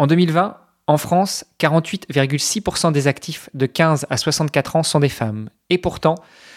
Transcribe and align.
En 0.00 0.06
2020, 0.06 0.56
en 0.86 0.96
France, 0.96 1.44
48,6% 1.58 2.92
des 2.92 3.08
actifs 3.08 3.50
de 3.52 3.66
15 3.66 4.06
à 4.08 4.16
64 4.16 4.76
ans 4.76 4.82
sont 4.84 5.00
des 5.00 5.08
femmes. 5.08 5.50
Et 5.70 5.78
pourtant, 5.78 6.14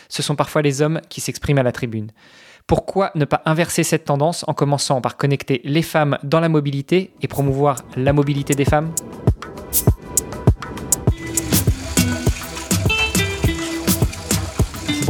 ce 0.09 0.21
sont 0.21 0.35
parfois 0.35 0.61
les 0.61 0.83
hommes 0.83 1.01
qui 1.09 1.21
s'expriment 1.21 1.57
à 1.57 1.63
la 1.63 1.71
tribune. 1.71 2.12
Pourquoi 2.67 3.09
ne 3.15 3.25
pas 3.25 3.41
inverser 3.46 3.83
cette 3.83 4.05
tendance 4.05 4.46
en 4.47 4.54
commençant 4.54 5.01
par 5.01 5.17
connecter 5.17 5.62
les 5.63 5.81
femmes 5.81 6.19
dans 6.23 6.39
la 6.39 6.49
mobilité 6.49 7.13
et 7.23 7.27
promouvoir 7.27 7.77
la 7.96 8.13
mobilité 8.13 8.54
des 8.54 8.65
femmes? 8.65 8.93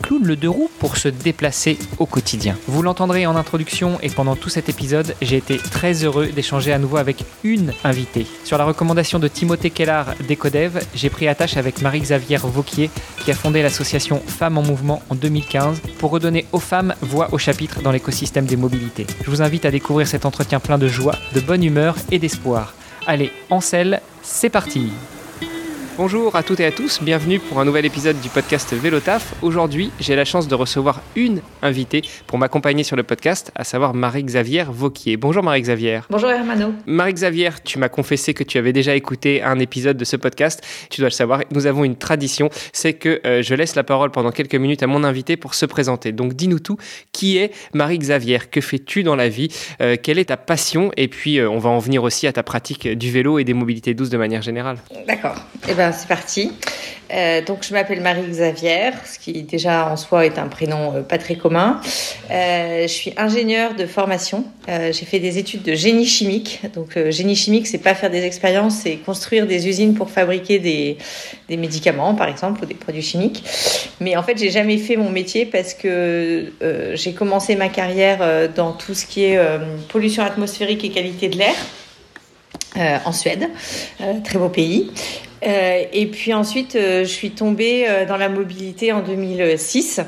bicloune, 0.00 0.26
le 0.26 0.36
deux 0.36 0.48
roues 0.48 0.70
pour 0.78 0.96
se 0.96 1.08
déplacer 1.08 1.78
au 1.98 2.06
quotidien. 2.06 2.56
Vous 2.66 2.82
l'entendrez 2.82 3.26
en 3.26 3.36
introduction 3.36 3.98
et 4.02 4.08
pendant 4.08 4.36
tout 4.36 4.48
cet 4.48 4.68
épisode, 4.68 5.14
j'ai 5.20 5.36
été 5.36 5.58
très 5.58 6.04
heureux 6.04 6.26
d'échanger 6.26 6.72
à 6.72 6.78
nouveau 6.78 6.96
avec 6.96 7.24
une 7.44 7.72
invitée. 7.84 8.26
Sur 8.44 8.58
la 8.58 8.64
recommandation 8.64 9.18
de 9.18 9.28
Timothée 9.28 9.70
Kellar 9.70 10.14
d'Ecodev, 10.26 10.82
j'ai 10.94 11.10
pris 11.10 11.28
attache 11.28 11.56
avec 11.56 11.82
Marie-Xavier 11.82 12.38
Vauquier 12.42 12.90
qui 13.24 13.30
a 13.30 13.34
fondé 13.34 13.62
l'association 13.62 14.22
Femmes 14.26 14.58
en 14.58 14.62
Mouvement 14.62 15.02
en 15.10 15.14
2015 15.14 15.80
pour 15.98 16.10
redonner 16.10 16.46
aux 16.52 16.60
femmes 16.60 16.94
voix 17.00 17.28
au 17.32 17.38
chapitre 17.38 17.82
dans 17.82 17.92
l'écosystème 17.92 18.46
des 18.46 18.56
mobilités. 18.56 19.06
Je 19.24 19.30
vous 19.30 19.42
invite 19.42 19.64
à 19.66 19.70
découvrir 19.70 20.06
cet 20.06 20.24
entretien 20.24 20.60
plein 20.60 20.78
de 20.78 20.88
joie, 20.88 21.16
de 21.34 21.40
bonne 21.40 21.62
humeur 21.62 21.96
et 22.10 22.18
d'espoir. 22.18 22.74
Allez, 23.06 23.32
en 23.50 23.60
selle, 23.60 24.00
c'est 24.22 24.50
parti 24.50 24.90
Bonjour 26.02 26.34
à 26.34 26.42
toutes 26.42 26.60
et 26.60 26.64
à 26.64 26.72
tous, 26.72 27.02
bienvenue 27.02 27.38
pour 27.38 27.60
un 27.60 27.66
nouvel 27.66 27.84
épisode 27.84 28.18
du 28.22 28.30
podcast 28.30 28.72
Vélotaf. 28.72 29.34
Aujourd'hui, 29.42 29.90
j'ai 30.00 30.16
la 30.16 30.24
chance 30.24 30.48
de 30.48 30.54
recevoir 30.54 31.02
une 31.14 31.42
invitée 31.60 32.00
pour 32.26 32.38
m'accompagner 32.38 32.84
sur 32.84 32.96
le 32.96 33.02
podcast, 33.02 33.52
à 33.54 33.64
savoir 33.64 33.92
Marie-Xavier 33.92 34.64
Vauquier. 34.70 35.18
Bonjour 35.18 35.42
Marie-Xavier. 35.42 36.00
Bonjour 36.08 36.30
Hermano. 36.30 36.72
Marie-Xavier, 36.86 37.50
tu 37.66 37.78
m'as 37.78 37.90
confessé 37.90 38.32
que 38.32 38.42
tu 38.42 38.56
avais 38.56 38.72
déjà 38.72 38.94
écouté 38.94 39.42
un 39.42 39.58
épisode 39.58 39.98
de 39.98 40.06
ce 40.06 40.16
podcast. 40.16 40.66
Tu 40.88 41.02
dois 41.02 41.10
le 41.10 41.14
savoir, 41.14 41.42
nous 41.50 41.66
avons 41.66 41.84
une 41.84 41.96
tradition, 41.96 42.48
c'est 42.72 42.94
que 42.94 43.20
euh, 43.26 43.42
je 43.42 43.54
laisse 43.54 43.74
la 43.74 43.84
parole 43.84 44.10
pendant 44.10 44.30
quelques 44.30 44.54
minutes 44.54 44.82
à 44.82 44.86
mon 44.86 45.04
invité 45.04 45.36
pour 45.36 45.52
se 45.52 45.66
présenter. 45.66 46.12
Donc 46.12 46.32
dis-nous 46.32 46.60
tout, 46.60 46.78
qui 47.12 47.36
est 47.36 47.52
Marie-Xavier 47.74 48.38
Que 48.50 48.62
fais-tu 48.62 49.02
dans 49.02 49.16
la 49.16 49.28
vie? 49.28 49.48
Euh, 49.82 49.96
Quelle 50.02 50.18
est 50.18 50.30
ta 50.30 50.38
passion? 50.38 50.92
Et 50.96 51.08
puis 51.08 51.38
euh, 51.38 51.50
on 51.50 51.58
va 51.58 51.68
en 51.68 51.78
venir 51.78 52.04
aussi 52.04 52.26
à 52.26 52.32
ta 52.32 52.42
pratique 52.42 52.88
du 52.88 53.10
vélo 53.10 53.38
et 53.38 53.44
des 53.44 53.52
mobilités 53.52 53.92
douces 53.92 54.08
de 54.08 54.16
manière 54.16 54.40
générale. 54.40 54.78
D'accord. 55.06 55.36
Eh 55.68 55.74
ben, 55.74 55.89
c'est 55.92 56.08
parti. 56.08 56.52
Euh, 57.12 57.42
donc, 57.42 57.64
je 57.64 57.72
m'appelle 57.72 58.00
Marie-Xavier, 58.00 58.90
ce 59.04 59.18
qui 59.18 59.42
déjà 59.42 59.90
en 59.90 59.96
soi 59.96 60.26
est 60.26 60.38
un 60.38 60.46
prénom 60.46 60.94
euh, 60.94 61.00
pas 61.02 61.18
très 61.18 61.34
commun. 61.34 61.80
Euh, 62.30 62.82
je 62.82 62.92
suis 62.92 63.12
ingénieure 63.16 63.74
de 63.74 63.86
formation. 63.86 64.44
j'ai 64.68 65.04
fait 65.04 65.18
des 65.18 65.38
études 65.38 65.62
de 65.62 65.74
génie 65.74 66.06
chimique. 66.06 66.60
Donc, 66.74 66.96
génie 67.10 67.34
chimique, 67.34 67.66
c'est 67.66 67.78
pas 67.78 67.94
faire 67.94 68.10
des 68.10 68.24
expériences, 68.24 68.76
c'est 68.82 68.96
construire 68.96 69.46
des 69.46 69.66
usines 69.66 69.94
pour 69.94 70.10
fabriquer 70.10 70.60
des, 70.60 70.96
des, 71.48 71.56
médicaments, 71.56 72.14
par 72.14 72.28
exemple, 72.28 72.62
ou 72.62 72.66
des 72.66 72.74
produits 72.74 73.02
chimiques. 73.02 73.42
Mais 74.00 74.16
en 74.16 74.22
fait, 74.22 74.38
j'ai 74.38 74.50
jamais 74.50 74.78
fait 74.78 74.96
mon 74.96 75.10
métier 75.10 75.44
parce 75.44 75.74
que 75.74 76.52
j'ai 76.94 77.12
commencé 77.14 77.56
ma 77.56 77.68
carrière 77.68 78.48
dans 78.54 78.72
tout 78.72 78.94
ce 78.94 79.06
qui 79.06 79.24
est 79.24 79.40
pollution 79.88 80.22
atmosphérique 80.22 80.84
et 80.84 80.90
qualité 80.90 81.28
de 81.28 81.38
l'air. 81.38 81.54
En 82.76 83.12
Suède, 83.12 83.48
très 84.24 84.38
beau 84.38 84.48
pays. 84.48 84.90
Euh, 85.46 85.84
et 85.92 86.06
puis 86.06 86.34
ensuite, 86.34 86.76
euh, 86.76 87.04
je 87.04 87.10
suis 87.10 87.30
tombée 87.30 87.86
euh, 87.88 88.04
dans 88.04 88.16
la 88.16 88.28
mobilité 88.28 88.92
en 88.92 89.00
2006 89.00 90.00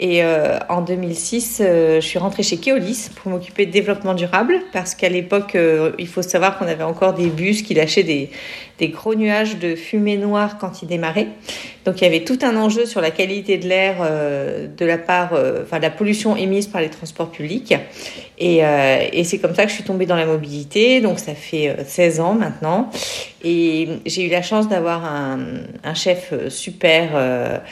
et 0.00 0.24
euh, 0.24 0.58
en 0.68 0.80
2006, 0.80 1.60
euh, 1.60 2.00
je 2.00 2.06
suis 2.06 2.18
rentrée 2.18 2.42
chez 2.42 2.56
Keolis 2.56 3.10
pour 3.14 3.30
m'occuper 3.30 3.64
de 3.64 3.70
développement 3.70 4.14
durable 4.14 4.54
parce 4.72 4.96
qu'à 4.96 5.08
l'époque, 5.08 5.54
euh, 5.54 5.92
il 6.00 6.08
faut 6.08 6.22
savoir 6.22 6.58
qu'on 6.58 6.66
avait 6.66 6.82
encore 6.82 7.14
des 7.14 7.28
bus 7.28 7.62
qui 7.62 7.74
lâchaient 7.74 8.02
des, 8.02 8.30
gros 8.88 9.14
nuages 9.14 9.56
de 9.56 9.76
fumée 9.76 10.16
noire 10.16 10.58
quand 10.58 10.82
ils 10.82 10.88
démarraient. 10.88 11.28
Donc 11.84 12.00
il 12.00 12.04
y 12.04 12.06
avait 12.08 12.24
tout 12.24 12.38
un 12.42 12.56
enjeu 12.56 12.86
sur 12.86 13.00
la 13.00 13.12
qualité 13.12 13.56
de 13.56 13.68
l'air 13.68 13.96
de 14.00 14.84
la 14.84 14.98
part, 14.98 15.32
enfin 15.62 15.78
la 15.78 15.90
pollution 15.90 16.36
émise 16.36 16.66
par 16.66 16.82
les 16.82 16.90
transports 16.90 17.30
publics. 17.30 17.74
Et, 18.38 18.60
c'est 19.24 19.38
comme 19.38 19.54
ça 19.54 19.62
que 19.62 19.70
je 19.70 19.74
suis 19.74 19.84
tombée 19.84 20.04
dans 20.04 20.16
la 20.16 20.26
mobilité. 20.26 21.00
Donc 21.00 21.18
ça 21.18 21.34
fait 21.34 21.76
16 21.86 22.20
ans 22.20 22.34
maintenant. 22.34 22.90
Et 23.42 23.88
j'ai 24.04 24.26
eu 24.26 24.30
la 24.30 24.42
chance 24.42 24.68
d'avoir 24.68 25.04
un, 25.04 25.94
chef 25.94 26.34
super 26.48 27.62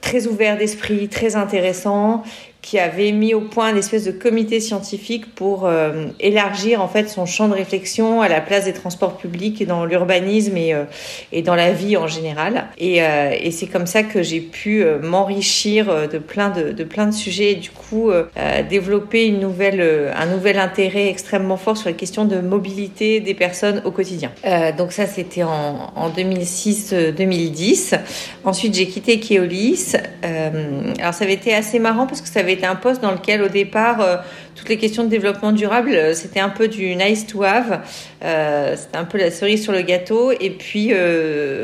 très 0.00 0.26
ouvert 0.26 0.56
d'esprit, 0.56 1.08
très 1.08 1.36
intéressant, 1.36 2.22
qui 2.64 2.78
avait 2.78 3.12
mis 3.12 3.34
au 3.34 3.42
point 3.42 3.70
une 3.70 3.76
espèce 3.76 4.04
de 4.04 4.10
comité 4.10 4.58
scientifique 4.58 5.34
pour 5.34 5.66
euh, 5.66 6.06
élargir 6.18 6.80
en 6.80 6.88
fait 6.88 7.10
son 7.10 7.26
champ 7.26 7.46
de 7.46 7.52
réflexion 7.52 8.22
à 8.22 8.28
la 8.28 8.40
place 8.40 8.64
des 8.64 8.72
transports 8.72 9.18
publics 9.18 9.60
et 9.60 9.66
dans 9.66 9.84
l'urbanisme 9.84 10.56
et, 10.56 10.72
euh, 10.72 10.84
et 11.30 11.42
dans 11.42 11.56
la 11.56 11.72
vie 11.72 11.98
en 11.98 12.06
général. 12.06 12.68
Et, 12.78 13.02
euh, 13.02 13.36
et 13.38 13.50
c'est 13.50 13.66
comme 13.66 13.86
ça 13.86 14.02
que 14.02 14.22
j'ai 14.22 14.40
pu 14.40 14.82
m'enrichir 15.02 16.08
de 16.08 16.16
plein 16.16 16.48
de, 16.48 16.72
de, 16.72 16.84
plein 16.84 17.06
de 17.06 17.12
sujets 17.12 17.52
et 17.52 17.54
du 17.56 17.68
coup 17.68 18.10
développer 18.70 19.26
une 19.26 19.40
nouvelle, 19.40 20.12
un 20.16 20.26
nouvel 20.26 20.58
intérêt 20.58 21.08
extrêmement 21.08 21.58
fort 21.58 21.76
sur 21.76 21.90
la 21.90 21.94
question 21.94 22.24
de 22.24 22.40
mobilité 22.40 23.20
des 23.20 23.34
personnes 23.34 23.82
au 23.84 23.90
quotidien. 23.90 24.30
donc 24.78 24.92
ça 24.92 25.06
c'était 25.06 25.42
en, 25.42 25.92
en 25.94 26.08
2006-2010. 26.08 27.98
Ensuite 28.44 28.74
j'ai 28.74 28.86
quitté 28.86 29.20
Keolis. 29.20 29.92
alors 30.22 31.12
ça 31.12 31.24
avait 31.24 31.34
été 31.34 31.54
assez 31.54 31.78
marrant 31.78 32.06
parce 32.06 32.22
que 32.22 32.28
ça 32.28 32.40
avait 32.40 32.53
c'était 32.54 32.66
un 32.66 32.76
poste 32.76 33.02
dans 33.02 33.10
lequel 33.10 33.42
au 33.42 33.48
départ 33.48 34.00
euh, 34.00 34.16
toutes 34.54 34.68
les 34.68 34.78
questions 34.78 35.02
de 35.02 35.08
développement 35.08 35.50
durable 35.50 35.90
euh, 35.92 36.14
c'était 36.14 36.38
un 36.38 36.48
peu 36.48 36.68
du 36.68 36.94
nice 36.94 37.26
to 37.26 37.42
have, 37.42 37.80
euh, 38.22 38.76
c'était 38.76 38.96
un 38.96 39.04
peu 39.04 39.18
la 39.18 39.32
cerise 39.32 39.62
sur 39.64 39.72
le 39.72 39.82
gâteau. 39.82 40.30
Et 40.30 40.50
puis 40.50 40.92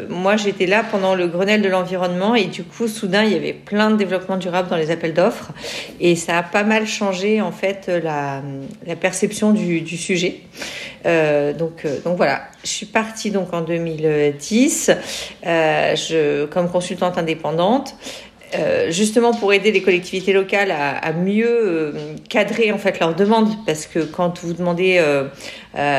moi 0.08 0.36
j'étais 0.36 0.66
là 0.66 0.82
pendant 0.82 1.14
le 1.14 1.28
Grenelle 1.28 1.62
de 1.62 1.68
l'environnement 1.68 2.34
et 2.34 2.46
du 2.46 2.64
coup 2.64 2.88
soudain 2.88 3.22
il 3.22 3.32
y 3.32 3.36
avait 3.36 3.52
plein 3.52 3.90
de 3.90 3.96
développement 3.96 4.36
durable 4.36 4.68
dans 4.68 4.76
les 4.76 4.90
appels 4.90 5.14
d'offres 5.14 5.52
et 6.00 6.16
ça 6.16 6.38
a 6.38 6.42
pas 6.42 6.64
mal 6.64 6.86
changé 6.86 7.40
en 7.40 7.52
fait 7.52 7.88
la, 8.02 8.42
la 8.86 8.96
perception 8.96 9.52
du, 9.52 9.80
du 9.80 9.96
sujet. 9.96 10.40
donc 11.04 11.86
donc 12.04 12.16
voilà, 12.16 12.42
je 12.64 12.68
suis 12.68 12.86
partie 12.86 13.30
donc 13.30 13.54
en 13.54 13.60
2010 13.60 14.90
je, 15.44 16.46
comme 16.46 16.68
consultante 16.68 17.16
indépendante. 17.16 17.94
Euh, 18.54 18.90
justement 18.90 19.32
pour 19.32 19.52
aider 19.52 19.70
les 19.70 19.80
collectivités 19.80 20.32
locales 20.32 20.72
à, 20.72 21.12
mieux 21.12 21.46
euh, 21.48 21.92
cadrer 22.28 22.72
en 22.72 22.78
fait 22.78 22.98
leurs 22.98 23.14
demandes 23.14 23.48
parce 23.64 23.86
que 23.86 24.00
quand 24.00 24.42
vous 24.42 24.54
demandez 24.54 24.96
euh, 24.98 25.28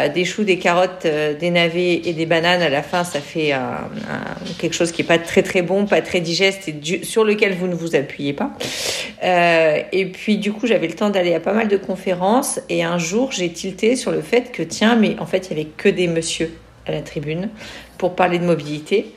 des 0.09 0.25
choux, 0.25 0.43
des 0.43 0.57
carottes, 0.57 1.07
des 1.39 1.49
navets 1.49 2.01
et 2.03 2.13
des 2.13 2.25
bananes 2.25 2.61
à 2.61 2.67
la 2.67 2.83
fin 2.83 3.05
ça 3.05 3.21
fait 3.21 3.53
quelque 4.57 4.73
chose 4.73 4.91
qui 4.91 5.01
est 5.01 5.05
pas 5.05 5.17
très 5.17 5.43
très 5.43 5.61
bon, 5.61 5.85
pas 5.85 6.01
très 6.01 6.19
digeste 6.19 6.67
et 6.67 7.03
sur 7.03 7.23
lequel 7.23 7.53
vous 7.53 7.67
ne 7.67 7.75
vous 7.75 7.95
appuyez 7.95 8.33
pas. 8.33 8.51
et 9.23 10.05
puis 10.07 10.37
du 10.37 10.51
coup 10.51 10.67
j'avais 10.67 10.87
le 10.87 10.95
temps 10.95 11.09
d'aller 11.09 11.33
à 11.33 11.39
pas 11.39 11.53
mal 11.53 11.69
de 11.69 11.77
conférences 11.77 12.59
et 12.67 12.83
un 12.83 12.97
jour 12.97 13.31
j'ai 13.31 13.49
tilté 13.49 13.95
sur 13.95 14.11
le 14.11 14.21
fait 14.21 14.51
que 14.51 14.63
tiens 14.63 14.95
mais 14.95 15.15
en 15.19 15.25
fait 15.25 15.47
il 15.47 15.57
y 15.57 15.61
avait 15.61 15.69
que 15.77 15.87
des 15.87 16.07
messieurs 16.07 16.51
à 16.85 16.91
la 16.91 17.01
tribune 17.01 17.49
pour 17.97 18.15
parler 18.15 18.39
de 18.39 18.45
mobilité. 18.45 19.13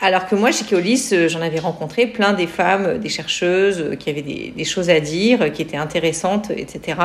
Alors 0.00 0.26
que 0.26 0.36
moi, 0.36 0.52
chez 0.52 0.64
Keolis, 0.64 1.08
euh, 1.12 1.28
j'en 1.28 1.40
avais 1.40 1.58
rencontré 1.58 2.06
plein 2.06 2.32
des 2.32 2.46
femmes, 2.46 2.86
euh, 2.86 2.98
des 2.98 3.08
chercheuses 3.08 3.80
euh, 3.80 3.96
qui 3.96 4.10
avaient 4.10 4.22
des, 4.22 4.64
choses 4.64 4.90
à 4.90 5.00
dire, 5.00 5.52
qui 5.52 5.62
étaient 5.62 5.76
intéressantes, 5.76 6.50
etc. 6.50 6.98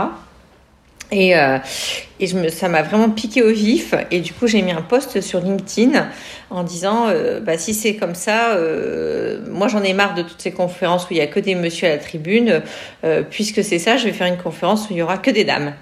Et, 1.11 1.35
euh, 1.35 1.57
et 2.19 2.27
je 2.27 2.37
me, 2.37 2.49
ça 2.49 2.69
m'a 2.69 2.81
vraiment 2.81 3.09
piqué 3.09 3.41
au 3.41 3.51
vif. 3.51 3.93
Et 4.11 4.19
du 4.19 4.33
coup, 4.33 4.47
j'ai 4.47 4.61
mis 4.61 4.71
un 4.71 4.81
post 4.81 5.21
sur 5.21 5.39
LinkedIn 5.39 6.07
en 6.49 6.63
disant 6.63 7.07
bah, 7.41 7.57
si 7.57 7.73
c'est 7.73 7.95
comme 7.95 8.15
ça, 8.15 8.53
euh, 8.53 9.39
moi 9.49 9.67
j'en 9.67 9.83
ai 9.83 9.93
marre 9.93 10.15
de 10.15 10.23
toutes 10.23 10.41
ces 10.41 10.51
conférences 10.51 11.05
où 11.05 11.07
il 11.11 11.17
y 11.17 11.21
a 11.21 11.27
que 11.27 11.39
des 11.39 11.55
messieurs 11.55 11.87
à 11.87 11.91
la 11.91 11.97
tribune. 11.97 12.61
puisque 13.29 13.63
c'est 13.63 13.79
ça, 13.79 13.97
je 13.97 14.05
vais 14.05 14.13
faire 14.13 14.27
une 14.27 14.37
conférence 14.37 14.89
où 14.89 14.93
il 14.93 14.97
y 14.97 15.01
aura 15.01 15.17
que 15.17 15.31
des 15.31 15.43
dames 15.43 15.73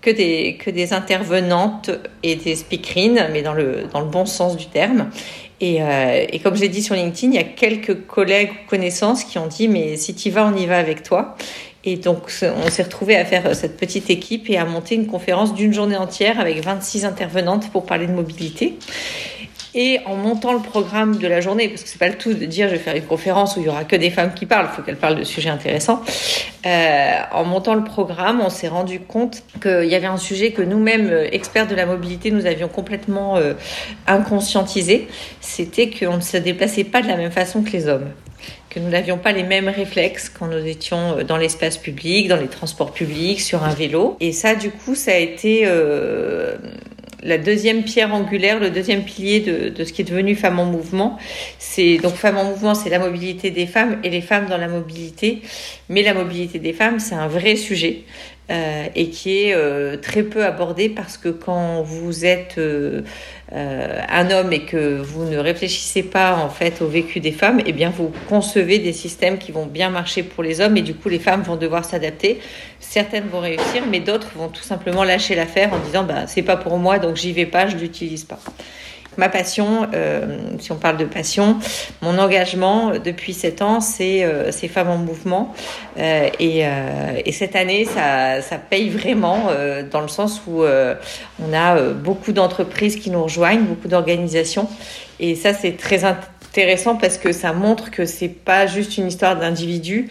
que 0.00 0.10
des, 0.10 0.56
que 0.56 0.70
des 0.70 0.94
intervenantes 0.94 1.90
et 2.22 2.34
des 2.34 2.56
speakerines, 2.56 3.28
mais 3.32 3.42
dans 3.42 3.52
le, 3.52 3.84
dans 3.92 4.00
le 4.00 4.06
bon 4.06 4.24
sens 4.24 4.56
du 4.56 4.66
terme. 4.66 5.10
Et, 5.60 5.82
euh, 5.82 6.24
et, 6.28 6.38
comme 6.38 6.54
je 6.56 6.62
l'ai 6.62 6.68
dit 6.68 6.82
sur 6.82 6.94
LinkedIn, 6.94 7.32
il 7.32 7.36
y 7.36 7.38
a 7.38 7.44
quelques 7.44 8.06
collègues 8.06 8.50
ou 8.50 8.68
connaissances 8.68 9.24
qui 9.24 9.38
ont 9.38 9.46
dit 9.46 9.68
mais 9.68 9.96
si 9.96 10.14
tu 10.14 10.30
vas, 10.30 10.46
on 10.46 10.56
y 10.56 10.66
va 10.66 10.78
avec 10.78 11.02
toi. 11.02 11.36
Et 11.84 11.96
donc, 11.96 12.30
on 12.42 12.70
s'est 12.70 12.82
retrouvé 12.82 13.16
à 13.16 13.24
faire 13.24 13.54
cette 13.56 13.78
petite 13.78 14.10
équipe 14.10 14.50
et 14.50 14.58
à 14.58 14.66
monter 14.66 14.94
une 14.94 15.06
conférence 15.06 15.54
d'une 15.54 15.72
journée 15.72 15.96
entière 15.96 16.38
avec 16.38 16.62
26 16.62 17.06
intervenantes 17.06 17.70
pour 17.70 17.86
parler 17.86 18.06
de 18.06 18.12
mobilité. 18.12 18.78
Et 19.74 20.00
en 20.04 20.16
montant 20.16 20.52
le 20.52 20.60
programme 20.60 21.18
de 21.18 21.28
la 21.28 21.40
journée, 21.40 21.68
parce 21.68 21.84
que 21.84 21.88
c'est 21.88 21.98
pas 21.98 22.08
le 22.08 22.16
tout 22.16 22.34
de 22.34 22.44
dire 22.44 22.68
je 22.68 22.72
vais 22.72 22.78
faire 22.78 22.96
une 22.96 23.04
conférence 23.04 23.56
où 23.56 23.60
il 23.60 23.66
y 23.66 23.68
aura 23.68 23.84
que 23.84 23.94
des 23.94 24.10
femmes 24.10 24.34
qui 24.34 24.46
parlent, 24.46 24.68
il 24.72 24.76
faut 24.76 24.82
qu'elles 24.82 24.96
parlent 24.96 25.18
de 25.18 25.24
sujets 25.24 25.50
intéressants. 25.50 26.02
Euh, 26.66 27.12
en 27.32 27.44
montant 27.44 27.74
le 27.74 27.84
programme, 27.84 28.40
on 28.40 28.50
s'est 28.50 28.68
rendu 28.68 29.00
compte 29.00 29.42
qu'il 29.62 29.86
y 29.86 29.94
avait 29.94 30.06
un 30.06 30.16
sujet 30.16 30.50
que 30.50 30.62
nous-mêmes, 30.62 31.08
euh, 31.10 31.28
experts 31.30 31.68
de 31.68 31.74
la 31.74 31.86
mobilité, 31.86 32.30
nous 32.30 32.46
avions 32.46 32.68
complètement 32.68 33.36
euh, 33.36 33.54
inconscientisé. 34.06 35.08
C'était 35.40 35.88
qu'on 35.88 36.16
ne 36.16 36.20
se 36.20 36.36
déplaçait 36.36 36.84
pas 36.84 37.00
de 37.00 37.08
la 37.08 37.16
même 37.16 37.30
façon 37.32 37.62
que 37.62 37.70
les 37.70 37.88
hommes 37.88 38.10
que 38.70 38.78
nous 38.78 38.88
n'avions 38.88 39.18
pas 39.18 39.32
les 39.32 39.42
mêmes 39.42 39.68
réflexes 39.68 40.28
quand 40.28 40.46
nous 40.46 40.64
étions 40.64 41.24
dans 41.24 41.36
l'espace 41.36 41.76
public, 41.76 42.28
dans 42.28 42.36
les 42.36 42.46
transports 42.46 42.92
publics, 42.92 43.40
sur 43.40 43.64
un 43.64 43.74
vélo. 43.74 44.16
Et 44.20 44.30
ça, 44.30 44.54
du 44.54 44.70
coup, 44.70 44.94
ça 44.94 45.10
a 45.10 45.16
été 45.16 45.66
la 47.22 47.38
deuxième 47.38 47.82
pierre 47.84 48.14
angulaire, 48.14 48.60
le 48.60 48.70
deuxième 48.70 49.04
pilier 49.04 49.40
de, 49.40 49.84
ce 49.84 49.92
qui 49.92 50.02
est 50.02 50.04
devenu 50.04 50.34
Femmes 50.34 50.58
en 50.58 50.64
Mouvement. 50.64 51.18
C'est 51.58 51.98
donc 51.98 52.14
Femmes 52.14 52.38
en 52.38 52.44
Mouvement, 52.44 52.74
c'est 52.74 52.90
la 52.90 52.98
mobilité 52.98 53.50
des 53.50 53.66
femmes 53.66 53.98
et 54.02 54.10
les 54.10 54.20
femmes 54.20 54.46
dans 54.46 54.56
la 54.56 54.68
mobilité. 54.68 55.42
Mais 55.88 56.02
la 56.02 56.14
mobilité 56.14 56.58
des 56.58 56.72
femmes, 56.72 56.98
c'est 56.98 57.14
un 57.14 57.28
vrai 57.28 57.56
sujet. 57.56 58.04
Euh, 58.50 58.88
et 58.96 59.10
qui 59.10 59.44
est 59.44 59.54
euh, 59.54 59.96
très 59.96 60.24
peu 60.24 60.44
abordé 60.44 60.88
parce 60.88 61.16
que 61.16 61.28
quand 61.28 61.82
vous 61.82 62.24
êtes 62.24 62.56
euh, 62.58 63.02
un 63.52 64.30
homme 64.32 64.52
et 64.52 64.64
que 64.64 65.00
vous 65.00 65.24
ne 65.24 65.36
réfléchissez 65.36 66.02
pas 66.02 66.34
en 66.34 66.48
fait 66.48 66.82
au 66.82 66.88
vécu 66.88 67.20
des 67.20 67.30
femmes, 67.30 67.60
eh 67.64 67.72
bien 67.72 67.90
vous 67.90 68.10
concevez 68.28 68.80
des 68.80 68.92
systèmes 68.92 69.38
qui 69.38 69.52
vont 69.52 69.66
bien 69.66 69.88
marcher 69.88 70.24
pour 70.24 70.42
les 70.42 70.60
hommes 70.60 70.76
et 70.76 70.82
du 70.82 70.94
coup 70.94 71.08
les 71.08 71.20
femmes 71.20 71.42
vont 71.42 71.54
devoir 71.54 71.84
s'adapter. 71.84 72.40
Certaines 72.80 73.28
vont 73.28 73.38
réussir, 73.38 73.84
mais 73.88 74.00
d'autres 74.00 74.32
vont 74.34 74.48
tout 74.48 74.64
simplement 74.64 75.04
lâcher 75.04 75.36
l'affaire 75.36 75.72
en 75.72 75.78
disant 75.78 76.02
bah 76.02 76.26
c'est 76.26 76.42
pas 76.42 76.56
pour 76.56 76.76
moi 76.78 76.98
donc 76.98 77.14
j'y 77.14 77.32
vais 77.32 77.46
pas, 77.46 77.68
je 77.68 77.76
l'utilise 77.76 78.24
pas 78.24 78.40
ma 79.20 79.28
passion, 79.28 79.86
euh, 79.92 80.38
si 80.58 80.72
on 80.72 80.76
parle 80.76 80.96
de 80.96 81.04
passion, 81.04 81.58
mon 82.00 82.18
engagement 82.18 82.92
depuis 82.92 83.34
sept 83.34 83.60
ans, 83.60 83.82
c'est 83.82 84.24
euh, 84.24 84.50
Femmes 84.50 84.88
en 84.88 84.96
Mouvement. 84.96 85.54
Euh, 85.98 86.30
et, 86.40 86.62
et, 87.26 87.32
cette 87.32 87.54
année, 87.54 87.84
ça, 87.84 88.40
ça 88.40 88.56
paye 88.56 88.88
vraiment 88.88 89.50
dans 89.90 90.00
le 90.00 90.08
sens 90.08 90.42
où 90.46 90.62
on 90.62 91.52
a 91.52 91.80
beaucoup 91.92 92.32
d'entreprises 92.32 92.96
qui 92.96 93.10
nous 93.10 93.22
rejoignent, 93.22 93.62
beaucoup 93.62 93.88
d'organisations. 93.88 94.68
Et 95.18 95.34
ça, 95.34 95.52
c'est 95.52 95.76
très 95.76 96.04
intéressant 96.04 96.96
parce 96.96 97.18
que 97.18 97.32
ça 97.32 97.52
montre 97.52 97.90
que 97.90 98.06
c'est 98.06 98.28
pas 98.28 98.66
juste 98.66 98.96
une 98.96 99.08
histoire 99.08 99.36
d'individus. 99.36 100.08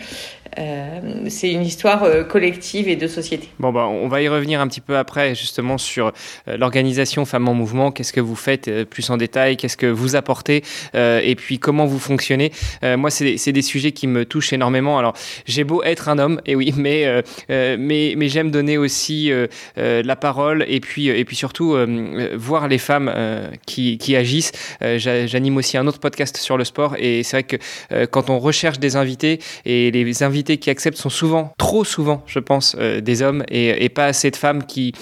Euh, 0.58 1.00
c'est 1.28 1.52
une 1.52 1.64
histoire 1.64 2.04
euh, 2.04 2.24
collective 2.24 2.88
et 2.88 2.96
de 2.96 3.08
société. 3.08 3.50
Bon, 3.60 3.72
bah, 3.72 3.88
on 3.88 4.08
va 4.08 4.22
y 4.22 4.28
revenir 4.28 4.62
un 4.62 4.68
petit 4.68 4.82
peu 4.82 4.98
après, 4.98 5.36
justement, 5.36 5.78
sur 5.78 6.12
euh, 6.48 6.58
l'organisation 6.58 7.26
Femmes 7.26 7.48
en 7.48 7.54
Mouvement. 7.54 7.92
Qu'est-ce 7.92 8.14
que 8.14 8.22
vous 8.22 8.36
faites 8.36 8.86
plus 8.86 9.10
en 9.10 9.18
détail? 9.18 9.58
Qu'est-ce 9.58 9.78
que 9.78 9.86
vous 9.86 10.16
apportez? 10.16 10.64
Et 10.94 11.36
puis, 11.36 11.60
comment 11.60 11.86
vous 11.86 12.00
fonctionnez? 12.00 12.52
Moi, 12.84 13.10
c'est 13.10 13.52
des, 13.52 13.62
sujets 13.62 13.92
qui 13.92 14.08
me 14.08 14.26
touchent 14.26 14.54
énormément. 14.54 14.98
Alors, 14.98 15.14
j'ai 15.46 15.64
beau 15.64 15.84
être 15.84 16.10
un 16.10 16.18
homme, 16.18 16.42
et 16.46 16.56
oui, 16.56 16.74
mais, 16.78 17.24
mais, 17.50 18.14
mais 18.18 18.30
j'aime 18.30 18.52
donner 18.52 18.78
aussi 18.78 19.32
la 19.76 20.16
parole 20.16 20.66
et 20.68 20.80
puis, 20.80 21.08
et 21.08 21.26
puis 21.26 21.36
surtout 21.36 21.78
voir 22.36 22.68
les 22.68 22.78
femmes 22.78 23.14
qui, 23.66 23.98
qui 23.98 24.16
agissent. 24.16 24.52
J'anime 24.82 25.58
aussi 25.58 25.78
un 25.78 25.88
autre 25.88 26.00
podcast 26.00 26.38
sur 26.38 26.58
le 26.58 26.64
sport 26.64 26.96
et 26.98 27.24
c'est 27.24 27.38
vrai 27.38 27.44
que 27.44 28.06
quand 28.06 28.30
on 28.30 28.40
recherche 28.40 28.80
des 28.80 28.96
invités 28.96 29.40
et 29.66 29.92
les 29.92 30.24
invités 30.24 30.39
qui 30.44 30.70
acceptent 30.70 30.98
sont 30.98 31.10
souvent, 31.10 31.54
trop 31.58 31.84
souvent, 31.84 32.24
je 32.26 32.40
pense, 32.40 32.76
euh, 32.80 33.02
des 33.02 33.22
hommes 33.22 33.44
et, 33.50 33.84
et, 33.84 33.90
pas 33.90 34.06
assez 34.06 34.32
de 34.32 34.36
femmes 34.36 34.64
qui 34.64 34.94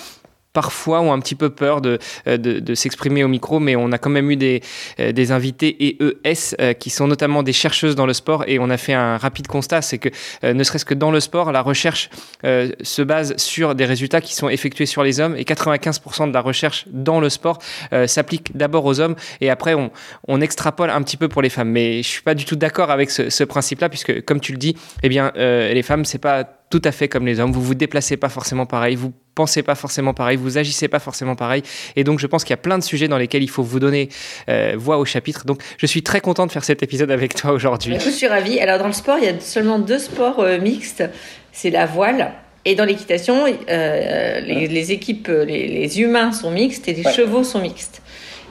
parfois 0.58 1.02
ont 1.02 1.14
un 1.14 1.20
petit 1.20 1.36
peu 1.36 1.52
peur 1.52 1.82
de, 1.82 2.00
euh, 2.28 2.38
de 2.38 2.74
s'exprimer 2.74 3.24
au 3.24 3.28
micro, 3.28 3.60
mais 3.60 3.76
on 3.76 3.92
a 3.92 4.00
quand 4.00 4.10
même 4.10 4.32
eu 4.32 4.38
des, 4.38 4.64
euh, 5.00 5.12
des 5.12 5.32
invités 5.32 5.78
EES 5.86 6.56
euh, 6.60 6.74
qui 6.74 6.90
sont 6.90 7.06
notamment 7.06 7.44
des 7.44 7.54
chercheuses 7.54 7.96
dans 7.96 8.08
le 8.08 8.14
sport 8.14 8.44
et 8.48 8.58
on 8.58 8.72
a 8.72 8.78
fait 8.78 8.96
un 8.96 9.18
rapide 9.18 9.46
constat, 9.46 9.84
c'est 9.84 10.00
que 10.00 10.10
ne 10.42 10.64
serait-ce 10.64 10.84
que 10.84 10.96
dans 10.96 11.12
le 11.12 11.20
sport, 11.20 11.52
la 11.52 11.62
recherche 11.62 12.10
se 12.44 13.02
base 13.04 13.38
sur 13.38 13.76
des 13.76 13.86
résultats 13.86 14.22
qui 14.22 14.34
sont 14.34 14.50
effectués 14.50 14.88
sur 14.88 15.04
les 15.04 15.20
hommes 15.20 15.36
et 15.36 15.44
95% 15.44 16.30
de 16.30 16.34
la 16.34 16.42
recherche 16.42 16.86
dans 16.88 17.20
le 17.20 17.30
sport 17.30 17.60
s'applique 18.08 18.58
d'abord 18.58 18.86
aux 18.86 19.00
hommes 19.00 19.16
et 19.42 19.50
après 19.50 19.74
on, 19.76 19.92
on, 20.28 20.42
extrapole 20.42 20.90
un 20.90 21.02
petit 21.04 21.18
peu 21.18 21.28
pour 21.28 21.42
les 21.42 21.50
femmes. 21.50 21.70
Mais 21.70 22.02
je 22.02 22.08
suis 22.08 22.24
pas 22.24 22.34
du 22.34 22.46
tout 22.46 22.56
d'accord 22.56 22.90
avec 22.90 23.12
ce, 23.12 23.30
ce 23.30 23.44
principe-là 23.44 23.90
puisque 23.90 24.24
comme 24.26 24.40
tu 24.40 24.54
le 24.54 24.58
dis, 24.58 24.76
eh 25.04 25.10
bien 25.10 25.32
les 25.36 25.84
femmes 25.84 26.06
c'est 26.06 26.24
pas 26.30 26.57
tout 26.70 26.82
à 26.84 26.92
fait 26.92 27.08
comme 27.08 27.26
les 27.26 27.40
hommes. 27.40 27.52
Vous 27.52 27.62
vous 27.62 27.76
déplacez 27.76 28.18
pas 28.18 28.30
forcément 28.30 28.66
pareil, 28.66 28.96
vous 28.96 29.14
pensez 29.36 29.64
pas 29.64 29.76
forcément 29.76 30.14
pareil, 30.14 30.38
vous 30.38 30.58
agissez 30.58 30.88
pas 30.88 31.00
forcément 31.00 31.36
pareil. 31.36 31.64
Et 31.96 32.04
donc, 32.04 32.20
je 32.20 32.28
pense 32.28 32.44
qu'il 32.44 32.52
y 32.52 32.56
a 32.56 32.62
plein 32.62 32.78
de 32.78 32.84
sujets 32.84 33.08
dans 33.08 33.18
lesquels 33.18 33.44
il 33.44 33.50
faut 33.50 33.64
vous 33.64 33.80
donner 33.80 34.10
euh, 34.50 34.74
voix 34.78 34.98
au 34.98 35.06
chapitre. 35.06 35.46
Donc, 35.46 35.62
je 35.78 35.86
suis 35.86 36.04
très 36.04 36.22
content 36.22 36.46
de 36.46 36.52
faire 36.52 36.64
cet 36.64 36.84
épisode 36.84 37.12
avec 37.12 37.36
toi 37.36 37.52
aujourd'hui. 37.52 37.96
Je 38.04 38.10
suis 38.10 38.28
ravie. 38.28 38.60
Alors, 38.60 38.80
dans 38.80 38.88
le 38.88 38.94
sport, 38.94 39.18
il 39.20 39.26
y 39.26 39.30
a 39.30 39.40
seulement 39.40 39.80
deux 39.80 40.00
sports 40.00 40.40
euh, 40.40 40.60
mixtes. 40.60 41.04
C'est 41.52 41.70
la 41.70 41.86
voile. 41.86 42.34
Et 42.66 42.76
dans 42.76 42.84
l'équitation, 42.86 43.46
euh, 43.46 44.40
les, 44.42 44.68
les, 44.68 44.92
équipes, 44.92 45.30
les, 45.30 45.68
les, 45.68 46.02
humains 46.02 46.34
sont 46.34 46.52
mixtes 46.52 46.90
et 46.90 46.94
les 46.94 47.06
ouais. 47.06 47.14
chevaux 47.14 47.46
sont 47.46 47.62
mixtes. 47.62 48.02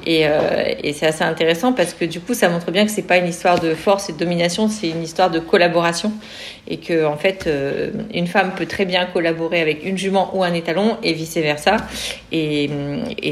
Et, 0.04 0.26
euh, 0.26 0.64
et 0.82 0.92
c'est 0.92 1.06
assez 1.06 1.24
intéressant 1.24 1.72
parce 1.72 1.94
que 1.94 2.04
du 2.04 2.20
coup, 2.20 2.34
ça 2.34 2.48
montre 2.48 2.70
bien 2.70 2.84
que 2.84 2.90
c'est 2.90 3.02
pas 3.02 3.16
une 3.16 3.26
histoire 3.26 3.58
de 3.58 3.74
force 3.74 4.08
et 4.08 4.12
de 4.12 4.18
domination, 4.18 4.68
c'est 4.68 4.88
une 4.88 5.02
histoire 5.02 5.30
de 5.30 5.38
collaboration. 5.38 6.12
Et 6.68 6.78
que, 6.78 7.06
en 7.06 7.16
fait, 7.16 7.44
euh, 7.46 7.90
une 8.12 8.26
femme 8.26 8.52
peut 8.56 8.66
très 8.66 8.84
bien 8.84 9.06
collaborer 9.06 9.60
avec 9.60 9.84
une 9.84 9.96
jument 9.96 10.36
ou 10.36 10.42
un 10.42 10.52
étalon 10.52 10.96
et 11.04 11.12
vice 11.12 11.36
versa. 11.36 11.76
Et, 12.32 12.68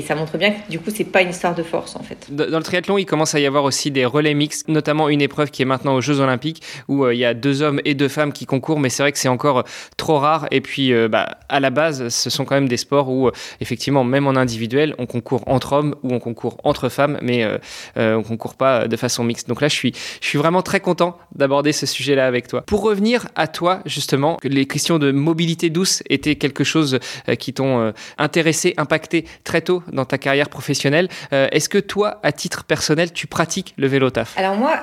ça 0.07 0.15
montre 0.15 0.37
bien 0.37 0.51
que 0.51 0.71
du 0.71 0.79
coup, 0.79 0.91
c'est 0.95 1.05
pas 1.05 1.23
une 1.23 1.31
histoire 1.31 1.55
de 1.55 1.63
force, 1.63 1.97
en 1.97 2.03
fait. 2.03 2.29
Dans 2.31 2.59
le 2.59 2.63
triathlon, 2.63 2.99
il 2.99 3.07
commence 3.07 3.35
à 3.35 3.41
y 3.41 3.47
avoir 3.47 3.65
aussi 3.65 3.91
des 3.91 4.05
relais 4.05 4.35
mixtes, 4.35 4.69
notamment 4.69 5.09
une 5.09 5.23
épreuve 5.23 5.51
qui 5.51 5.63
est 5.63 5.65
maintenant 5.65 5.95
aux 5.95 6.01
Jeux 6.01 6.21
Olympiques 6.21 6.63
où 6.89 7.05
euh, 7.05 7.15
il 7.15 7.19
y 7.19 7.25
a 7.25 7.35
deux 7.35 7.63
hommes 7.63 7.81
et 7.85 7.95
deux 7.95 8.09
femmes 8.09 8.33
qui 8.33 8.47
concourent, 8.47 8.79
mais 8.79 8.89
c'est 8.89 9.03
vrai 9.03 9.13
que 9.13 9.19
c'est 9.19 9.29
encore 9.29 9.65
trop 9.97 10.19
rare. 10.19 10.47
Et 10.51 10.61
puis, 10.61 10.93
bah, 11.09 11.39
à 11.49 11.59
la 11.61 11.71
base, 11.71 12.09
ce 12.09 12.31
sont 12.31 12.45
quand 12.45 12.55
même 12.55 12.69
des 12.69 12.77
sports 12.77 13.09
où, 13.09 13.31
effectivement, 13.61 14.05
même 14.05 14.27
en 14.27 14.37
individuel, 14.37 14.95
on 14.99 15.07
concourt 15.07 15.43
entre 15.47 15.73
hommes 15.73 15.95
ou 16.03 16.13
on 16.13 16.21
concourt 16.21 16.54
entre 16.65 16.89
femmes, 16.89 17.19
mais 17.23 17.45
euh, 17.45 17.59
euh, 17.97 18.17
on 18.17 18.23
concourt 18.23 18.55
pas 18.55 18.87
de 18.87 18.97
façon 18.97 19.25
mixte. 19.25 19.49
Donc 19.49 19.61
là, 19.61 19.69
je 19.69 19.75
suis, 19.75 19.93
je 20.21 20.27
suis 20.27 20.39
vraiment 20.39 20.63
très 20.63 20.81
content 20.81 21.19
d'aborder 21.35 21.73
ce 21.73 21.87
sujet-là 21.87 22.27
avec 22.27 22.49
toi. 22.49 22.63
Pour 22.63 22.83
revenir 22.83 23.27
à 23.35 23.47
toi, 23.49 23.81
justement, 23.87 24.39
les 24.43 24.67
questions 24.67 24.99
de 24.99 25.11
mobilité 25.11 25.71
douce 25.71 26.03
étaient 26.09 26.37
quelque 26.37 26.65
chose 26.65 26.99
euh, 27.29 27.35
qui 27.35 27.53
t'ont 27.53 27.93
intéressé, 28.19 28.75
impacté 28.77 29.25
très 29.45 29.61
tôt 29.61 29.83
dans 29.93 30.05
ta 30.05 30.19
carrière 30.19 30.49
professionnelle. 30.49 31.09
Est-ce 31.31 31.69
que 31.69 31.79
toi, 31.79 32.21
à 32.23 32.33
titre 32.33 32.65
personnel, 32.65 33.13
tu 33.13 33.27
pratiques 33.27 33.75
le 33.77 33.87
vélo 33.87 34.11
taf? 34.11 34.37
Alors 34.39 34.57
moi, 34.57 34.83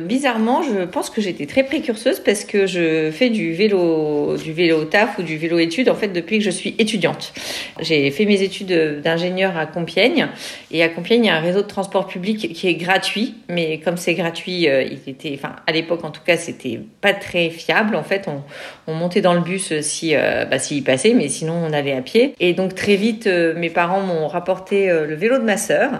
bizarrement, 0.00 0.62
je 0.62 0.84
pense 0.84 1.10
que 1.10 1.20
j'étais 1.20 1.46
très 1.46 1.64
précurseuse 1.64 2.20
parce 2.20 2.44
que 2.44 2.66
je 2.66 3.10
fais 3.10 3.30
du 3.30 3.52
vélo, 3.52 4.36
du 4.36 4.52
vélo 4.52 4.84
taf 4.84 5.18
ou 5.18 5.22
du 5.22 5.36
vélo 5.36 5.58
études 5.58 5.88
en 5.88 5.94
fait 5.94 6.08
depuis 6.08 6.38
que 6.38 6.44
je 6.44 6.50
suis 6.50 6.74
étudiante. 6.78 7.32
J'ai 7.80 8.10
fait 8.10 8.24
mes 8.24 8.42
études 8.42 9.00
d'ingénieur 9.02 9.56
à 9.56 9.66
Compiègne 9.66 10.28
et 10.70 10.82
à 10.82 10.88
Compiègne, 10.88 10.99
il 11.08 11.24
y 11.24 11.28
a 11.28 11.36
un 11.36 11.40
réseau 11.40 11.62
de 11.62 11.66
transport 11.66 12.06
public 12.06 12.52
qui 12.52 12.68
est 12.68 12.74
gratuit, 12.74 13.34
mais 13.48 13.78
comme 13.80 13.96
c'est 13.96 14.14
gratuit, 14.14 14.68
euh, 14.68 14.82
il 14.82 15.10
était, 15.10 15.32
enfin 15.34 15.56
à 15.66 15.72
l'époque 15.72 16.04
en 16.04 16.10
tout 16.10 16.22
cas, 16.24 16.36
c'était 16.36 16.80
pas 17.00 17.12
très 17.12 17.50
fiable. 17.50 17.96
En 17.96 18.02
fait, 18.02 18.28
on, 18.28 18.42
on 18.86 18.94
montait 18.94 19.20
dans 19.20 19.34
le 19.34 19.40
bus 19.40 19.80
si, 19.80 20.14
euh, 20.14 20.44
bah, 20.44 20.58
s'il 20.58 20.84
passait, 20.84 21.14
mais 21.14 21.28
sinon 21.28 21.54
on 21.54 21.72
allait 21.72 21.92
à 21.92 22.02
pied. 22.02 22.34
Et 22.40 22.52
donc 22.52 22.74
très 22.74 22.96
vite, 22.96 23.26
euh, 23.26 23.54
mes 23.56 23.70
parents 23.70 24.00
m'ont 24.00 24.28
rapporté 24.28 24.88
le 24.88 25.14
vélo 25.14 25.38
de 25.38 25.44
ma 25.44 25.56
sœur, 25.56 25.90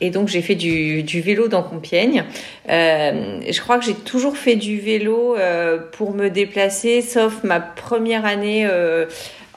et 0.00 0.10
donc 0.10 0.28
j'ai 0.28 0.42
fait 0.42 0.54
du, 0.54 1.02
vélo 1.20 1.48
dans 1.48 1.62
Compiègne. 1.62 2.24
je 2.68 3.60
crois 3.60 3.78
que 3.78 3.84
j'ai 3.84 3.94
toujours 3.94 4.36
fait 4.36 4.56
du 4.56 4.78
vélo 4.80 5.36
pour 5.92 6.14
me 6.14 6.28
déplacer, 6.28 7.02
sauf 7.02 7.42
ma 7.44 7.60
première 7.60 8.24
année 8.24 8.66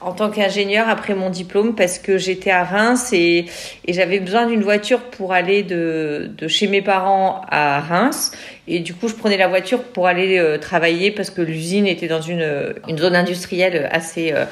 en 0.04 0.12
tant 0.12 0.30
qu'ingénieur 0.30 0.88
après 0.88 1.14
mon 1.14 1.30
diplôme 1.30 1.74
parce 1.74 1.98
que 1.98 2.18
j'étais 2.18 2.50
à 2.50 2.62
Reims 2.62 3.10
et, 3.12 3.46
j'avais 3.88 4.20
besoin 4.20 4.46
d'une 4.46 4.62
voiture 4.62 5.00
pour 5.00 5.32
aller 5.32 5.62
de, 5.62 6.30
de, 6.36 6.46
chez 6.46 6.66
mes 6.66 6.82
parents 6.82 7.42
à 7.50 7.80
Reims. 7.80 8.32
Et 8.68 8.80
du 8.80 8.94
coup, 8.94 9.08
je 9.08 9.14
prenais 9.14 9.36
la 9.36 9.48
voiture 9.48 9.82
pour 9.82 10.06
aller 10.06 10.38
euh, 10.38 10.58
travailler 10.58 11.10
parce 11.10 11.30
que 11.30 11.42
l'usine 11.42 11.86
était 11.86 12.08
dans 12.08 12.20
une, 12.20 12.74
une 12.88 12.98
zone 12.98 13.16
industrielle 13.16 13.88
assez... 13.92 14.32
Euh, 14.32 14.44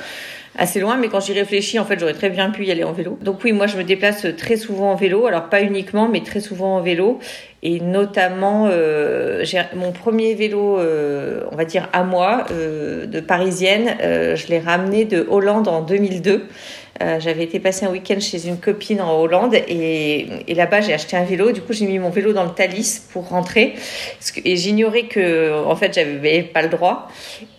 assez 0.56 0.80
loin, 0.80 0.96
mais 0.96 1.08
quand 1.08 1.20
j'y 1.20 1.32
réfléchis, 1.32 1.78
en 1.78 1.84
fait, 1.84 1.98
j'aurais 1.98 2.14
très 2.14 2.30
bien 2.30 2.50
pu 2.50 2.64
y 2.64 2.70
aller 2.70 2.84
en 2.84 2.92
vélo. 2.92 3.18
Donc 3.22 3.42
oui, 3.44 3.52
moi, 3.52 3.66
je 3.66 3.76
me 3.76 3.84
déplace 3.84 4.26
très 4.36 4.56
souvent 4.56 4.92
en 4.92 4.96
vélo. 4.96 5.26
Alors 5.26 5.48
pas 5.48 5.62
uniquement, 5.62 6.08
mais 6.08 6.20
très 6.22 6.40
souvent 6.40 6.76
en 6.76 6.82
vélo. 6.82 7.18
Et 7.62 7.80
notamment, 7.80 8.68
euh, 8.70 9.44
j'ai 9.44 9.62
mon 9.76 9.92
premier 9.92 10.34
vélo, 10.34 10.78
euh, 10.78 11.44
on 11.52 11.56
va 11.56 11.64
dire 11.64 11.88
à 11.92 12.02
moi, 12.02 12.44
euh, 12.50 13.06
de 13.06 13.20
parisienne, 13.20 13.96
euh, 14.02 14.34
je 14.34 14.48
l'ai 14.48 14.58
ramené 14.58 15.04
de 15.04 15.24
Hollande 15.30 15.68
en 15.68 15.80
2002. 15.80 16.48
J'avais 17.18 17.44
été 17.44 17.60
passer 17.60 17.86
un 17.86 17.90
week-end 17.90 18.20
chez 18.20 18.46
une 18.46 18.58
copine 18.58 19.00
en 19.00 19.20
Hollande 19.20 19.54
et, 19.54 20.26
et 20.46 20.54
là-bas 20.54 20.80
j'ai 20.80 20.92
acheté 20.92 21.16
un 21.16 21.24
vélo. 21.24 21.52
Du 21.52 21.60
coup 21.60 21.72
j'ai 21.72 21.86
mis 21.86 21.98
mon 21.98 22.10
vélo 22.10 22.32
dans 22.32 22.44
le 22.44 22.50
Thalys 22.50 23.02
pour 23.12 23.28
rentrer 23.28 23.74
et 24.44 24.56
j'ignorais 24.56 25.04
que 25.04 25.64
en 25.64 25.76
fait 25.76 25.94
j'avais 25.94 26.42
pas 26.42 26.62
le 26.62 26.68
droit. 26.68 27.08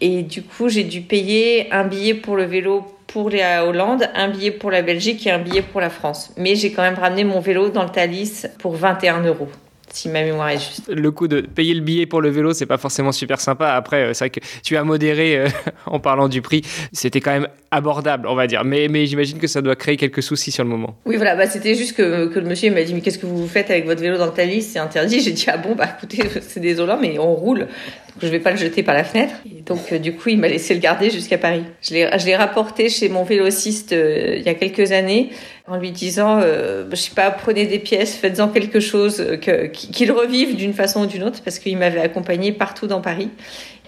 Et 0.02 0.24
du 0.24 0.44
coup 0.44 0.70
j'ai 0.70 0.84
dû 0.84 1.02
payer 1.02 1.72
un 1.72 1.86
billet 1.86 2.14
pour 2.14 2.36
le 2.36 2.44
vélo 2.46 2.86
pour 3.08 3.30
la 3.30 3.66
Hollande, 3.66 4.10
un 4.16 4.30
billet 4.30 4.52
pour 4.52 4.72
la 4.72 4.82
Belgique 4.82 5.28
et 5.28 5.32
un 5.32 5.38
billet 5.38 5.62
pour 5.62 5.82
la 5.82 5.92
France. 5.92 6.32
Mais 6.38 6.56
j'ai 6.56 6.72
quand 6.72 6.82
même 6.82 6.96
ramené 6.96 7.24
mon 7.24 7.40
vélo 7.40 7.70
dans 7.70 7.84
le 7.84 7.90
Thalys 7.90 8.48
pour 8.58 8.74
21 8.76 9.22
euros 9.22 9.50
si 9.94 10.10
ma 10.10 10.24
mémoire 10.24 10.50
est 10.50 10.58
juste. 10.58 10.90
Le 10.90 11.12
coût 11.12 11.28
de 11.28 11.42
payer 11.42 11.74
le 11.74 11.82
billet 11.82 12.06
pour 12.06 12.22
le 12.22 12.30
vélo, 12.30 12.54
c'est 12.54 12.66
pas 12.66 12.78
forcément 12.78 13.12
super 13.12 13.40
sympa. 13.40 13.70
Après, 13.74 14.04
euh, 14.04 14.14
c'est 14.14 14.26
vrai 14.26 14.30
que 14.32 14.40
tu 14.64 14.76
as 14.76 14.84
modéré 14.84 15.38
euh, 15.38 15.48
en 15.86 16.00
parlant 16.00 16.28
du 16.28 16.42
prix. 16.42 16.64
C'était 16.92 17.22
quand 17.22 17.32
même 17.32 17.48
abordable, 17.72 18.28
on 18.28 18.36
va 18.36 18.48
dire. 18.48 18.64
Mais, 18.64 18.88
mais 18.90 19.06
j'imagine 19.06 19.38
que 19.38 19.48
ça 19.48 19.62
doit 19.62 19.76
créer 19.76 19.98
quelques 19.98 20.24
soucis 20.24 20.52
sur 20.52 20.64
le 20.64 20.70
moment. 20.70 20.96
Oui, 21.06 21.18
voilà. 21.18 21.36
Bah, 21.36 21.48
c'était 21.48 21.76
juste 21.76 21.96
que, 21.96 22.28
que 22.28 22.40
le 22.40 22.48
monsieur 22.48 22.72
m'a 22.72 22.84
dit 22.84 22.94
Mais 22.94 23.02
qu'est-ce 23.02 23.20
que 23.20 23.26
vous 23.26 23.48
faites 23.48 23.70
avec 23.70 23.86
votre 23.86 24.02
vélo 24.02 24.18
dans 24.18 24.26
le 24.26 24.34
Thalys? 24.34 24.64
C'est 24.64 24.80
interdit. 24.80 25.22
J'ai 25.22 25.32
dit 25.32 25.46
Ah 25.48 25.58
bon, 25.58 25.76
bah 25.76 25.88
écoutez, 25.96 26.24
c'est 26.42 26.60
désolant, 26.60 26.98
mais 27.00 27.20
on 27.20 27.34
roule. 27.34 27.60
Donc 27.60 28.22
je 28.22 28.28
vais 28.28 28.40
pas 28.40 28.52
le 28.52 28.58
jeter 28.58 28.84
par 28.84 28.96
la 28.96 29.04
fenêtre. 29.04 29.36
Et 29.46 29.62
donc, 29.62 29.92
euh, 29.92 30.00
du 30.00 30.16
coup, 30.16 30.30
il 30.30 30.40
m'a 30.40 30.48
laissé 30.48 30.74
le 30.74 30.80
garder 30.80 31.10
jusqu'à 31.12 31.38
Paris. 31.38 31.64
Je 31.82 31.94
l'ai 31.94 32.36
rapporté 32.36 32.90
chez 32.90 33.10
mon 33.10 33.24
vélociste 33.24 33.92
il 33.92 34.42
y 34.42 34.50
a 34.50 34.54
quelques 34.56 34.92
années 34.92 35.30
en 35.68 35.78
lui 35.78 35.92
disant, 35.92 36.40
euh, 36.42 36.86
je 36.90 36.96
sais 36.96 37.16
pas, 37.16 37.32
prenez 37.32 37.66
des 37.66 37.80
pièces, 37.80 38.16
faites-en 38.16 38.50
quelque 38.50 38.80
chose, 38.80 39.22
euh, 39.22 39.38
que, 39.38 39.68
qu'il 39.68 40.12
revive 40.12 40.56
d'une 40.56 40.74
façon 40.74 41.04
ou 41.04 41.06
d'une 41.06 41.24
autre, 41.24 41.42
parce 41.44 41.60
qu'il 41.60 41.78
m'avait 41.78 42.02
accompagné 42.02 42.52
partout 42.52 42.88
dans 42.88 43.02
Paris. 43.02 43.30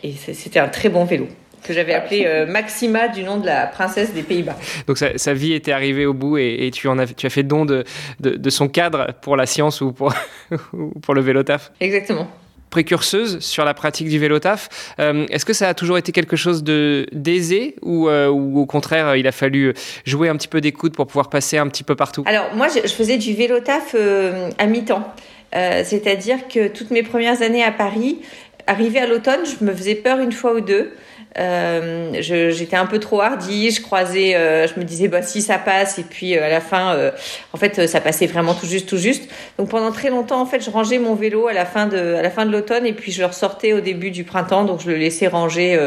Et 0.03 0.13
c'était 0.13 0.59
un 0.59 0.67
très 0.67 0.89
bon 0.89 1.03
vélo 1.03 1.27
que 1.63 1.73
j'avais 1.73 1.95
appelé 1.95 2.25
euh, 2.27 2.45
Maxima 2.45 3.07
du 3.07 3.23
nom 3.23 3.37
de 3.37 3.45
la 3.47 3.65
princesse 3.65 4.13
des 4.13 4.21
Pays-Bas. 4.21 4.55
Donc 4.87 4.97
sa, 4.99 5.33
vie 5.33 5.53
était 5.53 5.71
arrivée 5.71 6.05
au 6.05 6.13
bout 6.13 6.37
et, 6.37 6.69
tu, 6.71 6.87
en 6.87 6.99
as, 6.99 7.07
tu 7.07 7.25
as 7.25 7.29
fait 7.31 7.41
don 7.41 7.65
de, 7.65 7.83
de, 8.19 8.35
de, 8.35 8.49
son 8.51 8.67
cadre 8.67 9.07
pour 9.21 9.35
la 9.35 9.47
science 9.47 9.81
ou 9.81 9.91
pour, 9.91 10.13
pour 11.01 11.13
le 11.15 11.21
vélo 11.21 11.41
taf? 11.41 11.71
Exactement 11.79 12.29
précurseuse 12.75 13.39
sur 13.39 13.63
la 13.63 13.73
pratique 13.73 14.09
du 14.09 14.19
vélo 14.19 14.37
taf. 14.37 14.67
Euh, 14.99 15.25
est-ce 15.29 15.45
que 15.45 15.53
ça 15.53 15.69
a 15.69 15.73
toujours 15.73 15.97
été 15.97 16.11
quelque 16.11 16.35
chose 16.35 16.61
de 16.61 17.05
d'aisé 17.13 17.75
ou, 17.81 18.09
euh, 18.09 18.27
au 18.27 18.65
contraire 18.65 19.15
il 19.15 19.27
a 19.27 19.31
fallu 19.31 19.73
jouer 20.05 20.27
un 20.27 20.35
petit 20.35 20.49
peu 20.49 20.59
d'écoute 20.59 20.93
pour 20.93 21.07
pouvoir 21.07 21.29
passer 21.29 21.57
un 21.57 21.69
petit 21.69 21.85
peu 21.85 21.95
partout? 21.95 22.23
Alors 22.25 22.53
moi 22.53 22.67
je, 22.67 22.81
faisais 22.89 23.17
du 23.17 23.33
vélo 23.33 23.61
taf 23.61 23.95
euh, 23.95 24.49
à 24.57 24.65
mi-temps. 24.65 25.07
C'est-à-dire 25.53 26.49
que 26.49 26.67
toutes 26.67 26.91
mes 26.91 27.01
premières 27.01 27.41
années 27.41 27.63
à 27.63 27.71
Paris, 27.71 28.17
arrivé 28.67 28.99
à 28.99 29.07
l'automne, 29.07 29.39
je 29.45 29.63
me 29.63 29.73
faisais 29.73 29.95
peur 29.95 30.19
une 30.19 30.33
fois 30.33 30.53
ou 30.53 30.59
deux. 30.59 30.91
Euh, 31.37 32.11
j'étais 32.21 32.77
un 32.77 32.85
peu 32.85 32.99
trop 32.99 33.19
hardi, 33.19 33.69
je 33.71 33.81
croisais, 33.81 34.35
euh, 34.35 34.67
je 34.67 34.79
me 34.79 34.85
disais 34.85 35.09
bah 35.09 35.21
si 35.21 35.41
ça 35.41 35.57
passe 35.57 35.99
et 35.99 36.03
puis 36.03 36.37
euh, 36.37 36.45
à 36.45 36.49
la 36.49 36.61
fin, 36.61 36.95
euh, 36.95 37.11
en 37.51 37.57
fait 37.57 37.87
ça 37.87 37.99
passait 37.99 38.25
vraiment 38.25 38.53
tout 38.53 38.65
juste, 38.65 38.87
tout 38.87 38.97
juste. 38.97 39.29
Donc 39.59 39.69
pendant 39.69 39.91
très 39.91 40.09
longtemps 40.09 40.39
en 40.41 40.45
fait 40.45 40.63
je 40.63 40.69
rangeais 40.69 40.97
mon 40.97 41.13
vélo 41.13 41.47
à 41.47 41.53
la 41.53 41.65
fin 41.65 41.87
de 41.87 42.15
à 42.15 42.21
la 42.21 42.29
fin 42.29 42.45
de 42.45 42.51
l'automne 42.51 42.85
et 42.85 42.93
puis 42.93 43.11
je 43.11 43.19
le 43.19 43.25
ressortais 43.25 43.73
au 43.73 43.81
début 43.81 44.11
du 44.11 44.23
printemps, 44.23 44.63
donc 44.63 44.79
je 44.79 44.89
le 44.89 44.95
laissais 44.95 45.27
ranger 45.27 45.77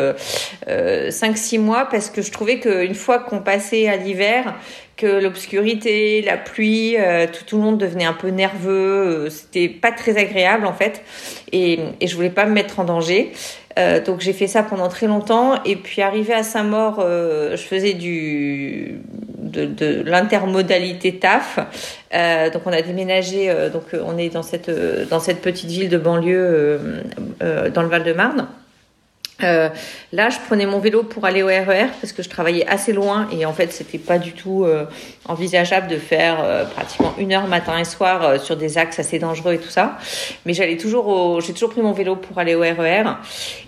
5-6 0.66 1.58
mois 1.58 1.86
parce 1.90 2.10
que 2.10 2.20
je 2.20 2.30
trouvais 2.30 2.58
qu'une 2.58 2.94
fois 2.94 3.18
qu'on 3.18 3.40
passait 3.40 3.88
à 3.88 3.96
l'hiver, 3.96 4.54
que 4.96 5.06
l'obscurité, 5.06 6.20
la 6.22 6.36
pluie, 6.36 6.96
tout, 7.32 7.44
tout, 7.46 7.56
le 7.56 7.62
monde 7.62 7.78
devenait 7.78 8.04
un 8.04 8.12
peu 8.12 8.28
nerveux, 8.28 9.28
c'était 9.30 9.68
pas 9.68 9.92
très 9.92 10.18
agréable 10.18 10.66
en 10.66 10.72
fait, 10.74 11.02
et, 11.52 11.78
et 12.00 12.06
je 12.06 12.14
voulais 12.16 12.30
pas 12.30 12.44
me 12.44 12.52
mettre 12.52 12.80
en 12.80 12.84
danger. 12.84 13.32
Euh, 13.78 14.02
donc 14.02 14.20
j'ai 14.20 14.32
fait 14.32 14.48
ça 14.48 14.62
pendant 14.62 14.88
très 14.88 15.06
longtemps 15.06 15.62
et 15.64 15.76
puis 15.76 16.02
arrivé 16.02 16.34
à 16.34 16.42
Saint-Maur, 16.42 16.98
euh, 16.98 17.56
je 17.56 17.62
faisais 17.62 17.94
de, 17.94 18.98
l'intermodalité 20.04 21.18
taf. 21.18 21.58
Euh, 22.14 22.50
donc 22.50 22.62
on 22.66 22.72
a 22.72 22.82
déménagé, 22.82 23.54
donc 23.72 23.84
on 23.92 24.18
est 24.18 24.30
dans 24.30 24.42
cette 24.42 24.70
petite 25.42 25.70
ville 25.70 25.88
de 25.88 25.98
banlieue 25.98 26.80
dans 27.40 27.82
le 27.82 27.88
Val-de-Marne. 27.88 28.48
Euh, 29.42 29.68
là, 30.12 30.30
je 30.30 30.38
prenais 30.46 30.66
mon 30.66 30.80
vélo 30.80 31.04
pour 31.04 31.24
aller 31.24 31.42
au 31.42 31.46
RER 31.46 31.84
e 31.84 31.88
parce 32.00 32.12
que 32.12 32.22
je 32.22 32.28
travaillais 32.28 32.66
assez 32.66 32.92
loin 32.92 33.28
et 33.30 33.46
en 33.46 33.52
fait, 33.52 33.72
c'était 33.72 33.98
pas 33.98 34.18
du 34.18 34.32
tout 34.32 34.64
euh, 34.64 34.84
envisageable 35.26 35.86
de 35.86 35.96
faire 35.96 36.38
euh, 36.42 36.64
pratiquement 36.64 37.14
une 37.18 37.32
heure 37.32 37.46
matin 37.46 37.78
et 37.78 37.84
soir 37.84 38.40
sur 38.40 38.56
des 38.56 38.78
axes 38.78 38.98
assez 38.98 39.18
dangereux 39.18 39.54
et 39.54 39.58
tout 39.58 39.68
ça. 39.68 39.98
Mais 40.44 40.54
j'allais 40.54 40.76
toujours 40.76 41.06
au, 41.06 41.40
j'ai 41.40 41.52
toujours 41.52 41.70
pris 41.70 41.82
mon 41.82 41.92
vélo 41.92 42.16
pour 42.16 42.38
aller 42.38 42.56
au 42.56 42.60
RER. 42.60 43.04
E 43.04 43.14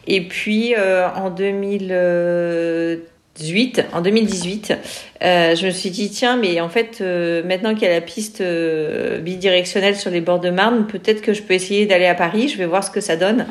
et 0.06 0.26
puis 0.26 0.74
en 0.76 1.30
2000 1.30 3.06
en 3.92 4.00
2018, 4.00 4.72
euh, 5.22 5.54
je 5.54 5.66
me 5.66 5.70
suis 5.70 5.90
dit 5.90 6.10
tiens, 6.10 6.36
mais 6.36 6.60
en 6.60 6.68
fait, 6.68 6.98
euh, 7.00 7.42
maintenant 7.44 7.74
qu'il 7.74 7.84
y 7.84 7.90
a 7.90 7.94
la 7.94 8.00
piste 8.00 8.40
euh, 8.40 9.18
bidirectionnelle 9.18 9.96
sur 9.96 10.10
les 10.10 10.20
bords 10.20 10.40
de 10.40 10.50
Marne, 10.50 10.86
peut-être 10.86 11.22
que 11.22 11.32
je 11.32 11.42
peux 11.42 11.54
essayer 11.54 11.86
d'aller 11.86 12.06
à 12.06 12.14
Paris. 12.14 12.48
Je 12.48 12.58
vais 12.58 12.66
voir 12.66 12.84
ce 12.84 12.90
que 12.90 13.00
ça 13.00 13.16
donne. 13.16 13.46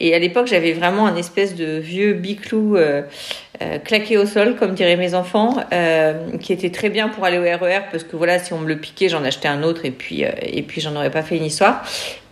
Et 0.00 0.14
à 0.14 0.18
l'époque, 0.18 0.46
j'avais 0.46 0.72
vraiment 0.72 1.06
un 1.06 1.16
espèce 1.16 1.54
de 1.56 1.78
vieux 1.78 2.12
biclou 2.12 2.76
claqué 3.84 4.16
au 4.16 4.26
sol, 4.26 4.54
comme 4.54 4.74
diraient 4.74 4.96
mes 4.96 5.14
enfants, 5.14 5.56
qui 6.40 6.52
était 6.52 6.70
très 6.70 6.88
bien 6.88 7.08
pour 7.08 7.24
aller 7.24 7.36
au 7.36 7.42
RER 7.42 7.78
e 7.78 7.80
parce 7.90 8.04
que 8.04 8.14
voilà, 8.14 8.38
si 8.38 8.52
on 8.52 8.58
me 8.58 8.68
le 8.68 8.76
piquait, 8.76 9.08
j'en 9.08 9.24
achetais 9.24 9.48
un 9.48 9.64
autre 9.64 9.84
et 9.84 9.90
puis 9.90 10.22
et 10.22 10.62
puis 10.62 10.80
j'en 10.80 10.94
aurais 10.94 11.10
pas 11.10 11.22
fait 11.22 11.36
une 11.36 11.44
histoire. 11.44 11.84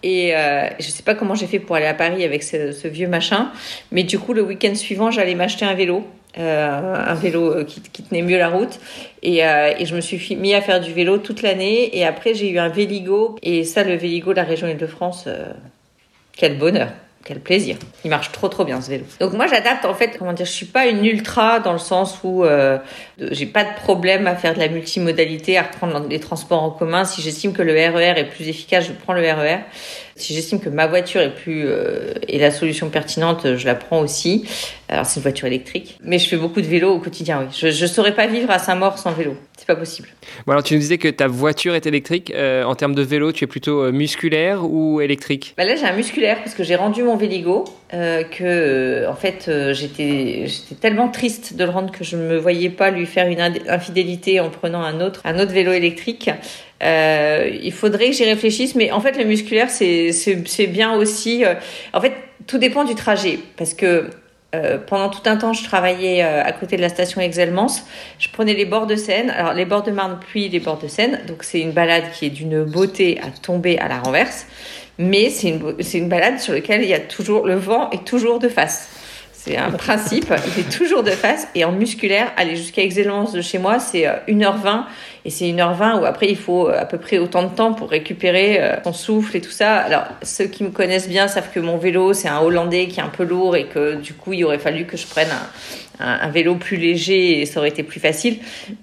Et 0.04 0.32
je 0.78 0.86
sais 0.86 1.02
pas 1.02 1.16
comment 1.16 1.34
j'ai 1.34 1.48
fait 1.48 1.58
pour 1.58 1.74
aller 1.74 1.86
à 1.86 1.94
Paris 1.94 2.22
avec 2.22 2.44
ce 2.44 2.86
vieux 2.86 3.08
machin, 3.08 3.50
mais 3.90 4.04
du 4.04 4.20
coup, 4.20 4.32
le 4.32 4.42
week-end 4.42 4.76
suivant, 4.76 5.10
j'allais 5.10 5.34
m'acheter 5.34 5.64
un 5.64 5.74
vélo. 5.74 6.06
Euh, 6.38 6.94
un 7.06 7.14
vélo 7.14 7.50
euh, 7.50 7.64
qui, 7.64 7.80
tenait 7.80 8.20
mieux 8.20 8.36
la 8.36 8.50
route. 8.50 8.78
Et, 9.22 9.42
euh, 9.42 9.72
je 9.82 9.94
me 9.96 10.02
suis 10.02 10.36
mis 10.36 10.54
à 10.54 10.60
faire 10.60 10.80
du 10.80 10.92
vélo 10.92 11.16
toute 11.16 11.40
l'année. 11.40 11.96
Et 11.96 12.04
après, 12.04 12.34
j'ai 12.34 12.50
eu 12.50 12.58
un 12.58 12.68
Véligo. 12.68 13.36
Et 13.42 13.64
ça, 13.64 13.84
le 13.84 13.94
Véligo 13.94 14.32
de 14.32 14.36
la 14.36 14.44
région 14.44 14.68
Île-de-France, 14.68 15.28
quel 16.36 16.58
bonheur 16.58 16.88
quel 17.24 17.40
plaisir. 17.40 17.76
Il 18.04 18.10
marche 18.10 18.30
trop 18.30 18.46
trop 18.46 18.64
bien 18.64 18.80
ce 18.80 18.88
vélo. 18.88 19.04
Donc 19.18 19.32
moi 19.32 19.48
j'adapte 19.48 19.84
en 19.84 19.94
fait, 19.94 20.16
comment 20.16 20.32
dire, 20.32 20.46
je 20.46 20.52
suis 20.52 20.66
pas 20.66 20.86
une 20.86 21.04
ultra 21.04 21.58
dans 21.58 21.72
le 21.72 21.80
sens 21.80 22.20
où 22.22 22.44
j'ai 23.18 23.46
pas 23.46 23.64
de 23.64 23.74
problème 23.82 24.28
à 24.28 24.36
faire 24.36 24.54
de 24.54 24.60
la 24.60 24.68
multimodalité, 24.68 25.58
à 25.58 25.64
reprendre 25.64 26.06
les 26.08 26.20
transports 26.20 26.62
en 26.62 26.70
commun. 26.70 27.04
Si 27.04 27.22
j'estime 27.22 27.52
que 27.52 27.62
le 27.62 27.72
RER 27.72 28.14
e 28.14 28.18
est 28.18 28.24
plus 28.26 28.46
efficace, 28.46 28.86
je 28.86 28.92
prends 28.92 29.12
le 29.12 29.22
RER. 29.22 29.58
Si 30.16 30.34
j'estime 30.34 30.60
que 30.60 30.70
ma 30.70 30.86
voiture 30.86 31.20
est 31.20 31.34
plus 31.34 31.64
euh, 31.66 32.14
est 32.26 32.38
la 32.38 32.50
solution 32.50 32.88
pertinente, 32.88 33.56
je 33.56 33.66
la 33.66 33.74
prends 33.74 34.00
aussi. 34.00 34.44
Alors 34.88 35.04
c'est 35.04 35.16
une 35.20 35.22
voiture 35.22 35.46
électrique, 35.46 35.98
mais 36.02 36.18
je 36.18 36.28
fais 36.28 36.36
beaucoup 36.36 36.60
de 36.60 36.66
vélo 36.66 36.90
au 36.90 36.98
quotidien. 36.98 37.40
Oui, 37.40 37.46
je 37.56 37.70
je 37.70 37.86
saurais 37.86 38.14
pas 38.14 38.26
vivre 38.26 38.50
à 38.50 38.58
Saint-Maur 38.58 38.98
sans 38.98 39.12
vélo. 39.12 39.36
C'est 39.58 39.66
pas 39.66 39.76
possible. 39.76 40.08
Bon 40.46 40.52
alors 40.52 40.62
tu 40.62 40.74
nous 40.74 40.80
disais 40.80 40.98
que 40.98 41.08
ta 41.08 41.26
voiture 41.26 41.74
est 41.74 41.86
électrique. 41.86 42.32
Euh, 42.34 42.64
en 42.64 42.74
termes 42.74 42.94
de 42.94 43.02
vélo, 43.02 43.32
tu 43.32 43.44
es 43.44 43.46
plutôt 43.46 43.82
euh, 43.82 43.92
musculaire 43.92 44.64
ou 44.64 45.00
électrique? 45.00 45.54
Bah 45.58 45.64
Là 45.64 45.76
j'ai 45.76 45.84
un 45.84 45.94
musculaire 45.94 46.38
parce 46.38 46.54
que 46.54 46.64
j'ai 46.64 46.76
rendu 46.76 47.02
mon 47.02 47.16
Véligo 47.16 47.64
euh, 47.94 48.24
que 48.24 48.42
euh, 48.42 49.08
en 49.08 49.14
fait 49.14 49.46
euh, 49.46 49.72
j'étais 49.72 50.48
tellement 50.80 51.08
triste 51.08 51.54
de 51.54 51.62
le 51.62 51.70
rendre 51.70 51.92
que 51.92 52.02
je 52.02 52.16
me 52.16 52.36
voyais 52.36 52.68
pas 52.68 52.90
lui 52.90 53.06
faire 53.06 53.28
une 53.28 53.40
infidélité 53.40 54.40
en 54.40 54.50
prenant 54.50 54.82
un 54.82 55.00
autre 55.00 55.20
un 55.24 55.38
autre 55.38 55.52
vélo 55.52 55.70
électrique. 55.70 56.28
Il 56.82 57.72
faudrait 57.72 58.10
que 58.10 58.16
j'y 58.16 58.24
réfléchisse, 58.24 58.74
mais 58.74 58.90
en 58.90 59.00
fait 59.00 59.16
le 59.16 59.24
musculaire 59.24 59.70
c'est 59.70 60.66
bien 60.66 60.96
aussi. 60.96 61.44
en 61.92 62.00
fait 62.00 62.12
tout 62.48 62.58
dépend 62.58 62.82
du 62.82 62.96
trajet 62.96 63.38
parce 63.56 63.72
que 63.72 64.10
pendant 64.86 65.10
tout 65.10 65.20
un 65.26 65.36
temps, 65.36 65.52
je 65.52 65.62
travaillais 65.64 66.22
à 66.22 66.50
côté 66.52 66.76
de 66.76 66.80
la 66.80 66.88
station 66.88 67.20
Exelmans. 67.20 67.82
Je 68.18 68.28
prenais 68.30 68.54
les 68.54 68.64
bords 68.64 68.86
de 68.86 68.96
Seine, 68.96 69.30
alors 69.30 69.52
les 69.52 69.66
bords 69.66 69.82
de 69.82 69.90
Marne 69.90 70.18
puis 70.28 70.48
les 70.48 70.60
bords 70.60 70.78
de 70.78 70.88
Seine. 70.88 71.20
Donc 71.28 71.44
c'est 71.44 71.60
une 71.60 71.72
balade 71.72 72.04
qui 72.14 72.26
est 72.26 72.30
d'une 72.30 72.64
beauté 72.64 73.20
à 73.22 73.30
tomber 73.30 73.78
à 73.78 73.88
la 73.88 73.98
renverse, 74.00 74.46
mais 74.98 75.30
c'est 75.30 75.48
une, 75.48 75.74
une 75.94 76.08
balade 76.08 76.38
sur 76.38 76.52
laquelle 76.52 76.82
il 76.82 76.88
y 76.88 76.94
a 76.94 77.00
toujours 77.00 77.46
le 77.46 77.56
vent 77.56 77.90
est 77.90 78.04
toujours 78.04 78.38
de 78.38 78.48
face. 78.48 78.88
C'est 79.46 79.56
un 79.56 79.70
principe, 79.70 80.34
il 80.56 80.60
est 80.62 80.76
toujours 80.76 81.04
de 81.04 81.12
face. 81.12 81.46
Et 81.54 81.64
en 81.64 81.70
musculaire, 81.70 82.32
aller 82.36 82.56
jusqu'à 82.56 82.82
Exelmans 82.82 83.30
de 83.30 83.40
chez 83.40 83.58
moi, 83.58 83.78
c'est 83.78 84.04
1h20 84.26 84.66
euh, 84.66 84.80
et 85.24 85.30
c'est 85.30 85.44
1h20 85.44 86.00
où 86.00 86.04
après 86.04 86.28
il 86.28 86.36
faut 86.36 86.66
à 86.66 86.84
peu 86.84 86.98
près 86.98 87.18
autant 87.18 87.44
de 87.44 87.54
temps 87.54 87.72
pour 87.72 87.90
récupérer 87.90 88.60
euh, 88.60 88.76
son 88.82 88.92
souffle 88.92 89.36
et 89.36 89.40
tout 89.40 89.52
ça. 89.52 89.76
Alors 89.76 90.02
ceux 90.22 90.46
qui 90.46 90.64
me 90.64 90.70
connaissent 90.70 91.08
bien 91.08 91.28
savent 91.28 91.50
que 91.52 91.60
mon 91.60 91.78
vélo 91.78 92.12
c'est 92.12 92.28
un 92.28 92.40
Hollandais 92.40 92.88
qui 92.88 92.98
est 92.98 93.04
un 93.04 93.08
peu 93.08 93.22
lourd 93.22 93.54
et 93.54 93.66
que 93.66 93.94
du 93.94 94.14
coup 94.14 94.32
il 94.32 94.44
aurait 94.44 94.58
fallu 94.58 94.84
que 94.84 94.96
je 94.96 95.06
prenne 95.06 95.28
un, 95.30 95.48
un, 96.00 96.28
vélo 96.30 96.56
plus 96.56 96.76
léger 96.76 97.46
ça 97.46 97.60
aurait 97.60 97.68
été 97.68 97.82
plus 97.82 98.00
facile. 98.00 98.38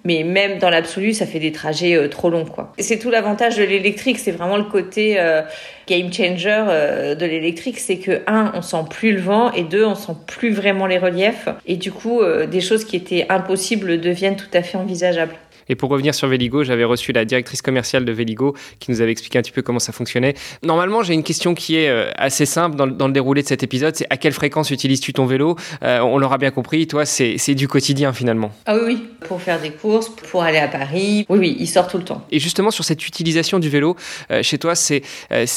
Mais 0.06 0.24
même 0.24 0.60
dans 0.60 0.70
l'absolu 0.70 1.14
ça 1.14 1.26
fait 1.26 1.40
des 1.40 1.52
trajets 1.52 1.96
euh, 1.96 2.08
trop 2.08 2.30
longs 2.30 2.46
quoi. 2.46 2.74
C'est 2.80 3.00
tout 3.00 3.10
l'avantage 3.10 3.58
de 3.58 3.64
l'électrique, 3.64 4.20
c'est 4.20 4.32
vraiment 4.32 4.58
le 4.58 4.64
côté 4.64 5.20
euh, 5.20 5.42
game 5.88 6.12
changer 6.12 6.66
euh, 6.68 7.16
de 7.16 7.26
l'électrique, 7.26 7.80
c'est 7.80 7.98
que 7.98 8.22
un 8.28 8.52
on 8.56 8.62
sent 8.62 8.86
plus 8.90 9.14
le 9.14 9.22
vent 9.22 9.52
et 9.52 9.64
deux 9.64 9.86
on 9.86 9.96
sent 9.96 10.16
plus 10.28 10.52
vraiment 10.52 10.88
les 10.88 10.98
reliefs 10.98 11.50
et 11.66 11.78
du 11.78 11.92
coup 11.92 12.22
des 12.50 12.62
choses 12.62 12.86
qui 12.86 12.96
étaient 12.96 13.26
impossibles 13.30 14.00
deviennent 14.00 14.36
tout 14.36 14.52
à 14.54 14.62
fait 14.62 14.78
envisageables. 14.78 15.36
Et 15.70 15.76
pour 15.76 15.90
revenir 15.90 16.16
sur 16.16 16.28
Véligo, 16.28 16.64
j'avais 16.64 16.84
reçu 16.84 17.12
la 17.12 17.26
directrice 17.26 17.62
commerciale 17.62 18.06
de 18.06 18.12
Véligo 18.12 18.56
qui 18.80 18.92
nous 18.92 19.02
avait 19.02 19.12
expliqué 19.12 19.40
un 19.40 19.42
petit 19.42 19.52
peu 19.52 19.62
comment 19.62 19.80
ça 19.80 19.92
fonctionnait. 19.92 20.34
Normalement, 20.64 21.04
j'ai 21.04 21.14
une 21.14 21.24
question 21.24 21.54
qui 21.56 21.78
est 21.78 21.90
euh, 21.90 22.10
assez 22.16 22.46
simple 22.46 22.76
dans, 22.76 22.86
le 22.86 23.14
déroulé 23.14 23.44
de 23.44 23.48
cet 23.48 23.64
épisode, 23.64 23.96
c'est 23.96 24.08
à 24.10 24.18
quelle 24.18 24.34
fréquence 24.34 24.72
utilises-tu 24.72 25.14
ton 25.14 25.26
vélo? 25.26 25.56
Euh, 25.84 26.00
On 26.00 26.18
l'aura 26.18 26.38
bien 26.38 26.52
compris, 26.52 26.88
toi, 26.88 27.06
c'est 27.06 27.56
du 27.56 27.68
quotidien 27.68 28.14
finalement. 28.14 28.52
Ah 28.66 28.76
oui, 28.76 28.82
oui, 28.86 29.04
pour 29.28 29.42
faire 29.42 29.62
des 29.62 29.72
courses, 29.72 30.10
pour 30.10 30.44
aller 30.44 30.58
à 30.58 30.68
Paris, 30.68 31.26
oui, 31.30 31.40
oui, 31.40 31.58
il 31.60 31.68
sort 31.68 31.88
tout 31.88 31.98
le 31.98 32.04
temps. 32.04 32.26
Et 32.32 32.40
justement, 32.40 32.72
sur 32.72 32.84
cette 32.84 33.08
utilisation 33.08 33.60
du 33.60 33.70
vélo, 33.70 33.96
euh, 34.32 34.42
chez 34.44 34.58
toi, 34.58 34.76
c'est 34.76 35.04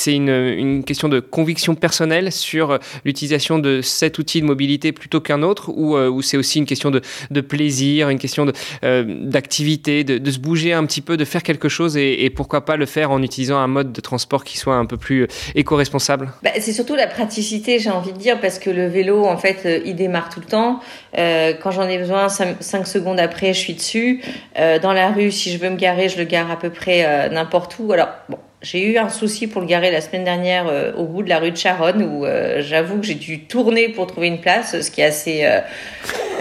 une, 0.07 0.29
une, 0.29 0.85
question 0.85 1.09
de 1.09 1.21
conviction 1.21 1.75
personnelle 1.75 2.31
sur 2.31 2.79
l'utilisation 3.05 3.59
de 3.59 3.81
cet 3.81 4.19
outil 4.19 4.41
de 4.41 4.47
mobilité 4.47 4.93
plutôt 4.93 5.21
qu'un 5.21 5.43
autre, 5.43 5.71
ou, 5.71 5.97
ou 5.97 6.23
c'est 6.23 6.37
aussi 6.37 6.59
une 6.59 6.67
question 6.67 6.91
de, 6.91 7.01
de 7.31 7.41
plaisir, 7.41 8.09
une 8.09 8.19
question 8.19 8.47
d'activité, 8.83 9.96
de, 10.05 10.31
se 10.31 10.38
bouger 10.38 10.73
un 10.73 10.85
petit 10.87 11.00
peu, 11.00 11.17
de 11.17 11.25
faire 11.25 11.43
quelque 11.43 11.69
chose 11.69 11.97
et, 11.97 12.25
et 12.25 12.31
pourquoi 12.31 12.65
pas 12.65 12.76
le 12.76 12.87
faire 12.87 13.11
en 13.11 13.23
utilisant 13.23 13.59
un 13.59 13.67
mode 13.67 13.93
de 13.93 14.00
transport 14.00 14.45
qui 14.45 14.59
soit 14.59 14.76
un 14.76 14.87
peu 14.87 14.97
plus 14.97 15.23
euh, 15.23 15.26
éco-responsable 15.55 16.33
bah, 16.43 16.50
C'est 16.59 16.73
surtout 16.73 16.95
la 16.95 17.07
praticité, 17.07 17.79
j'ai 17.79 17.91
envie 17.91 18.12
de 18.12 18.19
dire, 18.19 18.41
parce 18.41 18.59
que 18.59 18.71
le 18.71 18.87
vélo, 18.87 19.25
en 19.25 19.37
fait, 19.37 19.62
euh, 19.65 19.81
il 19.85 19.97
démarre 19.97 20.29
tout 20.29 20.41
le 20.41 20.47
temps. 20.47 20.81
Euh, 21.19 21.53
quand 21.62 21.71
j'en 21.71 21.88
ai 21.88 21.99
besoin, 21.99 22.29
5 22.29 22.87
secondes 22.87 23.21
après, 23.21 23.53
je 23.55 23.59
suis 23.59 23.75
dessus. 23.75 24.23
dans 24.57 24.93
la 24.93 25.11
rue, 25.11 25.31
si 25.31 25.53
je 25.53 25.59
veux 25.59 25.71
me 25.71 25.76
garer, 25.76 26.09
je 26.09 26.19
le 26.19 26.25
gare 26.25 26.50
à 26.50 26.59
peu 26.59 26.71
près 26.71 27.29
n'importe 27.31 27.76
où. 27.79 27.93
Alors, 27.93 28.09
bon, 28.29 28.38
j'ai 28.63 28.93
eu 28.93 28.99
un 28.99 29.09
souci 29.09 29.47
pour 29.47 29.61
le 29.61 29.67
garer 29.67 29.91
la 29.91 30.01
semaine 30.01 30.25
dernière 30.25 30.95
au 30.97 31.05
bout 31.05 31.23
de 31.23 31.29
la 31.29 31.39
rue 31.39 31.51
de 31.51 31.57
Charonne 31.57 32.03
où 32.03 32.25
j'avoue 32.59 32.99
que 32.99 33.07
j'ai 33.07 33.15
dû 33.15 33.45
tourner 33.45 33.89
pour 33.89 34.07
trouver 34.07 34.29
une 34.29 34.41
place, 34.41 34.81
ce 34.81 34.91
qui 34.91 35.03
est 35.03 35.05
assez 35.05 35.45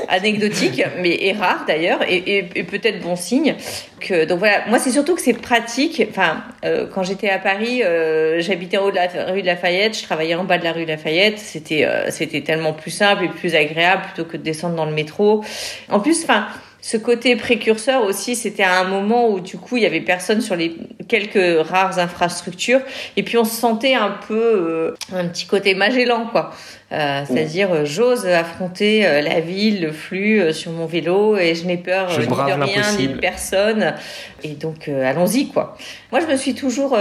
anecdotique, 0.08 0.84
mais 1.00 1.18
est 1.26 1.34
rare 1.34 1.66
d'ailleurs, 1.68 2.00
et, 2.08 2.44
peut-être 2.64 3.00
bon 3.02 3.16
signe. 3.16 3.56
Que, 4.00 4.26
donc 4.26 4.40
voilà, 4.40 4.68
moi 4.68 4.78
c'est 4.80 4.92
surtout 4.92 5.16
que 5.16 5.22
c'est 5.22 5.34
pratique. 5.34 6.04
Enfin, 6.10 6.44
euh, 6.64 6.86
quand 6.94 7.04
j'étais 7.04 7.30
à 7.30 7.40
Paris, 7.40 7.82
euh, 7.84 8.40
j'habitais 8.40 8.78
en 8.78 8.86
haut 8.86 8.92
de 8.92 8.96
la 8.96 9.08
rue 9.32 9.42
de 9.42 9.48
Lafayette, 9.48 9.98
je 9.98 10.04
travaillais 10.04 10.36
en 10.36 10.44
bas 10.44 10.58
de 10.58 10.64
la 10.64 10.74
rue 10.74 10.84
de 10.84 10.90
Lafayette. 10.90 11.40
C'était 11.40 11.86
euh, 11.86 12.12
c'était 12.12 12.42
tellement 12.42 12.74
plus 12.74 12.92
simple 12.92 13.24
et 13.26 13.30
plus 13.30 13.56
agréable 13.56 14.04
plutôt 14.04 14.30
que 14.30 14.38
de 14.38 14.44
descendre 14.44 14.76
dans 14.76 14.86
le 14.86 14.92
métro. 14.92 15.44
En 15.90 16.00
plus, 16.00 16.24
enfin 16.24 16.48
ce 16.86 16.98
côté 16.98 17.36
précurseur 17.36 18.04
aussi, 18.04 18.36
c'était 18.36 18.62
à 18.62 18.80
un 18.80 18.84
moment 18.84 19.28
où 19.28 19.40
du 19.40 19.58
coup 19.58 19.76
il 19.76 19.82
y 19.82 19.88
avait 19.88 20.02
personne 20.02 20.40
sur 20.40 20.56
les 20.56 20.76
quelques 21.08 21.68
rares 21.68 21.98
infrastructures, 21.98 22.82
et 23.18 23.24
puis 23.24 23.40
on 23.40 23.44
se 23.44 23.56
sentait 23.56 23.96
un 23.96 24.12
peu 24.28 24.94
un 25.12 25.28
petit 25.28 25.48
côté 25.48 25.74
Magellan 25.74 26.28
quoi. 26.32 26.52
Euh, 26.92 27.24
c'est-à-dire, 27.26 27.74
euh, 27.74 27.86
j'ose 27.86 28.28
affronter 28.28 29.08
euh, 29.08 29.22
la 29.22 29.40
ville, 29.40 29.82
le 29.82 29.92
flux 29.92 30.54
sur 30.54 30.72
mon 30.74 30.86
vélo 30.86 31.36
et 31.36 31.56
je 31.56 31.66
n'ai 31.66 31.78
peur 31.78 32.08
ni 32.12 32.28
de 32.28 32.64
rien 32.64 32.84
ni 33.00 33.08
de 33.08 33.18
personne. 33.18 33.96
Et 34.44 34.50
donc, 34.50 34.88
allons-y, 34.88 35.48
quoi. 35.48 35.76
Moi, 36.12 36.22
je 36.22 36.28
me 36.28 36.38
suis 36.38 36.54
toujours 36.54 36.96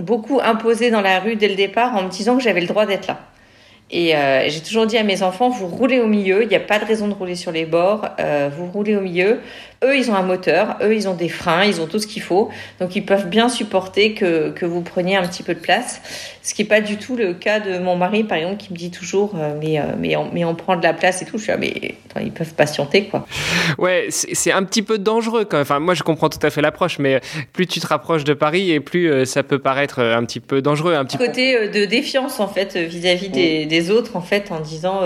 beaucoup 0.00 0.40
imposée 0.42 0.90
dans 0.90 1.00
la 1.00 1.20
rue 1.20 1.36
dès 1.36 1.48
le 1.48 1.54
départ 1.54 1.94
en 1.94 2.02
me 2.02 2.10
disant 2.10 2.36
que 2.36 2.42
j'avais 2.42 2.60
le 2.60 2.66
droit 2.66 2.86
d'être 2.86 3.06
là. 3.06 3.20
Et 3.90 4.14
j'ai 4.48 4.60
toujours 4.60 4.86
dit 4.86 4.98
à 4.98 5.04
mes 5.04 5.22
enfants, 5.22 5.48
vous 5.48 5.68
roulez 5.68 6.00
au 6.00 6.06
milieu, 6.06 6.42
il 6.42 6.48
n'y 6.48 6.56
a 6.56 6.60
pas 6.60 6.78
de 6.78 6.84
raison 6.84 7.06
de 7.08 7.14
rouler 7.14 7.36
sur 7.36 7.52
les 7.52 7.66
bords, 7.66 8.08
vous 8.56 8.66
roulez 8.66 8.96
au 8.96 9.00
milieu. 9.00 9.40
Eux, 9.84 9.96
ils 9.96 10.10
ont 10.10 10.14
un 10.14 10.22
moteur, 10.22 10.76
eux, 10.82 10.94
ils 10.94 11.06
ont 11.06 11.14
des 11.14 11.28
freins, 11.28 11.64
ils 11.64 11.80
ont 11.82 11.86
tout 11.86 11.98
ce 11.98 12.06
qu'il 12.06 12.22
faut. 12.22 12.48
Donc, 12.80 12.96
ils 12.96 13.04
peuvent 13.04 13.28
bien 13.28 13.48
supporter 13.48 14.14
que, 14.14 14.50
que 14.50 14.64
vous 14.64 14.80
preniez 14.80 15.16
un 15.16 15.26
petit 15.26 15.42
peu 15.42 15.54
de 15.54 15.60
place. 15.60 16.00
Ce 16.42 16.54
qui 16.54 16.62
n'est 16.62 16.68
pas 16.68 16.80
du 16.80 16.96
tout 16.96 17.16
le 17.16 17.34
cas 17.34 17.60
de 17.60 17.78
mon 17.78 17.96
mari, 17.96 18.24
par 18.24 18.38
exemple, 18.38 18.56
qui 18.56 18.72
me 18.72 18.78
dit 18.78 18.90
toujours 18.90 19.34
euh, 19.34 19.54
mais, 19.60 19.78
euh, 19.78 19.82
mais, 19.98 20.16
on, 20.16 20.30
mais 20.32 20.44
on 20.44 20.54
prend 20.54 20.76
de 20.76 20.82
la 20.82 20.94
place 20.94 21.20
et 21.20 21.26
tout. 21.26 21.36
Je 21.36 21.42
suis 21.42 21.52
là, 21.52 21.58
mais 21.58 21.96
ils 22.20 22.32
peuvent 22.32 22.54
patienter, 22.54 23.04
quoi. 23.04 23.26
Ouais, 23.78 24.06
c'est 24.10 24.52
un 24.52 24.62
petit 24.62 24.82
peu 24.82 24.96
dangereux 24.96 25.44
quand 25.44 25.56
même. 25.56 25.62
Enfin, 25.62 25.80
moi, 25.80 25.94
je 25.94 26.02
comprends 26.02 26.30
tout 26.30 26.38
à 26.42 26.48
fait 26.48 26.62
l'approche, 26.62 26.98
mais 26.98 27.20
plus 27.52 27.66
tu 27.66 27.80
te 27.80 27.86
rapproches 27.86 28.24
de 28.24 28.32
Paris 28.32 28.70
et 28.70 28.80
plus 28.80 29.10
euh, 29.10 29.24
ça 29.26 29.42
peut 29.42 29.58
paraître 29.58 30.00
un 30.00 30.24
petit 30.24 30.40
peu 30.40 30.62
dangereux. 30.62 30.94
Un 30.94 31.04
petit 31.04 31.18
côté 31.18 31.68
de 31.68 31.84
défiance, 31.84 32.40
en 32.40 32.48
fait, 32.48 32.76
vis-à-vis 32.76 33.28
des, 33.28 33.66
des, 33.66 33.90
autres, 33.90 34.16
en 34.16 34.22
fait, 34.22 34.50
en 34.52 34.60
disant 34.60 35.00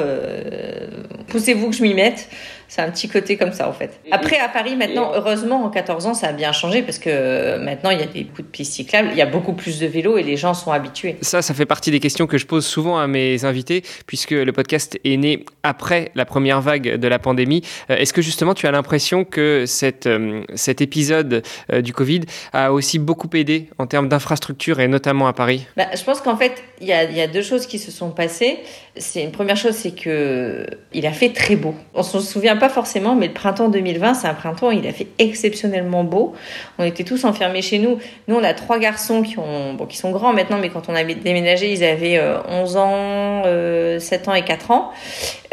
poussez-vous 1.28 1.70
que 1.70 1.76
je 1.76 1.82
m'y 1.82 1.94
mette. 1.94 2.28
C'est 2.70 2.82
un 2.82 2.90
petit 2.92 3.08
côté 3.08 3.36
comme 3.36 3.52
ça, 3.52 3.68
en 3.68 3.72
fait. 3.72 3.98
Après, 4.12 4.38
à 4.38 4.48
Paris, 4.48 4.76
maintenant, 4.76 5.10
heureusement, 5.12 5.64
en 5.64 5.70
14 5.70 6.06
ans, 6.06 6.14
ça 6.14 6.28
a 6.28 6.32
bien 6.32 6.52
changé 6.52 6.82
parce 6.82 7.00
que 7.00 7.10
euh, 7.10 7.58
maintenant, 7.58 7.90
il 7.90 7.98
y 7.98 8.02
a 8.04 8.06
des 8.06 8.26
coups 8.26 8.42
de 8.42 8.52
pistes 8.52 8.74
cyclables, 8.74 9.08
il 9.10 9.18
y 9.18 9.22
a 9.22 9.26
beaucoup 9.26 9.54
plus 9.54 9.80
de 9.80 9.88
vélos 9.88 10.18
et 10.18 10.22
les 10.22 10.36
gens 10.36 10.54
sont 10.54 10.70
habitués. 10.70 11.16
Ça, 11.20 11.42
ça 11.42 11.52
fait 11.52 11.66
partie 11.66 11.90
des 11.90 11.98
questions 11.98 12.28
que 12.28 12.38
je 12.38 12.46
pose 12.46 12.64
souvent 12.64 12.96
à 12.96 13.08
mes 13.08 13.44
invités, 13.44 13.82
puisque 14.06 14.30
le 14.30 14.52
podcast 14.52 15.00
est 15.02 15.16
né 15.16 15.44
après 15.64 16.12
la 16.14 16.24
première 16.24 16.60
vague 16.60 16.94
de 16.94 17.08
la 17.08 17.18
pandémie. 17.18 17.62
Euh, 17.90 17.96
est-ce 17.96 18.12
que 18.12 18.22
justement, 18.22 18.54
tu 18.54 18.68
as 18.68 18.70
l'impression 18.70 19.24
que 19.24 19.64
cette, 19.66 20.06
euh, 20.06 20.44
cet 20.54 20.80
épisode 20.80 21.42
du 21.82 21.92
Covid 21.92 22.20
a 22.52 22.72
aussi 22.72 23.00
beaucoup 23.00 23.30
aidé 23.34 23.68
en 23.78 23.88
termes 23.88 24.08
d'infrastructure 24.08 24.78
et 24.78 24.86
notamment 24.86 25.26
à 25.26 25.32
Paris? 25.32 25.66
Bah, 25.76 25.86
Je 25.92 26.04
pense 26.04 26.20
qu'en 26.20 26.36
fait, 26.36 26.62
il 26.80 26.86
y 26.86 26.92
a, 26.92 27.02
y 27.02 27.20
a 27.20 27.26
deux 27.26 27.42
choses 27.42 27.66
qui 27.66 27.80
se 27.80 27.90
sont 27.90 28.10
passées. 28.10 28.60
C'est 28.96 29.24
une 29.24 29.32
première 29.32 29.56
chose, 29.56 29.74
c'est 29.74 29.94
que 29.94 30.66
il 30.92 31.04
a 31.06 31.12
fait 31.12 31.30
très 31.30 31.56
beau. 31.56 31.74
On 31.94 32.04
s'en 32.04 32.20
souvient 32.20 32.59
pas 32.60 32.68
forcément, 32.68 33.16
mais 33.16 33.26
le 33.26 33.32
printemps 33.32 33.68
2020, 33.68 34.14
c'est 34.14 34.28
un 34.28 34.34
printemps, 34.34 34.70
il 34.70 34.86
a 34.86 34.92
fait 34.92 35.08
exceptionnellement 35.18 36.04
beau. 36.04 36.34
On 36.78 36.84
était 36.84 37.02
tous 37.02 37.24
enfermés 37.24 37.62
chez 37.62 37.80
nous. 37.80 37.98
Nous, 38.28 38.36
on 38.36 38.44
a 38.44 38.54
trois 38.54 38.78
garçons 38.78 39.22
qui, 39.22 39.36
ont, 39.38 39.76
qui 39.88 39.96
sont 39.96 40.12
grands 40.12 40.32
maintenant, 40.32 40.58
mais 40.58 40.68
quand 40.68 40.88
on 40.88 40.94
a 40.94 41.02
déménagé, 41.02 41.72
ils 41.72 41.82
avaient 41.82 42.20
11 42.48 42.76
euh, 42.76 42.80
ans, 42.80 43.98
7 43.98 44.28
euh, 44.28 44.30
ans 44.30 44.34
et 44.34 44.44
4 44.44 44.70
ans. 44.70 44.92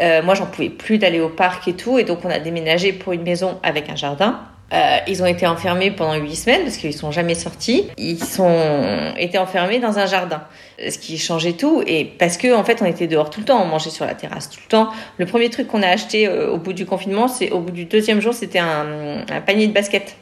Euh, 0.00 0.22
moi, 0.22 0.34
j'en 0.34 0.46
pouvais 0.46 0.68
plus 0.68 0.98
d'aller 0.98 1.20
au 1.20 1.28
parc 1.28 1.66
et 1.66 1.74
tout, 1.74 1.98
et 1.98 2.04
donc 2.04 2.20
on 2.24 2.30
a 2.30 2.38
déménagé 2.38 2.92
pour 2.92 3.12
une 3.12 3.22
maison 3.22 3.58
avec 3.64 3.90
un 3.90 3.96
jardin. 3.96 4.38
Euh, 4.74 4.98
ils 5.06 5.22
ont 5.22 5.26
été 5.26 5.46
enfermés 5.46 5.90
pendant 5.90 6.14
huit 6.14 6.36
semaines 6.36 6.62
parce 6.62 6.76
qu'ils 6.76 6.92
sont 6.92 7.10
jamais 7.10 7.34
sortis. 7.34 7.88
Ils 7.96 8.22
sont 8.22 9.14
été 9.16 9.38
enfermés 9.38 9.78
dans 9.78 9.98
un 9.98 10.06
jardin, 10.06 10.42
ce 10.78 10.98
qui 10.98 11.16
changeait 11.16 11.54
tout. 11.54 11.82
Et 11.86 12.04
parce 12.04 12.36
que 12.36 12.54
en 12.54 12.64
fait, 12.64 12.82
on 12.82 12.84
était 12.84 13.06
dehors 13.06 13.30
tout 13.30 13.40
le 13.40 13.46
temps, 13.46 13.62
on 13.62 13.66
mangeait 13.66 13.90
sur 13.90 14.04
la 14.04 14.14
terrasse 14.14 14.50
tout 14.50 14.60
le 14.62 14.68
temps. 14.68 14.90
Le 15.16 15.24
premier 15.24 15.48
truc 15.48 15.68
qu'on 15.68 15.82
a 15.82 15.88
acheté 15.88 16.28
euh, 16.28 16.50
au 16.50 16.58
bout 16.58 16.74
du 16.74 16.84
confinement, 16.84 17.28
c'est 17.28 17.50
au 17.50 17.60
bout 17.60 17.72
du 17.72 17.86
deuxième 17.86 18.20
jour, 18.20 18.34
c'était 18.34 18.58
un, 18.58 19.24
un, 19.30 19.40
panier 19.40 19.66
de 19.66 19.72
basket. 19.72 20.16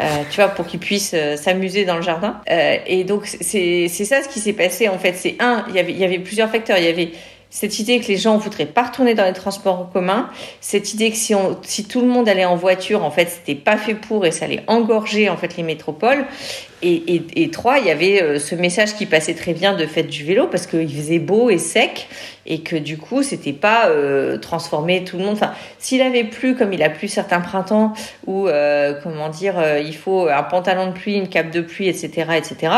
Euh, 0.00 0.04
tu 0.30 0.36
vois, 0.36 0.48
pour 0.48 0.66
qu'ils 0.66 0.80
puissent 0.80 1.14
euh, 1.14 1.36
s'amuser 1.36 1.86
dans 1.86 1.96
le 1.96 2.02
jardin. 2.02 2.42
et 2.48 3.04
donc 3.04 3.26
c'est 3.26 3.88
c'est 3.88 4.04
ça 4.04 4.22
ce 4.22 4.28
qui 4.28 4.40
s'est 4.40 4.52
passé 4.52 4.88
en 4.88 4.98
fait. 4.98 5.14
C'est 5.14 5.36
un, 5.38 5.64
il 5.68 5.74
y 5.74 5.78
avait 5.78 5.92
il 5.92 5.98
y 5.98 6.04
avait 6.04 6.18
plusieurs 6.18 6.50
facteurs. 6.50 6.76
Il 6.76 6.84
y 6.84 6.88
avait 6.88 7.12
cette 7.50 7.78
idée 7.78 8.00
que 8.00 8.08
les 8.08 8.16
gens 8.16 8.34
ne 8.34 8.40
voudraient 8.40 8.66
pas 8.66 8.84
retourner 8.84 9.14
dans 9.14 9.24
les 9.24 9.32
transports 9.32 9.80
en 9.80 9.84
commun, 9.84 10.28
cette 10.60 10.92
idée 10.94 11.10
que 11.10 11.16
si, 11.16 11.34
on, 11.34 11.56
si 11.62 11.84
tout 11.84 12.00
le 12.00 12.06
monde 12.06 12.28
allait 12.28 12.44
en 12.44 12.56
voiture, 12.56 13.04
en 13.04 13.10
fait, 13.10 13.28
c'était 13.28 13.54
pas 13.54 13.76
fait 13.76 13.94
pour 13.94 14.26
et 14.26 14.32
ça 14.32 14.44
allait 14.44 14.64
engorger 14.66 15.28
en 15.28 15.36
fait 15.36 15.56
les 15.56 15.62
métropoles. 15.62 16.26
Et, 16.82 17.14
et, 17.14 17.22
et 17.36 17.50
trois, 17.50 17.78
il 17.78 17.86
y 17.86 17.90
avait 17.90 18.22
euh, 18.22 18.38
ce 18.38 18.54
message 18.54 18.94
qui 18.94 19.06
passait 19.06 19.34
très 19.34 19.54
bien 19.54 19.74
de 19.74 19.86
fête 19.86 20.08
du 20.08 20.24
vélo 20.24 20.46
parce 20.46 20.66
qu'il 20.66 20.94
faisait 20.94 21.18
beau 21.18 21.48
et 21.48 21.58
sec 21.58 22.08
et 22.46 22.60
que 22.60 22.76
du 22.76 22.96
coup, 22.96 23.22
c'était 23.22 23.52
pas 23.52 23.88
euh, 23.88 24.38
transformer 24.38 25.04
tout 25.04 25.18
le 25.18 25.24
monde. 25.24 25.34
Enfin, 25.34 25.52
s'il 25.78 26.00
avait 26.00 26.24
plu 26.24 26.54
comme 26.54 26.72
il 26.72 26.82
a 26.82 26.90
plu 26.90 27.08
certains 27.08 27.40
printemps 27.40 27.92
où, 28.26 28.46
euh, 28.46 28.94
comment 29.02 29.28
dire, 29.28 29.58
euh, 29.58 29.80
il 29.80 29.96
faut 29.96 30.28
un 30.28 30.42
pantalon 30.44 30.86
de 30.88 30.92
pluie, 30.92 31.14
une 31.14 31.28
cape 31.28 31.50
de 31.50 31.60
pluie, 31.60 31.88
etc., 31.88 32.10
etc., 32.36 32.72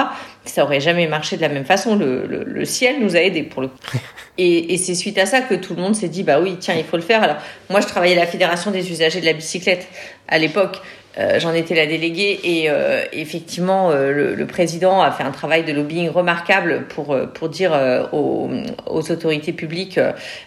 ça 0.45 0.65
aurait 0.65 0.81
jamais 0.81 1.07
marché 1.07 1.37
de 1.37 1.43
la 1.43 1.51
même 1.51 1.67
façon. 1.67 1.95
Le, 1.95 2.27
le, 2.27 2.45
le 2.45 2.65
ciel 2.65 2.97
nous 3.01 3.17
a 3.17 3.21
aidés 3.21 3.43
pour 3.43 3.63
le 3.63 3.69
coup. 3.69 3.77
Et, 4.41 4.73
et 4.73 4.77
c'est 4.77 4.95
suite 4.95 5.19
à 5.19 5.27
ça 5.27 5.41
que 5.41 5.55
tout 5.55 5.75
le 5.75 5.83
monde 5.83 5.97
s'est 5.97 6.09
dit, 6.09 6.23
bah 6.23 6.39
oui, 6.41 6.59
tiens, 6.61 6.77
il 6.79 6.85
faut 6.85 6.97
le 6.97 7.03
faire. 7.03 7.25
Alors, 7.25 7.39
moi, 7.71 7.81
je 7.81 7.89
travaillais 7.89 8.17
à 8.17 8.21
la 8.21 8.27
Fédération 8.27 8.71
des 8.71 8.89
usagers 8.89 9.21
de 9.21 9.27
la 9.27 9.33
bicyclette 9.33 9.89
à 10.29 10.39
l'époque. 10.39 10.81
Euh, 11.17 11.41
j'en 11.41 11.55
étais 11.55 11.75
la 11.75 11.87
déléguée 11.87 12.39
et 12.45 12.71
euh, 12.71 13.03
effectivement 13.13 13.91
euh, 13.91 14.13
le, 14.13 14.35
le, 14.35 14.47
président 14.47 15.01
a 15.03 15.11
fait 15.11 15.25
un 15.25 15.31
travail 15.31 15.65
de 15.65 15.73
lobbying 15.73 16.11
remarquable 16.11 16.85
pour 16.89 17.17
pour 17.35 17.49
dire 17.49 17.73
aux, 18.13 18.51
aux, 18.87 19.11
autorités 19.11 19.53
publiques 19.53 19.99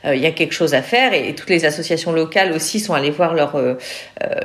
il 0.05 0.19
y 0.19 0.25
a 0.25 0.31
quelque 0.31 0.53
chose 0.53 0.73
à 0.73 0.81
faire 0.81 1.13
et, 1.13 1.33
toutes 1.35 1.49
les 1.49 1.65
associations 1.65 2.11
locales 2.13 2.51
aussi 2.53 2.79
sont 2.79 2.93
allées 2.93 3.09
voir 3.09 3.33
leurs 3.33 3.59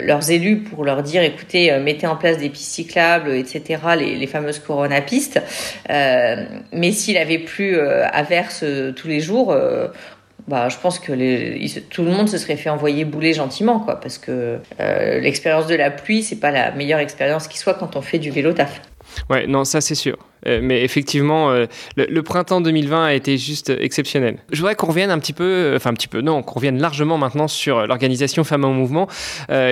leurs 0.01 0.31
élus 0.31 0.59
pour 0.59 0.85
leur 0.85 1.03
dire 1.03 1.23
écoutez 1.23 1.77
mettez 1.79 2.07
en 2.07 2.17
place 2.17 2.39
des 2.39 2.49
pistes 2.49 2.73
cyclables 2.73 3.33
etc 3.33 3.81
les, 3.99 4.17
les 4.17 4.27
fameuses 4.27 4.59
corona 4.59 5.01
pistes. 5.01 5.41
Mais 5.89 6.93
s'il 6.93 7.17
avait 7.19 7.39
plus 7.39 7.79
à 7.79 8.23
verse 8.23 8.65
tous 8.95 9.09
les 9.09 9.21
jours 9.21 9.55
bah, 10.49 10.69
je 10.69 10.77
pense 10.77 10.99
que 10.99 11.13
tout 11.91 12.03
le 12.05 12.11
monde 12.11 12.29
se 12.29 12.39
serait 12.39 12.57
fait 12.57 12.71
envoyer 12.71 13.05
bouler 13.05 13.33
gentiment, 13.33 13.81
quoi, 13.81 14.01
parce 14.01 14.19
que 14.19 14.59
euh, 14.81 15.21
l'expérience 15.21 15.67
de 15.67 15.75
la 15.75 15.91
pluie, 15.91 16.23
c'est 16.23 16.41
pas 16.41 16.51
la 16.51 16.71
meilleure 16.73 17.01
expérience 17.01 17.49
qui 17.49 17.59
soit 17.59 17.75
quand 17.75 17.97
on 17.97 18.03
fait 18.03 18.19
du 18.19 18.31
vélo 18.31 18.53
taf. 18.53 18.81
Ouais, 19.31 19.47
non, 19.47 19.65
ça 19.65 19.81
c'est 19.81 19.95
sûr. 19.95 20.19
Mais 20.47 20.83
effectivement, 20.83 21.53
le, 21.97 22.23
printemps 22.23 22.61
2020 22.61 23.05
a 23.05 23.15
été 23.15 23.39
juste 23.39 23.71
exceptionnel. 23.71 24.39
Je 24.51 24.59
voudrais 24.59 24.75
qu'on 24.75 24.89
revienne 24.89 25.11
un 25.11 25.19
petit 25.19 25.33
peu, 25.33 25.73
enfin 25.77 25.91
un 25.91 25.95
petit 25.95 26.09
peu, 26.09 26.21
non, 26.21 26.43
qu'on 26.43 26.55
revienne 26.55 26.81
largement 26.81 27.19
maintenant 27.19 27.49
sur 27.49 27.87
l'organisation 27.87 28.45
Femmes 28.45 28.65
en 28.65 28.73
Mouvement. 28.73 29.09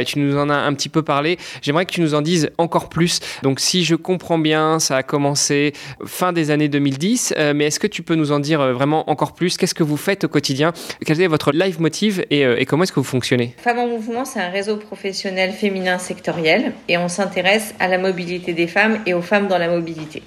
tu 0.06 0.18
nous 0.18 0.36
en 0.36 0.50
as 0.50 0.56
un 0.56 0.74
petit 0.74 0.88
peu 0.88 1.02
parlé. 1.02 1.38
J'aimerais 1.62 1.86
que 1.86 1.92
tu 1.92 2.00
nous 2.00 2.14
en 2.14 2.22
dises 2.22 2.50
encore 2.58 2.88
plus. 2.88 3.20
Donc, 3.42 3.60
si 3.60 3.84
je 3.84 3.94
comprends 3.94 4.38
bien, 4.38 4.78
ça 4.78 4.96
a 4.96 5.02
commencé 5.02 5.72
fin 6.04 6.32
des 6.32 6.50
années 6.50 6.68
2010, 6.68 7.34
mais 7.54 7.66
est-ce 7.66 7.80
que 7.80 7.86
tu 7.86 8.02
peux 8.02 8.14
nous 8.14 8.32
en 8.32 8.40
dire 8.40 8.72
vraiment 8.72 9.08
encore 9.10 9.34
plus? 9.34 9.56
Qu'est-ce 9.56 9.74
que 9.74 9.84
vous 9.84 9.96
faites 9.96 10.24
au 10.24 10.28
quotidien? 10.28 10.72
Quel 11.04 11.20
est 11.20 11.26
votre 11.26 11.52
live 11.52 11.80
motive 11.80 12.24
et 12.30 12.64
comment 12.66 12.84
est-ce 12.84 12.92
que 12.92 13.00
vous 13.00 13.04
fonctionnez? 13.04 13.54
Femmes 13.58 13.78
en 13.78 13.88
Mouvement, 13.88 14.24
c'est 14.24 14.40
un 14.40 14.50
réseau 14.50 14.76
professionnel 14.76 15.52
féminin 15.52 15.98
sectoriel 15.98 16.72
et 16.88 16.98
on 16.98 17.08
s'intéresse 17.08 17.74
à 17.78 17.88
la 17.88 17.98
mobilité 17.98 18.52
des 18.52 18.66
femmes 18.66 18.98
et 19.06 19.14
aux 19.14 19.22
femmes 19.22 19.48
dans 19.48 19.58
la 19.58 19.68
mobilité. 19.68 20.22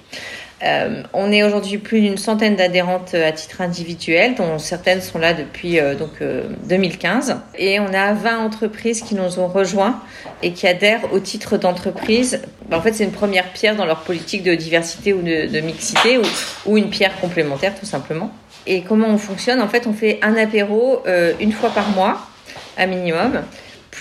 Euh, 0.64 1.02
on 1.12 1.30
est 1.30 1.42
aujourd'hui 1.42 1.78
plus 1.78 2.00
d'une 2.00 2.16
centaine 2.16 2.56
d'adhérentes 2.56 3.14
à 3.14 3.30
titre 3.32 3.60
individuel, 3.60 4.34
dont 4.34 4.58
certaines 4.58 5.00
sont 5.00 5.18
là 5.18 5.32
depuis 5.32 5.78
euh, 5.78 5.94
donc 5.94 6.22
2015. 6.68 7.30
Euh, 7.30 7.34
et 7.56 7.80
on 7.80 7.92
a 7.94 8.12
20 8.12 8.38
entreprises 8.38 9.02
qui 9.02 9.14
nous 9.14 9.38
ont 9.38 9.46
rejoints 9.46 10.00
et 10.42 10.52
qui 10.52 10.66
adhèrent 10.66 11.12
au 11.12 11.20
titre 11.20 11.56
d'entreprise. 11.56 12.42
En 12.72 12.80
fait, 12.80 12.92
c'est 12.92 13.04
une 13.04 13.12
première 13.12 13.52
pierre 13.52 13.76
dans 13.76 13.86
leur 13.86 14.00
politique 14.00 14.42
de 14.42 14.54
diversité 14.54 15.12
ou 15.12 15.22
de, 15.22 15.60
mixité 15.60 16.18
ou, 16.18 16.22
ou, 16.66 16.76
une 16.76 16.90
pierre 16.90 17.18
complémentaire 17.20 17.74
tout 17.78 17.86
simplement. 17.86 18.30
Et 18.66 18.82
comment 18.82 19.08
on 19.08 19.18
fonctionne? 19.18 19.62
En 19.62 19.68
fait, 19.68 19.86
on 19.86 19.92
fait 19.92 20.18
un 20.22 20.36
apéro 20.36 21.02
une 21.40 21.52
fois 21.52 21.70
par 21.70 21.88
mois, 21.90 22.20
à 22.76 22.86
minimum 22.86 23.42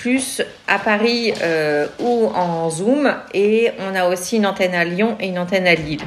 plus 0.02 0.42
à 0.68 0.80
Paris 0.80 1.34
euh, 1.42 1.88
ou 2.00 2.28
en 2.28 2.70
Zoom. 2.70 3.14
Et 3.34 3.72
on 3.80 3.96
a 3.96 4.08
aussi 4.08 4.38
une 4.38 4.46
antenne 4.46 4.76
à 4.76 4.84
Lyon 4.84 5.18
et 5.20 5.28
une 5.28 5.40
antenne 5.40 5.68
à 5.68 5.76
Lille. 5.76 6.02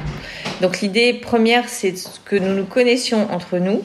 Donc 0.61 0.81
l'idée 0.81 1.13
première, 1.13 1.67
c'est 1.67 1.93
que 2.25 2.35
nous 2.35 2.53
nous 2.53 2.65
connaissions 2.65 3.31
entre 3.31 3.57
nous 3.57 3.83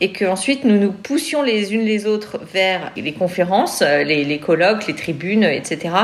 et 0.00 0.12
qu'ensuite 0.12 0.64
nous 0.64 0.78
nous 0.78 0.92
poussions 0.92 1.42
les 1.42 1.74
unes 1.74 1.84
les 1.84 2.06
autres 2.06 2.38
vers 2.52 2.92
les 2.96 3.12
conférences, 3.12 3.82
les, 3.82 4.24
les 4.24 4.38
colloques, 4.38 4.86
les 4.86 4.94
tribunes, 4.94 5.44
etc., 5.44 5.94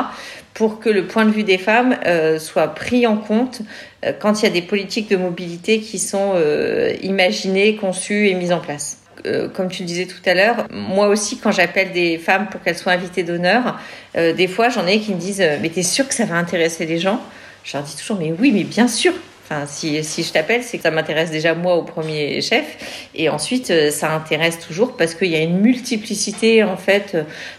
pour 0.55 0.81
que 0.81 0.89
le 0.89 1.07
point 1.07 1.25
de 1.25 1.31
vue 1.31 1.45
des 1.45 1.59
femmes 1.59 1.97
euh, 2.05 2.41
soit 2.41 2.75
pris 2.75 3.07
en 3.07 3.17
compte 3.17 3.63
euh, 4.05 4.13
quand 4.19 4.43
il 4.43 4.45
y 4.45 4.49
a 4.49 4.51
des 4.51 4.63
politiques 4.63 5.09
de 5.09 5.17
mobilité 5.17 5.79
qui 5.79 6.01
sont 6.01 6.35
imaginées, 7.03 7.77
conçues 7.77 8.29
et 8.29 8.35
mises 8.35 8.53
en 8.53 8.59
place. 8.59 8.99
Euh, 9.27 9.49
comme 9.49 9.69
tu 9.69 9.83
le 9.83 9.87
disais 9.87 10.07
tout 10.07 10.23
à 10.27 10.35
l'heure, 10.35 10.67
moi 10.71 11.09
aussi, 11.09 11.39
quand 11.39 11.51
j'appelle 11.51 11.93
des 11.93 12.19
femmes 12.19 12.49
pour 12.49 12.63
qu'elles 12.63 12.79
soient 12.79 12.93
invitées 12.93 13.25
d'honneur, 13.25 13.79
euh, 14.17 14.33
des 14.33 14.47
fois, 14.47 14.69
j'en 14.69 14.87
ai 14.87 15.01
qui 15.01 15.13
me 15.13 15.19
disent 15.19 15.45
Mais 15.61 15.69
t'es 15.69 15.83
sûr 15.83 16.07
que 16.07 16.15
ça 16.15 16.25
va 16.25 16.37
intéresser 16.37 16.87
les 16.87 16.99
gens? 16.99 17.21
Je 17.65 17.77
leur 17.77 17.85
dis 17.85 17.97
toujours 17.97 18.19
Mais 18.19 18.33
oui, 18.39 18.53
mais 18.53 18.65
bien 18.65 18.89
sûr 18.89 19.13
Si, 19.67 20.03
je 20.03 20.33
t'appelle, 20.33 20.63
c'est 20.63 20.77
que 20.77 20.83
ça 20.83 20.91
m'intéresse 20.91 21.31
déjà 21.31 21.55
moi 21.55 21.77
au 21.77 21.83
premier 21.83 22.41
chef. 22.43 23.09
Et 23.15 23.31
ensuite, 23.31 23.71
euh, 23.71 23.91
ça 23.91 24.13
intéresse 24.13 24.59
toujours 24.59 24.97
parce 24.97 25.15
qu'il 25.15 25.29
y 25.29 25.37
a 25.37 25.41
une 25.41 25.61
multiplicité, 25.61 26.63
en 26.63 26.77
fait, 26.77 27.17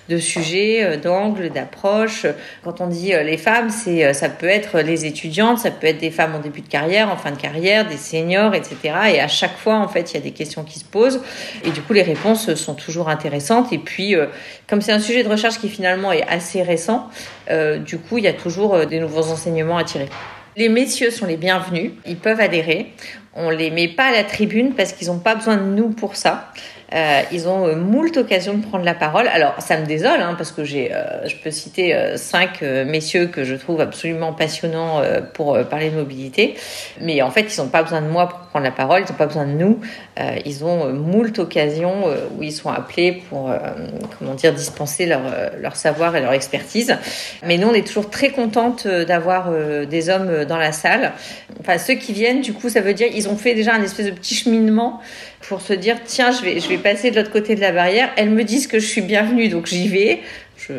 de 0.08 0.18
sujets, 0.20 0.84
euh, 0.84 0.98
d'angles, 0.98 1.50
d'approches. 1.50 2.28
Quand 2.64 2.80
on 2.82 2.88
dit 2.88 3.14
euh, 3.14 3.24
les 3.24 3.38
femmes, 3.38 3.70
ça 3.70 4.30
peut 4.30 4.48
être 4.48 4.80
les 4.82 5.08
étudiantes, 5.08 5.60
ça 5.60 5.72
peut 5.72 5.88
être 5.88 5.98
des 5.98 6.12
femmes 6.12 6.36
en 6.36 6.40
début 6.40 6.62
de 6.62 6.68
carrière, 6.68 7.10
en 7.10 7.18
fin 7.18 7.32
de 7.32 7.38
carrière, 7.38 7.88
des 7.88 7.98
seniors, 7.98 8.54
etc. 8.54 8.78
Et 9.14 9.20
à 9.20 9.28
chaque 9.28 9.58
fois, 9.58 9.78
en 9.78 9.88
fait, 9.88 10.12
il 10.12 10.14
y 10.16 10.18
a 10.18 10.22
des 10.24 10.32
questions 10.32 10.64
qui 10.64 10.78
se 10.78 10.86
posent. 10.86 11.22
Et 11.66 11.72
du 11.72 11.82
coup, 11.82 11.94
les 11.94 12.04
réponses 12.04 12.54
sont 12.54 12.76
toujours 12.76 13.10
intéressantes. 13.10 13.74
Et 13.74 13.80
puis, 13.80 14.16
comme 14.68 14.82
c'est 14.82 14.92
un 14.92 15.00
sujet 15.00 15.24
de 15.24 15.30
recherche 15.30 15.58
qui 15.60 15.70
finalement 15.70 16.12
est 16.12 16.28
assez 16.28 16.62
récent, 16.62 17.10
du 17.80 17.98
coup, 17.98 18.20
il 18.20 18.26
y 18.26 18.28
a 18.28 18.34
toujours 18.34 18.86
des 18.86 19.00
nouveaux 19.00 19.32
enseignements 19.32 19.78
à 19.78 19.84
tirer. 19.84 20.10
Les 20.60 20.68
messieurs 20.68 21.10
sont 21.10 21.26
les 21.26 21.38
bienvenus, 21.38 21.94
ils 22.06 22.18
peuvent 22.18 22.42
adhérer. 22.42 22.92
On 23.34 23.50
les 23.50 23.72
met 23.72 23.88
pas 23.88 24.08
à 24.08 24.12
la 24.12 24.26
tribune 24.26 24.74
parce 24.76 24.92
qu'ils 24.92 25.08
n'ont 25.08 25.20
pas 25.20 25.36
besoin 25.36 25.56
de 25.56 25.64
nous 25.64 25.88
pour 25.88 26.18
ça. 26.18 26.52
Euh, 26.94 27.22
ils 27.32 27.48
ont 27.48 27.68
euh, 27.68 27.76
moult 27.76 28.18
occasions 28.18 28.56
de 28.56 28.66
prendre 28.66 28.84
la 28.84 28.94
parole. 28.94 29.28
Alors, 29.28 29.56
ça 29.60 29.78
me 29.78 29.86
désole, 29.86 30.22
hein, 30.22 30.36
parce 30.38 30.52
que 30.52 30.64
j'ai, 30.64 30.94
euh, 30.94 31.28
je 31.28 31.36
peux 31.36 31.52
citer 31.52 31.94
euh, 31.94 32.18
cinq 32.18 32.62
messieurs 32.62 33.28
que 33.28 33.44
je 33.44 33.56
trouve 33.56 33.82
absolument 33.82 34.34
passionnants 34.34 35.02
pour 35.34 35.58
parler 35.70 35.90
de 35.90 35.96
mobilité. 35.96 36.56
Mais 37.02 37.22
en 37.22 37.32
fait, 37.32 37.56
ils 37.56 37.60
n'ont 37.60 37.68
pas 37.68 37.84
besoin 37.84 38.02
de 38.02 38.08
moi 38.08 38.28
pour 38.28 38.40
prendre 38.40 38.66
la 38.66 38.72
parole. 38.72 39.02
Ils 39.02 39.12
n'ont 39.12 39.18
pas 39.18 39.26
besoin 39.26 39.46
de 39.46 39.52
nous. 39.52 39.80
ils 40.46 40.64
ont 40.64 40.92
moult 40.94 41.38
occasions 41.40 42.06
où 42.38 42.44
ils 42.44 42.52
sont 42.52 42.70
appelés 42.70 43.24
pour, 43.30 43.52
comment 44.18 44.34
dire, 44.36 44.54
dispenser 44.54 45.06
leur, 45.06 45.22
leur 45.60 45.76
savoir 45.76 46.16
et 46.16 46.22
leur 46.22 46.34
expertise. 46.34 46.96
Mais 47.46 47.58
nous, 47.58 47.68
on 47.68 47.74
est 47.74 47.86
toujours 47.86 48.10
très 48.10 48.30
contente 48.30 48.88
d'avoir 48.88 49.52
des 49.86 50.10
hommes 50.10 50.46
dans 50.46 50.58
la 50.58 50.72
salle. 50.72 51.14
Enfin, 51.60 51.78
ceux 51.78 51.96
qui 51.96 52.14
viennent, 52.14 52.42
du 52.42 52.54
coup, 52.54 52.70
ça 52.70 52.82
veut 52.82 52.94
dire 52.94 53.08
ils 53.14 53.30
ont 53.30 53.38
fait 53.38 53.54
déjà 53.54 53.74
un 53.74 53.84
espèce 53.84 54.06
de 54.06 54.12
petit 54.12 54.36
cheminement 54.36 55.02
pour 55.42 55.62
se 55.62 55.74
dire 55.74 55.98
tiens 56.06 56.32
je 56.32 56.42
vais 56.44 56.60
je 56.60 56.68
vais 56.68 56.78
passer 56.78 57.12
de 57.12 57.16
l'autre 57.16 57.32
côté 57.32 57.56
de 57.56 57.62
la 57.62 57.72
barrière. 57.72 58.12
Elles 58.18 58.30
me 58.30 58.44
disent 58.44 58.68
que 58.68 58.80
je 58.80 58.86
suis 58.86 59.02
bienvenue 59.02 59.50
donc 59.50 59.66
j'y 59.66 59.88
vais 59.88 60.22
je 60.68 60.74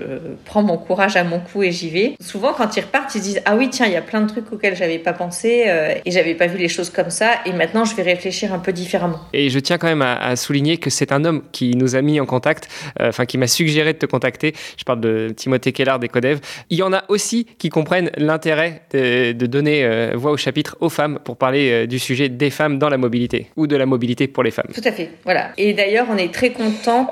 prends 0.44 0.62
mon 0.62 0.76
courage 0.76 1.16
à 1.16 1.24
mon 1.24 1.40
cou 1.40 1.62
et 1.62 1.72
j'y 1.72 1.88
vais. 1.90 2.14
Souvent, 2.20 2.52
quand 2.52 2.76
ils 2.76 2.80
repartent, 2.80 3.14
ils 3.14 3.22
disent 3.22 3.40
ah 3.44 3.56
oui 3.56 3.70
tiens, 3.70 3.86
il 3.86 3.92
y 3.92 3.96
a 3.96 4.02
plein 4.02 4.20
de 4.20 4.28
trucs 4.28 4.52
auxquels 4.52 4.76
j'avais 4.76 4.98
pas 4.98 5.12
pensé 5.12 5.64
euh, 5.66 5.94
et 6.04 6.10
j'avais 6.10 6.34
pas 6.34 6.46
vu 6.46 6.58
les 6.58 6.68
choses 6.68 6.90
comme 6.90 7.10
ça 7.10 7.32
et 7.46 7.52
maintenant 7.52 7.84
je 7.84 7.94
vais 7.94 8.02
réfléchir 8.02 8.52
un 8.52 8.58
peu 8.58 8.72
différemment. 8.72 9.20
Et 9.32 9.48
je 9.48 9.58
tiens 9.58 9.78
quand 9.78 9.86
même 9.86 10.02
à, 10.02 10.36
souligner 10.36 10.76
que 10.76 10.90
c'est 10.90 11.12
un 11.12 11.24
homme 11.24 11.42
qui 11.52 11.76
nous 11.76 11.96
a 11.96 12.02
mis 12.02 12.20
en 12.20 12.26
contact, 12.26 12.68
euh, 13.00 13.08
enfin 13.08 13.26
qui 13.26 13.38
m'a 13.38 13.46
suggéré 13.46 13.92
de 13.92 13.98
te 13.98 14.06
contacter. 14.06 14.54
Je 14.76 14.84
parle 14.84 15.00
de 15.00 15.32
Timothée 15.36 15.72
Kellard 15.72 15.98
des 15.98 16.08
Codev. 16.08 16.40
Il 16.68 16.78
y 16.78 16.82
en 16.82 16.92
a 16.92 17.04
aussi 17.08 17.46
qui 17.58 17.68
comprennent 17.68 18.10
l'intérêt 18.16 18.82
de, 18.92 19.32
donner 19.46 19.84
euh, 19.84 20.12
voix 20.14 20.30
au 20.30 20.36
chapitre 20.36 20.76
aux 20.80 20.88
femmes 20.88 21.18
pour 21.24 21.36
parler 21.36 21.86
du 21.86 21.98
sujet 21.98 22.28
des 22.28 22.50
femmes 22.50 22.78
dans 22.78 22.88
la 22.88 22.98
mobilité 22.98 23.48
ou 23.56 23.66
de 23.66 23.76
la 23.76 23.86
mobilité 23.86 24.28
pour 24.28 24.42
les 24.42 24.50
femmes. 24.50 24.68
Tout 24.72 24.80
à 24.84 24.92
fait, 24.92 25.10
voilà. 25.24 25.50
Et 25.56 25.72
d'ailleurs, 25.72 26.06
on 26.10 26.16
est 26.16 26.32
très 26.32 26.50
contente 26.50 27.10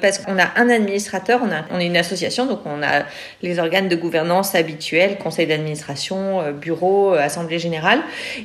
parce 0.00 0.18
qu'on 0.18 0.38
a 0.38 0.50
un 0.56 0.68
administrateur, 0.68 1.40
on 1.44 1.50
a 1.50 1.66
on 1.70 1.78
est 1.78 1.86
une 1.86 1.96
donc 2.46 2.60
on 2.64 2.82
a 2.82 3.04
les 3.42 3.58
organes 3.58 3.88
de 3.88 3.96
gouvernance 3.96 4.54
habituels, 4.54 5.18
conseil 5.18 5.46
d'administration, 5.46 6.40
euh, 6.40 6.52
bureau, 6.52 7.14
euh, 7.14 7.18
assemblée 7.18 7.58
générale. 7.58 8.00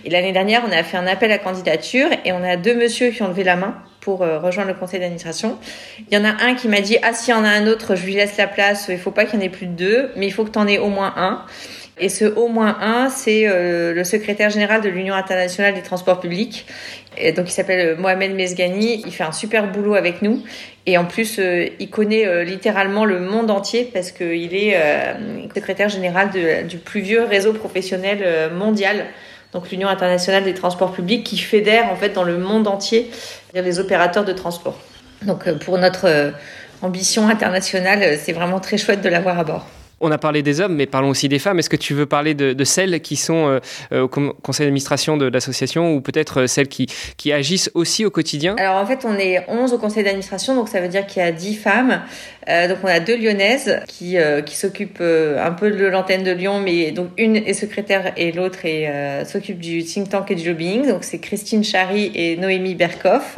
Et 0.05 0.09
l'année 0.09 0.31
dernière, 0.31 0.63
on 0.67 0.71
a 0.71 0.83
fait 0.83 0.97
un 0.97 1.07
appel 1.07 1.31
à 1.31 1.37
candidature 1.37 2.07
et 2.25 2.31
on 2.31 2.43
a 2.43 2.57
deux 2.57 2.75
messieurs 2.75 3.11
qui 3.11 3.21
ont 3.21 3.27
levé 3.27 3.43
la 3.43 3.55
main 3.55 3.75
pour 3.99 4.23
euh, 4.23 4.39
rejoindre 4.39 4.69
le 4.69 4.75
conseil 4.75 4.99
d'administration. 4.99 5.57
Il 6.09 6.17
y 6.17 6.17
en 6.17 6.25
a 6.25 6.43
un 6.43 6.55
qui 6.55 6.67
m'a 6.67 6.81
dit 6.81 6.97
ah 7.03 7.13
s'il 7.13 7.33
y 7.33 7.37
en 7.37 7.43
a 7.43 7.49
un 7.49 7.67
autre, 7.67 7.95
je 7.95 8.05
lui 8.05 8.13
laisse 8.13 8.37
la 8.37 8.47
place. 8.47 8.87
Il 8.89 8.97
faut 8.97 9.11
pas 9.11 9.25
qu'il 9.25 9.39
y 9.39 9.43
en 9.43 9.45
ait 9.45 9.49
plus 9.49 9.67
de 9.67 9.73
deux, 9.73 10.11
mais 10.15 10.27
il 10.27 10.31
faut 10.31 10.43
que 10.43 10.51
tu 10.51 10.59
en 10.59 10.67
aies 10.67 10.79
au 10.79 10.89
moins 10.89 11.13
un. 11.17 11.45
Et 12.01 12.09
ce 12.09 12.25
au 12.25 12.47
moins 12.47 12.77
un, 12.81 13.09
c'est 13.09 13.45
le 13.47 14.03
secrétaire 14.03 14.49
général 14.49 14.81
de 14.81 14.89
l'Union 14.89 15.15
internationale 15.15 15.75
des 15.75 15.83
transports 15.83 16.19
publics. 16.19 16.65
Donc 17.35 17.47
il 17.47 17.51
s'appelle 17.51 17.95
Mohamed 17.97 18.33
Mesgani. 18.33 19.03
Il 19.05 19.13
fait 19.13 19.23
un 19.23 19.31
super 19.31 19.71
boulot 19.71 19.93
avec 19.93 20.21
nous. 20.21 20.41
Et 20.87 20.97
en 20.97 21.05
plus, 21.05 21.37
euh, 21.39 21.67
il 21.79 21.89
connaît 21.89 22.25
euh, 22.25 22.43
littéralement 22.43 23.05
le 23.05 23.19
monde 23.19 23.51
entier 23.51 23.89
parce 23.93 24.11
qu'il 24.11 24.55
est 24.55 24.75
euh, 24.75 25.13
secrétaire 25.53 25.89
général 25.89 26.29
du 26.67 26.77
plus 26.77 27.01
vieux 27.01 27.23
réseau 27.23 27.53
professionnel 27.53 28.51
mondial, 28.53 29.05
donc 29.53 29.69
l'Union 29.69 29.89
internationale 29.89 30.43
des 30.43 30.53
transports 30.53 30.91
publics, 30.91 31.23
qui 31.23 31.37
fédère 31.37 31.91
en 31.91 31.95
fait 31.95 32.09
dans 32.09 32.23
le 32.23 32.37
monde 32.37 32.67
entier 32.67 33.11
les 33.53 33.79
opérateurs 33.79 34.25
de 34.25 34.33
transport. 34.33 34.79
Donc 35.23 35.51
pour 35.59 35.77
notre 35.77 36.33
ambition 36.81 37.27
internationale, 37.27 38.17
c'est 38.17 38.33
vraiment 38.33 38.59
très 38.59 38.77
chouette 38.77 39.01
de 39.01 39.09
l'avoir 39.09 39.37
à 39.39 39.43
bord. 39.43 39.67
On 40.03 40.11
a 40.11 40.17
parlé 40.17 40.41
des 40.41 40.61
hommes, 40.61 40.75
mais 40.75 40.87
parlons 40.87 41.09
aussi 41.09 41.29
des 41.29 41.37
femmes. 41.37 41.59
Est-ce 41.59 41.69
que 41.69 41.75
tu 41.75 41.93
veux 41.93 42.07
parler 42.07 42.33
de, 42.33 42.63
celles 42.63 43.01
qui 43.01 43.15
sont 43.15 43.47
euh, 43.47 43.59
euh, 43.91 44.01
au 44.01 44.07
conseil 44.07 44.65
d'administration 44.65 45.15
de 45.15 45.27
l'association 45.27 45.93
ou 45.93 46.01
peut-être 46.01 46.41
euh, 46.41 46.47
celles 46.47 46.67
qui, 46.67 46.87
qui 47.17 47.31
agissent 47.31 47.69
aussi 47.75 48.03
au 48.03 48.09
quotidien? 48.09 48.55
Alors 48.57 48.77
en 48.77 48.85
fait, 48.85 49.05
on 49.05 49.15
est 49.15 49.45
11 49.47 49.73
au 49.73 49.77
conseil 49.77 50.03
d'administration, 50.03 50.55
donc 50.55 50.69
ça 50.69 50.81
veut 50.81 50.87
dire 50.87 51.05
qu'il 51.05 51.21
y 51.21 51.25
a 51.25 51.31
10 51.31 51.55
femmes. 51.55 52.01
Donc 52.47 52.77
on 52.83 52.87
a 52.87 52.99
deux 52.99 53.17
lyonnaises 53.17 53.79
qui, 53.87 54.17
qui 54.45 54.55
s'occupent 54.55 55.01
un 55.01 55.51
peu 55.51 55.71
de 55.71 55.85
l'antenne 55.85 56.23
de 56.23 56.31
Lyon, 56.31 56.59
mais 56.59 56.91
donc 56.91 57.09
une 57.17 57.35
est 57.35 57.53
secrétaire 57.53 58.13
et 58.17 58.31
l'autre 58.31 58.59
s'occupe 59.25 59.59
du 59.59 59.83
think 59.83 60.09
tank 60.09 60.31
et 60.31 60.35
du 60.35 60.49
lobbying. 60.49 60.87
Donc 60.87 61.03
c'est 61.03 61.19
Christine 61.19 61.63
Chary 61.63 62.11
et 62.15 62.37
Noémie 62.37 62.75
Berkoff. 62.75 63.37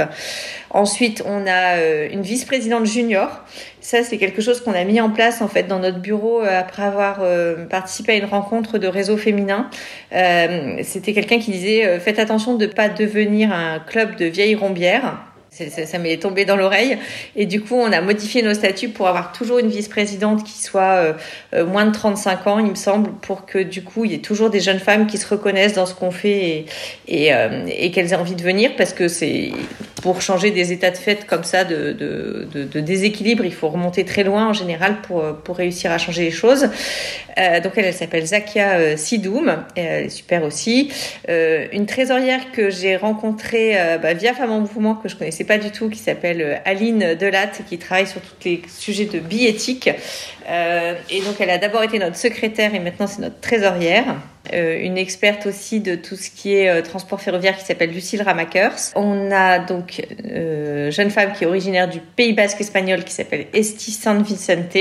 Ensuite, 0.69 1.23
on 1.25 1.45
a 1.47 2.07
une 2.11 2.21
vice-présidente 2.21 2.85
junior 2.85 3.43
ça, 3.83 4.01
c'est 4.01 4.17
quelque 4.17 4.41
chose 4.41 4.61
qu'on 4.61 4.71
a 4.71 4.83
mis 4.85 5.01
en 5.01 5.09
place 5.09 5.41
en 5.41 5.49
fait 5.49 5.63
dans 5.63 5.79
notre 5.79 5.99
bureau 5.99 6.41
euh, 6.41 6.59
après 6.59 6.83
avoir 6.83 7.19
euh, 7.21 7.65
participé 7.65 8.13
à 8.13 8.15
une 8.15 8.25
rencontre 8.25 8.77
de 8.77 8.87
réseau 8.87 9.17
féminin. 9.17 9.69
Euh, 10.13 10.77
C'était 10.83 11.13
quelqu'un 11.13 11.37
qui 11.37 11.51
disait 11.51 11.85
euh, 11.85 11.99
faites 11.99 12.17
attention 12.17 12.55
de 12.55 12.65
ne 12.65 12.71
pas 12.71 12.87
devenir 12.87 13.51
un 13.51 13.79
club 13.79 14.15
de 14.15 14.25
vieilles 14.25 14.55
rombières. 14.55 15.32
Ça, 15.53 15.99
m'est 15.99 16.17
tombé 16.17 16.45
dans 16.45 16.55
l'oreille. 16.55 16.97
Et 17.35 17.45
du 17.45 17.61
coup, 17.61 17.75
on 17.75 17.91
a 17.91 18.01
modifié 18.01 18.41
nos 18.41 18.53
statuts 18.53 18.89
pour 18.89 19.07
avoir 19.07 19.31
toujours 19.31 19.59
une 19.59 19.69
vice-présidente 19.69 20.43
qui 20.43 20.59
soit 20.61 21.15
moins 21.53 21.85
de 21.85 21.91
35 21.91 22.47
ans, 22.47 22.59
il 22.59 22.65
me 22.65 22.75
semble, 22.75 23.11
pour 23.21 23.45
que 23.45 23.59
du 23.59 23.83
coup, 23.83 24.05
il 24.05 24.11
y 24.11 24.15
ait 24.15 24.19
toujours 24.19 24.49
des 24.49 24.59
jeunes 24.59 24.79
femmes 24.79 25.05
qui 25.05 25.17
se 25.17 25.27
reconnaissent 25.27 25.73
dans 25.73 25.85
ce 25.85 25.93
qu'on 25.93 26.11
fait 26.11 26.65
et, 27.07 27.29
et, 27.29 27.31
et 27.67 27.91
qu'elles 27.91 28.13
aient 28.13 28.15
envie 28.15 28.35
de 28.35 28.43
venir 28.43 28.75
parce 28.75 28.93
que 28.93 29.07
c'est 29.07 29.51
pour 30.03 30.21
changer 30.21 30.51
des 30.51 30.73
états 30.73 30.91
de 30.91 30.97
fait 30.97 31.25
comme 31.25 31.45
ça 31.45 31.63
de, 31.63 32.45
déséquilibre, 32.75 33.45
il 33.45 33.53
faut 33.53 33.69
remonter 33.69 34.03
très 34.03 34.25
loin 34.25 34.49
en 34.49 34.53
général 34.53 34.97
pour, 34.99 35.23
pour 35.45 35.55
réussir 35.55 35.93
à 35.93 35.97
changer 35.97 36.23
les 36.23 36.31
choses. 36.31 36.67
Euh, 37.39 37.61
donc 37.61 37.71
elle, 37.77 37.85
elle 37.85 37.93
s'appelle 37.93 38.25
Zakia 38.25 38.73
euh, 38.73 38.97
Sidoum, 38.97 39.63
elle 39.77 40.07
est 40.07 40.09
super 40.09 40.43
aussi. 40.43 40.91
Euh, 41.29 41.67
une 41.71 41.85
trésorière 41.85 42.51
que 42.51 42.69
j'ai 42.69 42.97
rencontrée 42.97 43.79
euh, 43.79 43.97
bah, 43.97 44.13
via 44.13 44.33
Femmes 44.33 44.51
en 44.51 44.59
Mouvement 44.59 44.95
que 44.95 45.07
je 45.07 45.15
connaissais 45.15 45.45
pas 45.45 45.57
du 45.57 45.71
tout, 45.71 45.89
qui 45.89 45.99
s'appelle 45.99 46.41
euh, 46.41 46.55
Aline 46.65 47.15
Delatte, 47.15 47.61
qui 47.69 47.77
travaille 47.77 48.07
sur 48.07 48.19
tous 48.19 48.35
les 48.43 48.61
sujets 48.67 49.05
de 49.05 49.19
biéthique. 49.19 49.87
et 49.87 51.21
donc 51.21 51.35
elle 51.39 51.49
a 51.49 51.59
d'abord 51.59 51.83
été 51.83 51.97
notre 51.97 52.17
secrétaire 52.17 52.75
et 52.75 52.79
maintenant 52.79 53.07
c'est 53.07 53.21
notre 53.21 53.39
trésorière. 53.39 54.17
Une 54.51 54.97
experte 54.97 55.45
aussi 55.45 55.79
de 55.79 55.95
tout 55.95 56.15
ce 56.15 56.29
qui 56.29 56.53
est 56.53 56.81
transport 56.81 57.21
ferroviaire 57.21 57.57
qui 57.57 57.63
s'appelle 57.63 57.91
Lucille 57.91 58.21
Ramakers. 58.21 58.91
On 58.95 59.31
a 59.31 59.59
donc 59.59 60.05
euh, 60.25 60.91
jeune 60.91 61.09
femme 61.09 61.33
qui 61.33 61.43
est 61.43 61.47
originaire 61.47 61.89
du 61.89 61.99
Pays 61.99 62.33
Basque 62.33 62.61
espagnol 62.61 63.03
qui 63.03 63.13
s'appelle 63.13 63.47
Esti 63.53 63.91
San 63.91 64.21
Vicente 64.21 64.75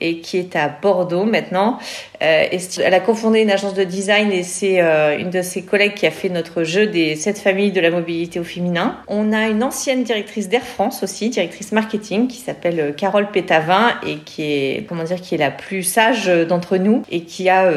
et 0.00 0.20
qui 0.20 0.38
est 0.38 0.56
à 0.56 0.68
Bordeaux 0.68 1.24
maintenant. 1.24 1.78
Euh, 2.22 2.46
elle 2.82 2.94
a 2.94 3.00
cofondé 3.00 3.40
une 3.40 3.50
agence 3.50 3.74
de 3.74 3.84
design 3.84 4.32
et 4.32 4.42
c'est 4.42 4.80
euh, 4.80 5.18
une 5.18 5.30
de 5.30 5.42
ses 5.42 5.62
collègues 5.62 5.94
qui 5.94 6.06
a 6.06 6.10
fait 6.10 6.28
notre 6.28 6.64
jeu 6.64 6.86
des 6.86 7.14
sept 7.14 7.38
familles 7.38 7.72
de 7.72 7.80
la 7.80 7.90
mobilité 7.90 8.40
au 8.40 8.44
féminin. 8.44 8.96
On 9.08 9.32
a 9.32 9.48
une 9.48 9.62
ancienne 9.62 10.02
directrice 10.02 10.48
d'Air 10.48 10.62
France 10.62 11.02
aussi, 11.02 11.28
directrice 11.28 11.72
marketing, 11.72 12.28
qui 12.28 12.38
s'appelle 12.38 12.80
euh, 12.80 12.92
Carole 12.92 13.30
Pétavin 13.30 13.92
et 14.06 14.16
qui 14.16 14.42
est, 14.42 14.86
comment 14.88 15.04
dire, 15.04 15.20
qui 15.20 15.34
est 15.34 15.38
la 15.38 15.50
plus 15.50 15.82
sage 15.82 16.26
d'entre 16.26 16.76
nous 16.76 17.02
et 17.10 17.22
qui 17.22 17.48
a 17.48 17.70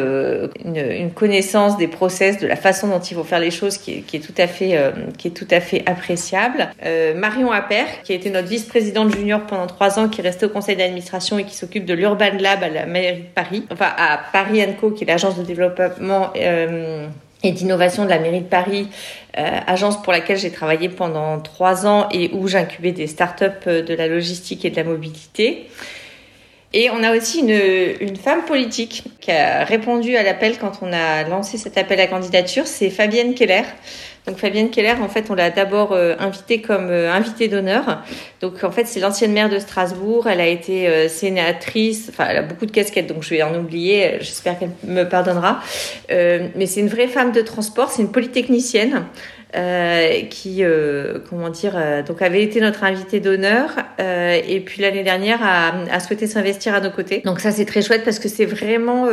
une, 0.65 1.12
connaissance 1.12 1.77
des 1.77 1.88
process, 1.88 2.39
de 2.39 2.47
la 2.47 2.55
façon 2.55 2.88
dont 2.88 2.99
il 2.99 3.15
faut 3.15 3.23
faire 3.23 3.39
les 3.39 3.51
choses, 3.51 3.77
qui 3.77 3.95
est, 3.95 4.01
qui 4.01 4.17
est 4.17 4.19
tout 4.19 4.34
à 4.38 4.47
fait, 4.47 4.77
qui 5.17 5.27
est 5.27 5.32
tout 5.32 5.47
à 5.51 5.60
fait 5.60 5.84
appréciable. 5.86 6.69
Marion 7.15 7.51
Appert, 7.51 8.01
qui 8.03 8.13
a 8.13 8.15
été 8.15 8.29
notre 8.29 8.47
vice-présidente 8.47 9.13
junior 9.15 9.41
pendant 9.41 9.67
trois 9.67 9.99
ans, 9.99 10.08
qui 10.08 10.21
est 10.21 10.23
restée 10.23 10.45
au 10.45 10.49
conseil 10.49 10.75
d'administration 10.75 11.39
et 11.39 11.43
qui 11.43 11.55
s'occupe 11.55 11.86
de 11.86 11.93
l'Urban 12.10 12.38
Lab 12.39 12.63
à 12.63 12.69
la 12.69 12.86
mairie 12.86 13.22
de 13.22 13.28
Paris, 13.34 13.65
enfin 13.72 13.91
à 13.98 14.19
Paris 14.32 14.62
Co, 14.80 14.91
qui 14.91 15.04
est 15.04 15.08
l'agence 15.08 15.38
de 15.38 15.43
développement 15.43 16.32
euh, 16.36 17.08
et 17.43 17.52
d'innovation 17.52 18.04
de 18.04 18.10
la 18.10 18.19
mairie 18.19 18.41
de 18.41 18.48
Paris, 18.48 18.88
euh, 19.38 19.60
agence 19.67 20.02
pour 20.02 20.12
laquelle 20.12 20.38
j'ai 20.38 20.52
travaillé 20.52 20.89
pendant 20.89 21.39
trois 21.39 21.86
ans 21.86 22.10
et 22.12 22.32
où 22.34 22.48
j'incubais 22.48 22.91
des 22.91 23.08
startups 23.08 23.45
euh, 23.67 23.82
de 23.82 23.93
la 23.93 24.08
logistique 24.08 24.65
et 24.65 24.69
de 24.69 24.76
la 24.76 24.84
mobilité. 24.84 25.67
Et 26.72 26.89
on 26.91 27.02
a 27.02 27.15
aussi 27.15 27.39
une, 27.39 28.00
une 28.00 28.15
femme 28.15 28.45
politique 28.45 29.04
qui 29.19 29.32
a 29.32 29.63
répondu 29.63 30.15
à 30.15 30.24
l'appel 30.24 30.60
quand 30.60 30.74
on 30.84 30.93
a 30.93 31.24
lancé 31.24 31.58
cet 31.58 31.80
appel 31.80 32.00
à 32.00 32.06
candidature, 32.06 32.67
c'est 32.67 32.91
Fabienne 32.91 33.34
Keller. 33.34 33.63
Donc 34.30 34.38
Fabienne 34.38 34.70
Keller, 34.70 34.94
en 35.02 35.10
fait, 35.10 35.32
on 35.32 35.34
l'a 35.34 35.50
d'abord 35.50 35.92
euh, 35.92 36.13
invitée 36.20 36.62
comme 36.62 36.89
euh, 36.92 37.12
invitée 37.12 37.48
d'honneur. 37.48 38.04
Donc 38.42 38.63
en 38.63 38.70
fait, 38.70 38.86
c'est 38.86 39.00
l'ancienne 39.00 39.34
maire 39.34 39.50
de 39.50 39.58
Strasbourg. 39.58 40.28
Elle 40.28 40.39
a 40.39 40.46
été 40.46 40.88
euh, 40.88 41.08
sénatrice. 41.08 42.10
Enfin, 42.10 42.28
elle 42.30 42.38
a 42.38 42.42
beaucoup 42.44 42.68
de 42.68 42.72
casquettes, 42.72 43.08
donc 43.08 43.24
je 43.24 43.32
vais 43.32 43.42
en 43.42 43.56
oublier. 43.56 44.18
J'espère 44.20 44.60
qu'elle 44.60 44.70
me 44.84 45.04
pardonnera. 45.06 45.62
mais 46.10 46.68
c'est 46.68 46.82
une 46.82 46.89
vraie 46.89 47.08
femme 47.08 47.32
de 47.32 47.42
transport. 47.42 47.89
C'est 47.89 48.04
une 48.04 48.12
polytechnicienne. 48.12 49.06
Euh, 49.56 50.22
qui, 50.30 50.64
euh, 50.64 51.18
comment 51.28 51.50
dire, 51.50 51.74
euh, 51.76 52.04
donc 52.04 52.22
avait 52.22 52.44
été 52.44 52.62
notre 52.62 52.84
invité 52.84 53.20
d'honneur 53.20 53.72
et 53.98 54.60
puis 54.60 54.84
l'année 54.84 55.04
dernière 55.04 55.40
a, 55.42 55.74
a 55.92 56.00
souhaité 56.00 56.28
s'investir 56.28 56.76
à 56.76 56.82
nos 56.82 56.92
côtés. 56.92 57.24
Donc 57.26 57.40
ça 57.40 57.50
c'est 57.52 57.66
très 57.66 57.82
chouette 57.82 58.04
parce 58.06 58.20
que 58.20 58.30
c'est 58.30 58.46
vraiment, 58.46 59.10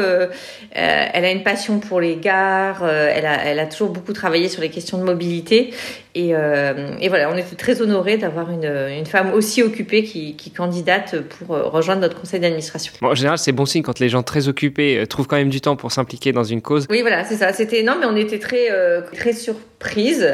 elle 0.73 1.25
a 1.25 1.31
une 1.31 1.43
passion 1.43 1.81
pour 1.81 2.01
les 2.01 2.17
gares, 2.17 2.87
elle 2.87 3.27
a, 3.27 3.45
elle 3.47 3.59
a 3.59 3.67
toujours 3.67 3.89
beaucoup 3.89 4.13
travaillé 4.13 4.49
sur 4.49 4.61
les 4.61 4.69
questions 4.69 4.99
de 4.99 5.03
mobilité 5.03 5.73
et, 6.15 6.31
et 6.31 7.09
voilà, 7.09 7.31
on 7.33 7.37
était 7.37 7.57
très 7.57 7.83
honorés 7.83 8.17
d'avoir 8.17 8.51
une, 8.51 8.65
une 8.65 9.07
femme 9.07 9.33
aussi 9.35 9.63
occupée 9.63 10.05
qui, 10.05 10.37
qui 10.37 10.51
candidate 10.51 11.21
pour 11.21 11.49
rejoindre 11.49 12.03
notre 12.03 12.21
conseil 12.21 12.41
d'administration. 12.41 12.93
Bon, 13.03 13.09
en 13.09 13.15
général, 13.15 13.39
c'est 13.39 13.53
bon 13.53 13.67
signe 13.67 13.83
quand 13.83 13.99
les 13.99 14.09
gens 14.09 14.23
très 14.23 14.49
occupés 14.49 15.05
trouvent 15.09 15.27
quand 15.27 15.37
même 15.37 15.51
du 15.51 15.61
temps 15.61 15.77
pour 15.77 15.91
s'impliquer 15.93 16.33
dans 16.33 16.45
une 16.45 16.63
cause. 16.63 16.87
Oui, 16.91 17.01
voilà, 17.01 17.25
c'est 17.25 17.37
ça. 17.37 17.53
C'était 17.53 17.81
énorme, 17.81 18.01
mais 18.01 18.07
on 18.07 18.17
était 18.17 18.39
très, 18.39 18.69
très 19.15 19.33
surprise 19.33 20.26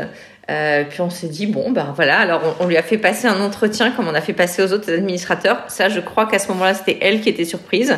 euh, 0.51 0.85
puis 0.89 1.01
on 1.01 1.11
s'est 1.11 1.29
dit 1.29 1.47
bon 1.47 1.71
ben 1.71 1.93
voilà 1.95 2.19
alors 2.19 2.57
on, 2.59 2.67
lui 2.67 2.77
a 2.77 2.83
fait 2.83 2.99
passer 2.99 3.29
un 3.29 3.41
entretien 3.41 3.93
comme 3.93 4.09
on 4.09 4.15
a 4.15 4.21
fait 4.21 4.33
passer 4.33 4.63
aux 4.63 4.73
autres 4.73 4.93
administrateurs. 4.93 5.65
Ça 5.69 5.89
je 5.89 6.01
crois 6.01 6.27
qu'à 6.27 6.39
ce 6.39 6.49
moment-là 6.49 6.75
c'était 6.75 6.99
elle 7.01 7.21
qui 7.21 7.29
était 7.29 7.45
surprise 7.45 7.97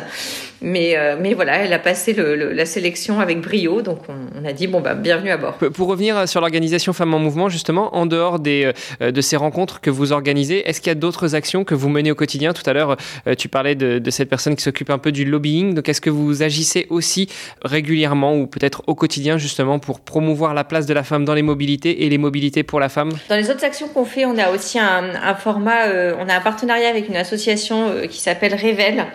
mais, 0.61 0.97
euh, 0.97 1.17
mais 1.19 1.33
voilà, 1.33 1.57
elle 1.57 1.73
a 1.73 1.79
passé 1.79 2.13
le, 2.13 2.53
la 2.53 2.65
sélection 2.65 3.19
avec 3.19 3.41
brio, 3.41 3.81
donc 3.81 3.99
on, 4.07 4.41
on, 4.41 4.45
a 4.45 4.53
dit 4.53 4.67
bon 4.67 4.79
bah 4.79 4.95
bienvenue 4.95 5.29
à 5.29 5.37
bord. 5.37 5.53
Pour 5.53 5.87
revenir 5.87 6.27
sur 6.27 6.41
l'organisation 6.41 6.93
Femmes 6.93 7.13
en 7.13 7.19
Mouvement, 7.19 7.49
justement, 7.49 7.95
en 7.95 8.05
dehors 8.05 8.39
des, 8.39 8.71
euh, 9.01 9.11
de 9.11 9.21
ces 9.21 9.35
rencontres 9.35 9.81
que 9.81 9.89
vous 9.89 10.11
organisez, 10.11 10.67
est-ce 10.67 10.79
qu'il 10.79 10.89
y 10.89 10.91
a 10.91 10.95
d'autres 10.95 11.35
actions 11.35 11.63
que 11.63 11.75
vous 11.75 11.89
menez 11.89 12.11
au 12.11 12.15
quotidien? 12.15 12.53
Tout 12.53 12.67
à 12.67 12.73
l'heure, 12.73 12.95
euh, 13.27 13.35
tu 13.35 13.49
parlais 13.49 13.75
de, 13.75 13.99
de, 13.99 14.11
cette 14.11 14.29
personne 14.29 14.55
qui 14.55 14.63
s'occupe 14.63 14.89
un 14.89 14.97
peu 14.97 15.11
du 15.11 15.25
lobbying, 15.25 15.73
donc 15.73 15.89
est-ce 15.89 16.01
que 16.01 16.09
vous 16.09 16.41
agissez 16.41 16.87
aussi 16.89 17.27
régulièrement 17.63 18.35
ou 18.35 18.47
peut-être 18.47 18.81
au 18.87 18.95
quotidien 18.95 19.37
justement 19.37 19.79
pour 19.79 19.99
promouvoir 19.99 20.53
la 20.53 20.63
place 20.63 20.85
de 20.85 20.93
la 20.93 21.03
femme 21.03 21.25
dans 21.25 21.33
les 21.33 21.41
mobilités 21.41 22.05
et 22.05 22.09
les 22.09 22.17
mobilités 22.17 22.63
pour 22.63 22.79
la 22.79 22.89
femme? 22.89 23.11
Dans 23.29 23.35
les 23.35 23.49
autres 23.49 23.65
actions 23.65 23.87
qu'on 23.89 24.05
fait, 24.05 24.25
on 24.25 24.37
a 24.37 24.51
aussi 24.51 24.79
un, 24.79 25.15
un 25.21 25.35
format, 25.35 25.87
on 26.19 26.29
a 26.29 26.35
un 26.35 26.41
partenariat 26.41 26.89
avec 26.89 27.09
une 27.09 27.17
association 27.17 27.91
qui 28.09 28.21
s'appelle 28.21 28.53
Révèle. 28.53 29.05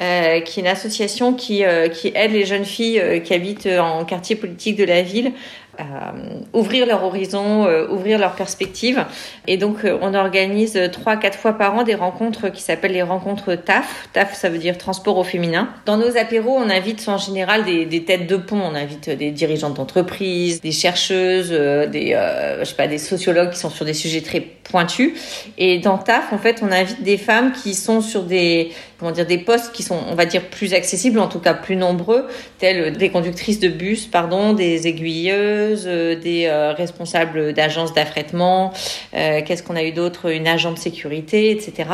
Euh, 0.00 0.40
qui 0.40 0.58
est 0.58 0.62
une 0.62 0.68
association 0.68 1.34
qui, 1.34 1.64
euh, 1.64 1.86
qui 1.88 2.10
aide 2.16 2.32
les 2.32 2.44
jeunes 2.44 2.64
filles 2.64 2.98
euh, 2.98 3.20
qui 3.20 3.32
habitent 3.32 3.68
en 3.68 4.04
quartier 4.04 4.34
politique 4.34 4.74
de 4.74 4.82
la 4.82 5.02
ville 5.02 5.32
ouvrir 6.52 6.86
leur 6.86 7.04
horizon, 7.04 7.66
ouvrir 7.90 8.18
leurs 8.18 8.34
perspectives. 8.34 9.04
Et 9.46 9.56
donc, 9.56 9.78
on 9.84 10.14
organise 10.14 10.78
trois, 10.92 11.16
quatre 11.16 11.38
fois 11.38 11.52
par 11.54 11.74
an 11.74 11.82
des 11.82 11.94
rencontres 11.94 12.48
qui 12.48 12.62
s'appellent 12.62 12.92
les 12.92 13.02
rencontres 13.02 13.54
TAF. 13.54 14.08
TAF, 14.12 14.34
ça 14.34 14.48
veut 14.48 14.58
dire 14.58 14.78
transport 14.78 15.18
au 15.18 15.24
féminin. 15.24 15.68
Dans 15.86 15.96
nos 15.96 16.16
apéros, 16.16 16.56
on 16.56 16.70
invite 16.70 17.08
en 17.08 17.18
général 17.18 17.64
des, 17.64 18.04
têtes 18.04 18.26
de 18.26 18.36
pont. 18.36 18.60
On 18.60 18.74
invite 18.74 19.10
des 19.10 19.30
dirigeantes 19.30 19.74
d'entreprise, 19.74 20.60
des 20.60 20.72
chercheuses, 20.72 21.50
des, 21.50 22.16
des 22.88 22.98
sociologues 22.98 23.50
qui 23.50 23.58
sont 23.58 23.70
sur 23.70 23.84
des 23.84 23.94
sujets 23.94 24.22
très 24.22 24.40
pointus. 24.40 25.12
Et 25.58 25.78
dans 25.78 25.98
TAF, 25.98 26.32
en 26.32 26.38
fait, 26.38 26.60
on 26.62 26.70
invite 26.72 27.02
des 27.02 27.18
femmes 27.18 27.52
qui 27.52 27.74
sont 27.74 28.00
sur 28.00 28.22
des 28.22 28.72
comment 28.98 29.12
dire, 29.12 29.26
des 29.26 29.38
postes 29.38 29.72
qui 29.72 29.82
sont, 29.82 29.98
on 30.08 30.14
va 30.14 30.24
dire, 30.24 30.42
plus 30.42 30.72
accessibles, 30.72 31.18
en 31.18 31.28
tout 31.28 31.38
cas 31.38 31.52
plus 31.52 31.76
nombreux, 31.76 32.26
tels 32.58 32.96
des 32.96 33.10
conductrices 33.10 33.60
de 33.60 33.68
bus, 33.68 34.06
pardon, 34.06 34.54
des 34.54 34.86
aiguilleuses, 34.86 35.63
euh, 35.86 36.14
des 36.14 36.46
euh, 36.46 36.72
responsables 36.72 37.52
d'agences 37.52 37.92
d'affrètement, 37.92 38.72
euh, 39.14 39.40
qu'est-ce 39.44 39.62
qu'on 39.62 39.76
a 39.76 39.82
eu 39.82 39.92
d'autre, 39.92 40.30
une 40.30 40.46
agent 40.46 40.72
de 40.72 40.78
sécurité, 40.78 41.50
etc. 41.50 41.88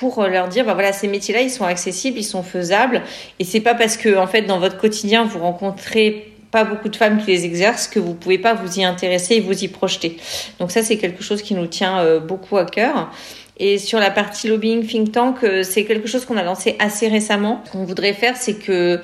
Pour 0.00 0.24
leur 0.24 0.48
dire, 0.48 0.64
bah 0.64 0.74
voilà, 0.74 0.92
ces 0.92 1.06
métiers-là, 1.06 1.40
ils 1.40 1.50
sont 1.50 1.64
accessibles, 1.64 2.18
ils 2.18 2.24
sont 2.24 2.42
faisables, 2.42 3.02
et 3.38 3.44
c'est 3.44 3.60
pas 3.60 3.74
parce 3.74 3.96
que, 3.96 4.16
en 4.16 4.26
fait, 4.26 4.42
dans 4.42 4.58
votre 4.58 4.76
quotidien, 4.76 5.24
vous 5.24 5.38
rencontrez 5.38 6.32
pas 6.50 6.64
beaucoup 6.64 6.88
de 6.88 6.96
femmes 6.96 7.18
qui 7.18 7.28
les 7.28 7.44
exercent 7.44 7.86
que 7.86 8.00
vous 8.00 8.14
pouvez 8.14 8.38
pas 8.38 8.54
vous 8.54 8.80
y 8.80 8.84
intéresser 8.84 9.36
et 9.36 9.40
vous 9.40 9.62
y 9.62 9.68
projeter. 9.68 10.16
Donc 10.58 10.72
ça, 10.72 10.82
c'est 10.82 10.96
quelque 10.96 11.22
chose 11.22 11.42
qui 11.42 11.54
nous 11.54 11.68
tient 11.68 12.18
beaucoup 12.18 12.56
à 12.56 12.64
cœur. 12.64 13.10
Et 13.58 13.78
sur 13.78 14.00
la 14.00 14.10
partie 14.10 14.48
lobbying 14.48 14.84
think 14.84 15.12
tank, 15.12 15.36
c'est 15.62 15.84
quelque 15.84 16.08
chose 16.08 16.24
qu'on 16.24 16.36
a 16.36 16.42
lancé 16.42 16.74
assez 16.78 17.06
récemment. 17.08 17.62
Ce 17.66 17.72
qu'on 17.72 17.84
voudrait 17.84 18.14
faire, 18.14 18.36
c'est 18.36 18.54
que 18.54 19.00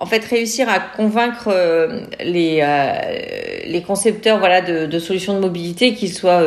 en 0.00 0.06
fait 0.06 0.24
réussir 0.24 0.68
à 0.68 0.80
convaincre 0.80 1.48
euh, 1.48 2.00
les 2.24 2.60
euh, 2.62 2.92
les 3.66 3.82
concepteurs 3.82 4.38
voilà 4.38 4.60
de, 4.60 4.86
de 4.86 4.98
solutions 4.98 5.34
de 5.34 5.40
mobilité 5.40 5.94
qu'ils 5.94 6.12
soient 6.12 6.42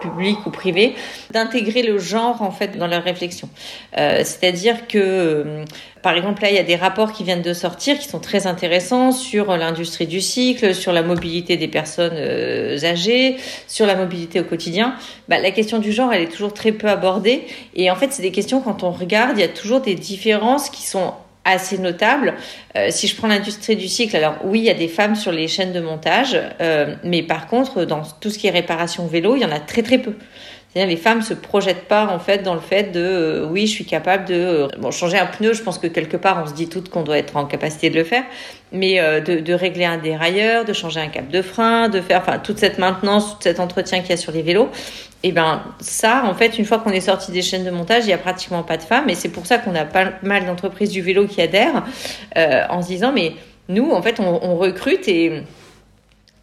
publics 0.00 0.38
ou 0.46 0.50
privés 0.50 0.94
d'intégrer 1.32 1.82
le 1.82 1.98
genre 1.98 2.42
en 2.42 2.52
fait 2.52 2.76
dans 2.78 2.86
leur 2.86 3.02
réflexion 3.02 3.48
c'est-à-dire 3.96 4.86
que 4.86 5.64
par 6.02 6.16
exemple, 6.16 6.42
là, 6.42 6.50
il 6.50 6.56
y 6.56 6.58
a 6.58 6.62
des 6.62 6.76
rapports 6.76 7.12
qui 7.12 7.24
viennent 7.24 7.42
de 7.42 7.52
sortir 7.52 7.98
qui 7.98 8.08
sont 8.08 8.20
très 8.20 8.46
intéressants 8.46 9.12
sur 9.12 9.56
l'industrie 9.56 10.06
du 10.06 10.20
cycle, 10.20 10.74
sur 10.74 10.92
la 10.92 11.02
mobilité 11.02 11.56
des 11.56 11.68
personnes 11.68 12.14
euh, 12.14 12.78
âgées, 12.84 13.36
sur 13.66 13.86
la 13.86 13.96
mobilité 13.96 14.40
au 14.40 14.44
quotidien. 14.44 14.94
Bah, 15.28 15.38
la 15.38 15.50
question 15.50 15.78
du 15.78 15.92
genre, 15.92 16.12
elle 16.12 16.22
est 16.22 16.32
toujours 16.32 16.54
très 16.54 16.72
peu 16.72 16.88
abordée. 16.88 17.42
Et 17.74 17.90
en 17.90 17.96
fait, 17.96 18.12
c'est 18.12 18.22
des 18.22 18.32
questions, 18.32 18.60
quand 18.60 18.82
on 18.82 18.90
regarde, 18.90 19.36
il 19.36 19.40
y 19.40 19.44
a 19.44 19.48
toujours 19.48 19.80
des 19.80 19.94
différences 19.94 20.70
qui 20.70 20.86
sont 20.86 21.12
assez 21.44 21.78
notables. 21.78 22.34
Euh, 22.76 22.88
si 22.90 23.06
je 23.06 23.16
prends 23.16 23.28
l'industrie 23.28 23.76
du 23.76 23.88
cycle, 23.88 24.16
alors 24.16 24.36
oui, 24.44 24.60
il 24.60 24.64
y 24.64 24.70
a 24.70 24.74
des 24.74 24.88
femmes 24.88 25.14
sur 25.14 25.32
les 25.32 25.48
chaînes 25.48 25.72
de 25.72 25.80
montage, 25.80 26.36
euh, 26.60 26.94
mais 27.02 27.22
par 27.22 27.46
contre, 27.46 27.84
dans 27.84 28.02
tout 28.20 28.30
ce 28.30 28.38
qui 28.38 28.46
est 28.46 28.50
réparation 28.50 29.06
vélo, 29.06 29.36
il 29.36 29.42
y 29.42 29.44
en 29.44 29.52
a 29.52 29.60
très 29.60 29.82
très 29.82 29.98
peu. 29.98 30.14
C'est-à-dire 30.72 30.88
les 30.88 31.00
femmes 31.00 31.20
se 31.22 31.34
projettent 31.34 31.88
pas 31.88 32.06
en 32.06 32.20
fait 32.20 32.44
dans 32.44 32.54
le 32.54 32.60
fait 32.60 32.92
de 32.92 33.00
euh, 33.00 33.46
oui 33.50 33.66
je 33.66 33.72
suis 33.72 33.84
capable 33.84 34.26
de 34.26 34.34
euh, 34.34 34.68
bon 34.78 34.92
changer 34.92 35.18
un 35.18 35.26
pneu 35.26 35.52
je 35.52 35.62
pense 35.62 35.78
que 35.78 35.88
quelque 35.88 36.16
part 36.16 36.40
on 36.44 36.46
se 36.48 36.54
dit 36.54 36.68
toutes 36.68 36.90
qu'on 36.90 37.02
doit 37.02 37.18
être 37.18 37.36
en 37.36 37.44
capacité 37.44 37.90
de 37.90 37.96
le 37.96 38.04
faire 38.04 38.22
mais 38.70 39.00
euh, 39.00 39.20
de, 39.20 39.52
régler 39.52 39.84
un 39.84 39.98
dérailleur 39.98 40.64
de 40.64 40.72
changer 40.72 41.00
un 41.00 41.08
cap 41.08 41.28
de 41.28 41.42
frein 41.42 41.88
de 41.88 42.00
faire 42.00 42.20
enfin 42.20 42.38
toute 42.38 42.58
cette 42.58 42.78
maintenance 42.78 43.32
tout 43.32 43.38
cet 43.40 43.58
entretien 43.58 44.00
qu'il 44.00 44.10
y 44.10 44.12
a 44.12 44.16
sur 44.16 44.30
les 44.30 44.42
vélos. 44.42 44.68
Et 45.22 45.32
ben 45.32 45.62
ça 45.80 46.22
en 46.24 46.34
fait 46.34 46.56
une 46.56 46.64
fois 46.64 46.78
qu'on 46.78 46.92
est 46.92 47.00
sorti 47.00 47.32
des 47.32 47.42
chaînes 47.42 47.64
de 47.64 47.70
montage 47.70 48.04
il 48.04 48.10
y 48.10 48.14
a 48.14 48.18
pratiquement 48.18 48.62
pas 48.62 48.76
de 48.76 48.82
femmes 48.82 49.10
et 49.10 49.16
c'est 49.16 49.28
pour 49.28 49.46
ça 49.46 49.58
qu'on 49.58 49.74
a 49.74 49.84
pas 49.84 50.12
mal 50.22 50.46
d'entreprises 50.46 50.90
du 50.90 51.02
vélo 51.02 51.26
qui 51.26 51.42
adhèrent 51.42 51.84
en 52.36 52.80
se 52.80 52.86
disant 52.86 53.10
mais 53.12 53.32
nous 53.68 53.90
en 53.90 54.00
fait 54.02 54.20
on, 54.20 54.40
on 54.42 54.56
recrute 54.56 55.08
et 55.08 55.42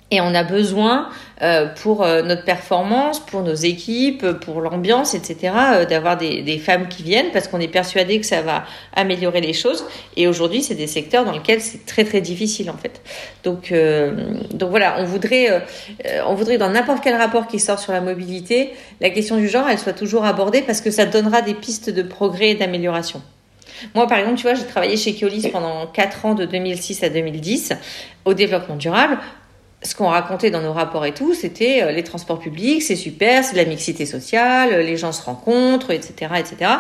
Et 0.10 0.22
on 0.22 0.34
a 0.34 0.44
besoin 0.44 1.10
euh, 1.42 1.68
pour 1.68 2.04
euh, 2.04 2.22
notre 2.22 2.46
performance, 2.46 3.20
pour 3.20 3.42
nos 3.42 3.54
équipes, 3.54 4.26
pour 4.40 4.62
l'ambiance, 4.62 5.14
etc., 5.14 5.54
euh, 5.74 5.86
d'avoir 5.86 6.16
des, 6.16 6.42
des, 6.44 6.60
femmes 6.60 6.88
qui 6.88 7.04
viennent 7.04 7.32
parce 7.34 7.50
qu'on 7.50 7.60
est 7.60 7.68
persuadé 7.68 8.18
que 8.22 8.26
ça 8.26 8.42
va 8.42 8.64
améliorer 8.96 9.42
les 9.42 9.52
choses. 9.52 9.86
Et 10.16 10.30
aujourd'hui, 10.30 10.64
c'est 10.64 10.76
des 10.76 10.88
secteurs 10.88 11.26
dans 11.26 11.34
lesquels 11.34 11.60
c'est 11.60 11.86
très 11.86 12.06
très 12.06 12.22
difficile 12.22 12.70
en 12.70 12.78
fait. 12.78 13.02
Donc, 13.44 13.74
donc 14.54 14.70
voilà, 14.70 14.96
on 15.00 15.06
voudrait, 15.06 15.64
on 16.26 16.36
voudrait 16.36 16.58
dans 16.58 16.70
n'importe 16.70 17.04
quel 17.04 17.16
rapport 17.16 17.48
qui 17.48 17.60
sort 17.60 17.80
sur 17.80 17.94
la 17.94 18.02
mobilité, 18.02 18.74
la 19.00 19.10
question 19.10 19.38
du 19.38 19.48
genre, 19.48 19.68
elle 19.70 19.78
soit 19.78 19.94
toujours 19.94 20.26
abordée 20.26 20.62
parce 20.62 20.82
que 20.82 20.92
ça 20.92 21.06
donnera 21.06 21.42
des 21.42 21.54
pistes 21.54 21.90
de 21.90 22.02
progrès 22.02 22.50
et 22.52 22.56
d'amélioration. 22.56 23.22
Moi, 23.94 24.08
par 24.08 24.18
exemple, 24.18 24.38
tu 24.38 24.44
vois, 24.44 24.56
j'ai 24.56 24.66
travaillé 24.66 24.98
chez 24.98 25.14
Keolis 25.14 25.50
pendant 25.50 25.86
4 25.88 26.26
ans, 26.26 26.34
de 26.34 26.46
2006 26.46 27.04
à 27.04 27.10
2010, 27.10 27.74
au 28.26 28.34
développement 28.34 28.76
durable 28.76 29.18
ce 29.84 29.96
qu'on 29.96 30.08
racontait 30.08 30.50
dans 30.50 30.62
nos 30.62 30.74
rapports 30.74 31.06
et 31.06 31.14
tout, 31.14 31.34
c'était 31.34 31.84
euh, 31.84 31.92
les 31.92 32.04
transports 32.04 32.40
publics, 32.40 32.82
c'est 32.82 32.96
super, 32.96 33.44
c'est 33.44 33.54
de 33.54 33.58
la 33.58 33.66
mixité 33.66 34.06
sociale, 34.06 34.82
les 34.82 34.98
gens 34.98 35.12
se 35.12 35.22
rencontrent, 35.22 35.92
etc., 35.92 36.32
etc. 36.40 36.72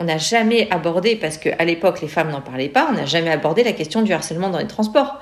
On 0.00 0.04
n'a 0.04 0.16
jamais 0.16 0.68
abordé, 0.70 1.16
parce 1.16 1.38
qu'à 1.38 1.64
l'époque 1.64 2.00
les 2.00 2.08
femmes 2.08 2.30
n'en 2.30 2.40
parlaient 2.40 2.68
pas, 2.68 2.86
on 2.88 2.94
n'a 2.94 3.04
jamais 3.04 3.30
abordé 3.30 3.64
la 3.64 3.72
question 3.72 4.02
du 4.02 4.12
harcèlement 4.12 4.48
dans 4.48 4.58
les 4.58 4.66
transports. 4.66 5.18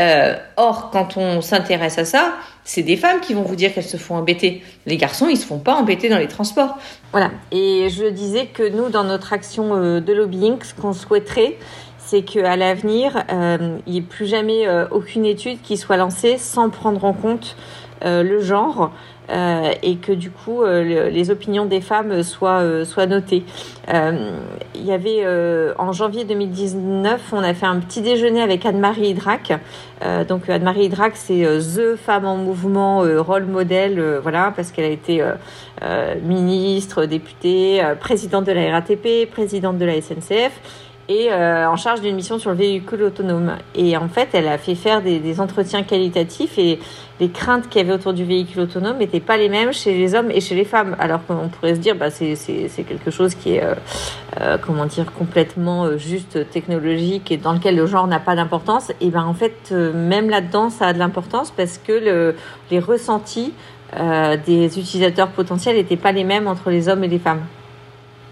Euh, 0.00 0.34
or, 0.56 0.90
quand 0.90 1.16
on 1.16 1.40
s'intéresse 1.42 1.98
à 1.98 2.04
ça, 2.04 2.34
c'est 2.64 2.82
des 2.82 2.96
femmes 2.96 3.20
qui 3.20 3.34
vont 3.34 3.42
vous 3.42 3.54
dire 3.54 3.72
qu'elles 3.72 3.84
se 3.84 3.98
font 3.98 4.16
embêter. 4.16 4.62
Les 4.86 4.96
garçons, 4.96 5.28
ils 5.28 5.36
se 5.36 5.46
font 5.46 5.58
pas 5.58 5.74
embêter 5.74 6.08
dans 6.08 6.18
les 6.18 6.26
transports. 6.26 6.78
Voilà. 7.12 7.30
Et 7.52 7.88
je 7.90 8.06
disais 8.06 8.46
que 8.46 8.68
nous, 8.68 8.88
dans 8.88 9.04
notre 9.04 9.32
action 9.32 9.76
euh, 9.76 10.00
de 10.00 10.12
lobbying, 10.12 10.56
ce 10.62 10.74
qu'on 10.74 10.94
souhaiterait, 10.94 11.56
c'est 12.14 12.22
qu'à 12.22 12.54
l'avenir, 12.54 13.24
euh, 13.32 13.78
il 13.88 13.92
n'y 13.92 13.98
ait 13.98 14.02
plus 14.02 14.26
jamais 14.26 14.68
euh, 14.68 14.86
aucune 14.92 15.24
étude 15.24 15.60
qui 15.62 15.76
soit 15.76 15.96
lancée 15.96 16.38
sans 16.38 16.70
prendre 16.70 17.04
en 17.04 17.12
compte 17.12 17.56
euh, 18.04 18.22
le 18.22 18.40
genre. 18.40 18.92
et 19.82 19.96
que 19.96 20.12
du 20.12 20.30
coup 20.30 20.62
les 20.66 21.30
opinions 21.30 21.64
des 21.64 21.80
femmes 21.80 22.22
soient, 22.22 22.84
soient 22.84 23.06
notées. 23.06 23.42
il 23.88 24.84
y 24.84 24.92
avait 24.92 25.24
en 25.78 25.92
janvier 25.92 26.24
2019, 26.24 27.32
on 27.32 27.42
a 27.42 27.54
fait 27.54 27.64
un 27.64 27.80
petit 27.80 28.02
déjeuner 28.02 28.42
avec 28.42 28.66
Anne-Marie 28.66 29.08
Hydrac. 29.12 29.54
donc 30.28 30.50
Anne-Marie 30.50 30.84
Hydrac, 30.84 31.12
c'est 31.16 31.42
the 31.42 31.96
femme 31.96 32.26
en 32.26 32.36
mouvement, 32.36 32.98
rôle 33.22 33.46
modèle, 33.46 34.20
voilà, 34.22 34.52
parce 34.54 34.70
qu'elle 34.72 34.84
a 34.84 34.96
été 35.02 35.24
ministre, 36.22 37.06
députée, 37.06 37.82
présidente 38.00 38.44
de 38.44 38.52
la 38.52 38.72
RATP, 38.72 39.30
présidente 39.30 39.78
de 39.78 39.86
la 39.86 40.02
SNCF 40.02 40.52
et 41.08 41.30
euh, 41.30 41.68
en 41.68 41.76
charge 41.76 42.00
d'une 42.00 42.16
mission 42.16 42.38
sur 42.38 42.50
le 42.50 42.56
véhicule 42.56 43.02
autonome. 43.02 43.56
Et 43.74 43.96
en 43.96 44.08
fait, 44.08 44.28
elle 44.32 44.48
a 44.48 44.58
fait 44.58 44.74
faire 44.74 45.02
des, 45.02 45.18
des 45.18 45.40
entretiens 45.40 45.82
qualitatifs 45.82 46.58
et 46.58 46.78
les 47.20 47.28
craintes 47.28 47.68
qu'il 47.68 47.80
y 47.80 47.84
avait 47.84 47.94
autour 47.94 48.12
du 48.12 48.24
véhicule 48.24 48.62
autonome 48.62 48.98
n'étaient 48.98 49.20
pas 49.20 49.36
les 49.36 49.48
mêmes 49.48 49.72
chez 49.72 49.96
les 49.96 50.14
hommes 50.14 50.30
et 50.30 50.40
chez 50.40 50.54
les 50.54 50.64
femmes. 50.64 50.96
Alors 50.98 51.24
qu'on 51.26 51.48
pourrait 51.48 51.76
se 51.76 51.80
dire, 51.80 51.94
bah, 51.94 52.10
c'est 52.10 52.34
quelque 52.88 53.10
chose 53.10 53.34
qui 53.34 53.54
est, 53.54 53.62
euh, 53.62 53.74
euh, 54.40 54.58
comment 54.58 54.86
dire, 54.86 55.12
complètement 55.12 55.84
euh, 55.84 55.96
juste 55.96 56.50
technologique 56.50 57.30
et 57.30 57.36
dans 57.36 57.52
lequel 57.52 57.76
le 57.76 57.86
genre 57.86 58.06
n'a 58.06 58.18
pas 58.18 58.34
d'importance. 58.34 58.90
Et 59.00 59.10
ben 59.10 59.24
en 59.24 59.34
fait, 59.34 59.70
même 59.70 60.28
là-dedans, 60.28 60.70
ça 60.70 60.88
a 60.88 60.92
de 60.92 60.98
l'importance 60.98 61.52
parce 61.52 61.78
que 61.78 61.92
le, 61.92 62.36
les 62.70 62.80
ressentis 62.80 63.52
des 64.44 64.76
utilisateurs 64.80 65.28
potentiels 65.28 65.76
n'étaient 65.76 65.96
pas 65.96 66.10
les 66.10 66.24
mêmes 66.24 66.48
entre 66.48 66.70
les 66.70 66.88
hommes 66.88 67.04
et 67.04 67.08
les 67.08 67.20
femmes. 67.20 67.42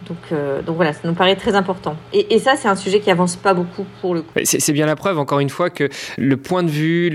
Donc, 0.08 0.18
euh, 0.32 0.62
donc 0.62 0.76
voilà, 0.76 0.92
ça 0.92 1.00
nous 1.04 1.14
paraît 1.14 1.36
très 1.36 1.54
important. 1.54 1.96
Et, 2.12 2.34
et 2.34 2.38
ça, 2.38 2.56
c'est 2.56 2.68
un 2.68 2.76
sujet 2.76 3.00
qui 3.00 3.10
avance 3.10 3.36
pas 3.36 3.54
beaucoup 3.54 3.84
pour 4.00 4.14
le 4.14 4.22
coup. 4.22 4.32
C'est 4.44 4.72
bien 4.72 4.86
la 4.86 4.96
preuve, 4.96 5.18
encore 5.18 5.40
une 5.40 5.50
fois, 5.50 5.70
que 5.70 5.88
le 6.18 6.36
point 6.36 6.62
de 6.62 6.70
vue, 6.70 7.10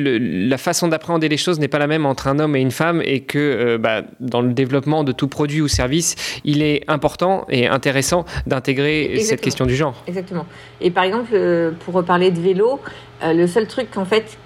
la 0.47 0.58
façon 0.58 0.88
d'appréhender 0.88 1.30
les 1.30 1.38
choses 1.38 1.60
n'est 1.60 1.67
pas 1.67 1.80
la 1.80 1.88
même 1.88 2.06
entre 2.06 2.28
un 2.28 2.39
homme 2.39 2.56
et 2.56 2.62
une 2.62 2.71
femme 2.71 3.02
et 3.04 3.21
que 3.21 3.38
euh, 3.38 3.78
bah, 3.78 4.04
dans 4.19 4.41
le 4.41 4.54
développement 4.54 5.04
de 5.04 5.12
tout 5.12 5.28
produit 5.28 5.62
ou 5.62 5.67
service, 5.67 6.15
il 6.43 6.62
est 6.62 6.84
important 6.88 7.45
et 7.50 7.67
intéressant 7.67 8.26
d'intégrer 8.45 9.19
cette 9.21 9.41
question 9.41 9.65
du 9.65 9.76
genre. 9.76 10.04
Exactement. 10.08 10.45
Et 10.82 10.91
par 10.91 11.04
exemple, 11.04 11.32
euh, 11.34 11.71
pour 11.86 11.93
reparler 11.93 12.32
de 12.32 12.39
vélo, 12.39 12.80
le 13.23 13.47
seul 13.47 13.67
truc 13.67 13.89
qu'en 13.91 14.06
fait 14.06 14.38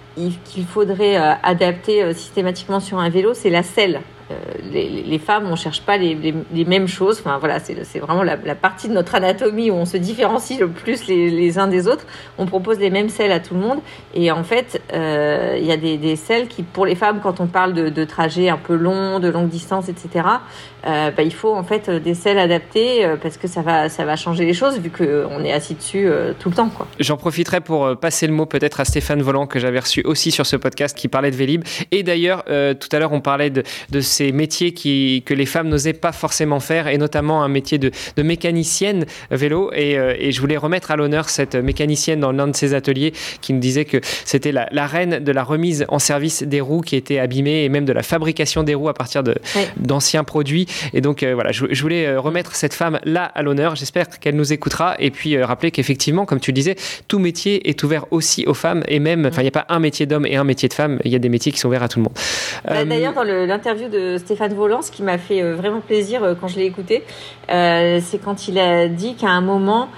qu'il 0.46 0.66
faudrait 0.66 1.16
adapter 1.16 2.14
systématiquement 2.14 2.80
sur 2.80 3.00
un 3.00 3.10
vélo, 3.10 3.34
c'est 3.34 3.50
la 3.50 3.64
selle. 3.64 4.02
Euh, 4.76 5.02
les, 5.06 5.20
femmes, 5.20 5.48
on 5.50 5.56
cherche 5.56 5.82
pas 5.82 5.98
les, 5.98 6.34
mêmes 6.66 6.88
choses. 6.88 7.20
Enfin 7.20 7.38
voilà, 7.38 7.60
c'est 7.60 8.00
vraiment 8.00 8.24
la, 8.24 8.38
partie 8.56 8.88
de 8.88 8.94
notre 8.94 9.16
anatomie 9.16 9.72
où 9.72 9.76
on 9.76 9.86
se 9.86 9.98
différencie 9.98 10.60
le 10.60 10.70
plus 10.70 11.08
les, 11.08 11.60
uns 11.60 11.68
des 11.68 11.88
autres. 11.88 12.06
On 12.38 12.46
propose 12.46 12.80
les 12.80 12.90
mêmes 12.90 13.10
selles 13.10 13.32
à 13.32 13.40
tout 13.40 13.54
le 13.54 13.60
monde. 13.60 13.80
Et 14.14 14.32
en 14.32 14.44
fait, 14.44 14.82
euh, 14.94 15.58
il 15.60 15.66
y 15.66 15.72
a 15.72 15.78
des, 15.78 15.98
des, 15.98 16.16
selles 16.16 16.48
qui, 16.48 16.64
pour 16.64 16.86
les 16.86 16.96
femmes, 16.96 17.20
quand 17.22 17.40
on 17.40 17.48
parle 17.48 17.74
de, 17.74 18.06
trajets 18.06 18.50
un 18.50 18.58
peu 18.58 18.76
longs, 18.76 19.20
de 19.20 19.30
longue 19.30 19.50
distance, 19.50 19.90
etc., 19.90 20.26
euh, 20.88 21.12
bah, 21.12 21.22
il 21.22 21.34
faut 21.34 21.54
en 21.54 21.64
fait 21.64 21.90
des 21.90 22.16
selles 22.16 22.40
adaptées 22.40 23.08
parce 23.22 23.38
que 23.38 23.48
ça 23.48 23.62
va, 23.62 23.88
ça 23.88 24.04
va 24.04 24.16
changer 24.16 24.46
les 24.46 24.54
choses 24.54 24.80
vu 24.80 24.90
qu'on 24.90 25.44
est 25.44 25.52
assis 25.52 25.76
dessus 25.76 26.10
tout 26.40 26.50
le 26.50 26.56
temps. 26.56 26.72
J'en 27.00 27.18
profiterai 27.18 27.62
pour 27.62 27.98
passer 27.98 28.28
le 28.28 28.34
mot 28.34 28.46
peut-être 28.46 28.80
à 28.80 28.86
Stéphane 28.86 29.22
Volant 29.22 29.46
que 29.46 29.60
j'avais 29.60 29.80
reçu 29.80 30.02
aussi 30.06 30.32
sur 30.32 30.46
ce 30.46 30.56
podcast 30.56 30.98
qui 30.98 31.08
parlait 31.08 31.32
de 31.32 31.36
Vélib. 31.36 31.64
Et 31.92 32.04
d'ailleurs, 32.04 32.44
tout 32.46 32.90
à 32.92 33.00
l'heure, 33.00 33.14
on 33.14 33.22
parlait 33.22 33.50
de, 33.50 33.64
de 33.92 34.00
ces 34.00 34.32
métiers 34.32 34.61
qui, 34.70 35.24
que 35.26 35.34
les 35.34 35.46
femmes 35.46 35.68
n'osaient 35.68 35.94
pas 35.94 36.12
forcément 36.12 36.60
faire, 36.60 36.88
et 36.88 36.98
notamment 36.98 37.44
un 37.44 37.48
métier 37.48 37.78
de, 37.78 37.92
de 38.16 38.24
mécanicienne 38.24 39.06
vélo. 39.32 39.72
Et, 39.74 39.98
euh, 39.98 40.16
et, 40.18 40.32
je 40.32 40.40
voulais 40.40 40.58
remettre 40.58 40.92
à 40.92 40.96
l'honneur 40.96 41.30
cette 41.30 41.56
mécanicienne 41.56 42.20
dans 42.20 42.32
l'un 42.32 42.48
de 42.48 42.56
ses 42.56 42.74
ateliers 42.74 43.14
qui 43.42 43.54
nous 43.54 43.60
disait 43.60 43.86
que 43.86 43.98
c'était 44.26 44.52
la, 44.52 44.68
la, 44.72 44.88
reine 44.88 45.20
de 45.20 45.32
la 45.32 45.44
remise 45.44 45.86
en 45.90 46.00
service 46.00 46.44
des 46.44 46.62
roues 46.62 46.82
qui 46.82 46.96
étaient 46.96 47.20
abîmées 47.20 47.64
et 47.64 47.70
même 47.70 47.86
de 47.86 47.94
la 47.94 48.04
fabrication 48.04 48.64
des 48.64 48.76
roues 48.76 48.90
à 48.90 48.94
partir 48.94 49.24
d'anciens 49.78 50.24
produits. 50.24 50.68
Et 50.94 51.02
donc 51.02 51.24
euh, 51.24 51.34
voilà, 51.34 51.52
je, 51.52 51.66
je, 51.70 51.82
voulais 51.82 52.06
euh, 52.06 52.20
remettre 52.20 52.56
cette 52.56 52.74
femme 52.74 53.00
là 53.04 53.26
à 53.26 53.42
l'honneur. 53.42 53.76
J'espère 53.76 54.08
qu'elle 54.20 54.36
nous 54.36 54.54
écoutera 54.54 54.96
et 55.00 55.12
puis 55.12 55.42
rappeler 55.42 55.72
qu'effectivement, 55.72 56.26
comme 56.26 56.40
tu 56.40 56.54
disais, 56.54 56.76
tout 57.08 57.20
métier 57.20 57.70
est 57.70 57.82
ouvert 57.84 58.06
aussi 58.12 58.46
aux 58.46 58.54
femmes 58.54 58.84
et 58.88 59.00
même, 59.00 59.26
enfin, 59.26 59.42
il 59.42 59.46
n'y 59.46 59.50
a 59.50 59.52
pas 59.52 59.66
un 59.70 59.80
métier 59.80 60.06
d'homme 60.06 60.26
et 60.26 60.36
un 60.36 60.44
métier 60.44 60.70
de 60.70 60.74
femme, 60.74 61.00
il 61.04 61.12
y 61.12 61.16
a 61.16 61.20
des 61.20 61.30
métiers 61.30 61.52
qui 61.52 61.60
sont 61.60 61.68
ouverts 61.68 61.84
à 61.84 61.88
tout 61.88 62.00
le 62.00 62.04
monde. 62.04 62.14
Bah, 62.68 62.86
d'ailleurs, 62.86 63.14
dans 63.14 63.24
l'interview 63.24 63.90
de 63.90 64.18
Stéphane 64.18 64.41
Volant, 64.50 64.82
ce 64.82 64.92
qui 64.92 65.04
m'a 65.04 65.18
fait 65.18 65.42
euh, 65.42 65.56
vraiment 65.56 65.80
plaisir 65.82 66.24
euh, 66.24 66.34
quand 66.40 66.48
je 66.48 66.58
l'ai 66.58 66.66
écouté, 66.66 67.04
euh, 67.52 68.00
c'est 68.02 68.18
quand 68.18 68.48
il 68.48 68.58
a 68.60 68.88
dit 68.88 69.16
qu'à 69.16 69.30
un 69.30 69.42
moment, 69.42 69.90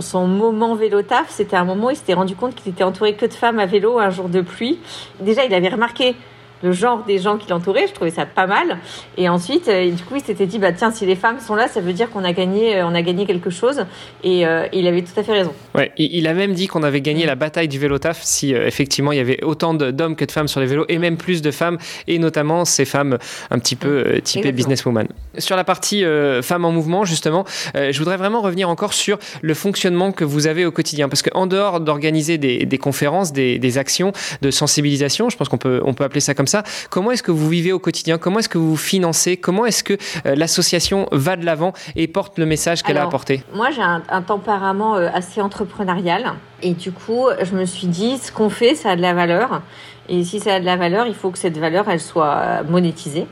son, 0.00 0.26
moment 0.26 0.74
vélo 0.74 1.02
taf, 1.02 1.30
c'était 1.30 1.56
un 1.56 1.64
moment 1.64 1.86
où 1.86 1.90
il 1.90 1.96
s'était 1.96 2.14
rendu 2.14 2.36
compte 2.36 2.54
qu'il 2.54 2.72
était 2.72 2.84
entouré 2.84 3.14
que 3.14 3.26
de 3.26 3.32
femmes 3.32 3.58
à 3.58 3.66
vélo 3.66 3.98
un 3.98 4.10
jour 4.10 4.28
de 4.28 4.40
pluie. 4.40 4.78
Déjà, 5.20 5.44
il 5.44 5.54
avait 5.54 5.68
remarqué 5.68 6.14
le 6.62 6.72
genre 6.72 7.04
des 7.04 7.18
gens 7.18 7.38
qui 7.38 7.48
l'entouraient. 7.48 7.86
Je 7.88 7.92
trouvais 7.92 8.10
ça 8.10 8.26
pas 8.26 8.46
mal. 8.46 8.78
Et 9.16 9.28
ensuite, 9.28 9.68
euh, 9.68 9.90
du 9.90 10.02
coup, 10.02 10.16
il 10.16 10.22
s'était 10.22 10.46
dit, 10.46 10.58
bah 10.58 10.72
tiens, 10.72 10.90
si 10.90 11.06
les 11.06 11.16
femmes 11.16 11.40
sont 11.40 11.54
là, 11.54 11.68
ça 11.68 11.80
veut 11.80 11.92
dire 11.92 12.10
qu'on 12.10 12.24
a 12.24 12.32
gagné, 12.32 12.76
euh, 12.76 12.86
on 12.86 12.94
a 12.94 13.02
gagné 13.02 13.26
quelque 13.26 13.50
chose. 13.50 13.84
Et 14.22 14.46
euh, 14.46 14.66
il 14.72 14.86
avait 14.86 15.02
tout 15.02 15.18
à 15.18 15.22
fait 15.22 15.32
raison. 15.32 15.52
Ouais, 15.74 15.92
il 15.96 16.26
a 16.26 16.34
même 16.34 16.54
dit 16.54 16.66
qu'on 16.66 16.82
avait 16.82 17.00
gagné 17.00 17.26
la 17.26 17.34
bataille 17.34 17.68
du 17.68 17.78
vélo 17.78 17.98
taf 17.98 18.22
si 18.22 18.52
effectivement 18.52 19.12
il 19.12 19.16
y 19.16 19.20
avait 19.20 19.42
autant 19.42 19.74
d'hommes 19.74 20.16
que 20.16 20.24
de 20.24 20.30
femmes 20.30 20.48
sur 20.48 20.60
les 20.60 20.66
vélos 20.66 20.84
et 20.88 20.98
même 20.98 21.16
plus 21.16 21.42
de 21.42 21.50
femmes 21.50 21.78
et 22.06 22.18
notamment 22.18 22.64
ces 22.64 22.84
femmes 22.84 23.18
un 23.50 23.58
petit 23.58 23.76
peu 23.76 24.20
typées 24.22 24.52
businesswoman. 24.52 25.08
Sur 25.38 25.56
la 25.56 25.64
partie 25.64 26.04
femmes 26.42 26.64
en 26.64 26.72
mouvement, 26.72 27.04
justement, 27.04 27.44
je 27.74 27.96
voudrais 27.98 28.16
vraiment 28.16 28.42
revenir 28.42 28.68
encore 28.68 28.92
sur 28.92 29.18
le 29.40 29.54
fonctionnement 29.54 30.12
que 30.12 30.24
vous 30.24 30.46
avez 30.46 30.66
au 30.66 30.70
quotidien 30.70 31.08
parce 31.08 31.22
qu'en 31.22 31.46
dehors 31.46 31.80
d'organiser 31.80 32.38
des, 32.38 32.66
des, 32.66 32.78
conférences, 32.78 33.32
des, 33.32 33.58
des, 33.58 33.78
actions 33.78 34.12
de 34.42 34.50
sensibilisation, 34.50 35.30
je 35.30 35.36
pense 35.36 35.48
qu'on 35.48 35.58
peut, 35.58 35.80
on 35.84 35.94
peut 35.94 36.04
appeler 36.04 36.20
ça 36.20 36.34
comme 36.34 36.46
ça 36.46 36.51
Comment 36.90 37.12
est-ce 37.12 37.22
que 37.22 37.30
vous 37.30 37.48
vivez 37.48 37.72
au 37.72 37.78
quotidien? 37.78 38.18
Comment 38.18 38.40
est-ce 38.40 38.48
que 38.48 38.58
vous 38.58 38.76
financez? 38.76 39.36
Comment 39.36 39.66
est-ce 39.66 39.84
que 39.84 39.94
euh, 40.26 40.34
l'association 40.34 41.08
va 41.12 41.36
de 41.36 41.44
l'avant 41.44 41.72
et 41.96 42.06
porte 42.08 42.38
le 42.38 42.46
message 42.46 42.82
qu'elle 42.82 42.98
a 42.98 43.02
apporté? 43.02 43.42
Moi, 43.54 43.70
j'ai 43.70 43.82
un, 43.82 44.22
tempérament 44.22 44.96
euh, 44.96 45.08
assez 45.12 45.40
entrepreneurial. 45.40 46.32
Et 46.62 46.74
du 46.74 46.92
coup, 46.92 47.26
je 47.42 47.54
me 47.54 47.64
suis 47.64 47.86
dit, 47.86 48.18
ce 48.18 48.30
qu'on 48.30 48.50
fait, 48.50 48.74
ça 48.74 48.90
a 48.90 48.96
de 48.96 49.02
la 49.02 49.14
valeur. 49.14 49.62
Et 50.08 50.24
si 50.24 50.40
ça 50.40 50.54
a 50.54 50.60
de 50.60 50.64
la 50.64 50.76
valeur, 50.76 51.06
il 51.06 51.14
faut 51.14 51.30
que 51.30 51.38
cette 51.38 51.58
valeur, 51.58 51.88
elle 51.88 52.00
soit 52.00 52.36
euh, 52.36 52.62
monétisée. 52.68 53.26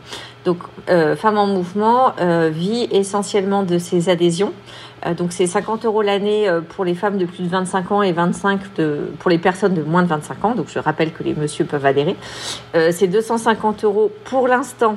Donc, 0.44 0.59
euh, 0.88 1.16
Femmes 1.16 1.38
en 1.38 1.46
Mouvement 1.46 2.14
vit 2.50 2.88
essentiellement 2.90 3.62
de 3.62 3.78
ses 3.78 4.09
adhésions. 4.09 4.52
Euh, 5.06 5.14
donc 5.14 5.32
c'est 5.32 5.46
50 5.46 5.84
euros 5.84 6.02
l'année 6.02 6.48
euh, 6.48 6.60
pour 6.60 6.84
les 6.84 6.94
femmes 6.94 7.18
de 7.18 7.24
plus 7.24 7.44
de 7.44 7.48
25 7.48 7.92
ans 7.92 8.02
et 8.02 8.12
25 8.12 8.74
de, 8.76 9.12
pour 9.18 9.30
les 9.30 9.38
personnes 9.38 9.74
de 9.74 9.82
moins 9.82 10.02
de 10.02 10.08
25 10.08 10.44
ans. 10.44 10.54
Donc 10.54 10.66
je 10.68 10.78
rappelle 10.78 11.12
que 11.12 11.22
les 11.22 11.34
messieurs 11.34 11.64
peuvent 11.64 11.86
adhérer. 11.86 12.16
Euh, 12.74 12.90
c'est 12.92 13.08
250 13.08 13.84
euros 13.84 14.10
pour 14.24 14.48
l'instant 14.48 14.96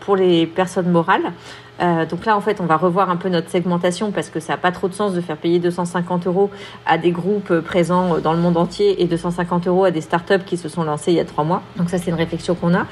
pour 0.00 0.16
les 0.16 0.46
personnes 0.46 0.90
morales. 0.90 1.32
Donc 1.80 2.24
là, 2.24 2.36
en 2.36 2.40
fait, 2.40 2.60
on 2.60 2.66
va 2.66 2.76
revoir 2.76 3.10
un 3.10 3.16
peu 3.16 3.28
notre 3.28 3.50
segmentation 3.50 4.12
parce 4.12 4.30
que 4.30 4.38
ça 4.38 4.52
n'a 4.52 4.56
pas 4.56 4.70
trop 4.70 4.88
de 4.88 4.94
sens 4.94 5.12
de 5.12 5.20
faire 5.20 5.36
payer 5.36 5.58
250 5.58 6.28
euros 6.28 6.50
à 6.86 6.98
des 6.98 7.10
groupes 7.10 7.60
présents 7.60 8.18
dans 8.18 8.32
le 8.32 8.38
monde 8.38 8.56
entier 8.56 9.02
et 9.02 9.06
250 9.06 9.66
euros 9.66 9.84
à 9.84 9.90
des 9.90 10.00
startups 10.00 10.44
qui 10.46 10.56
se 10.56 10.68
sont 10.68 10.84
lancées 10.84 11.10
il 11.10 11.16
y 11.16 11.20
a 11.20 11.24
trois 11.24 11.42
mois. 11.42 11.62
Donc 11.76 11.90
ça, 11.90 11.98
c'est 11.98 12.10
une 12.10 12.16
réflexion 12.16 12.54
qu'on 12.54 12.74
a. 12.74 12.86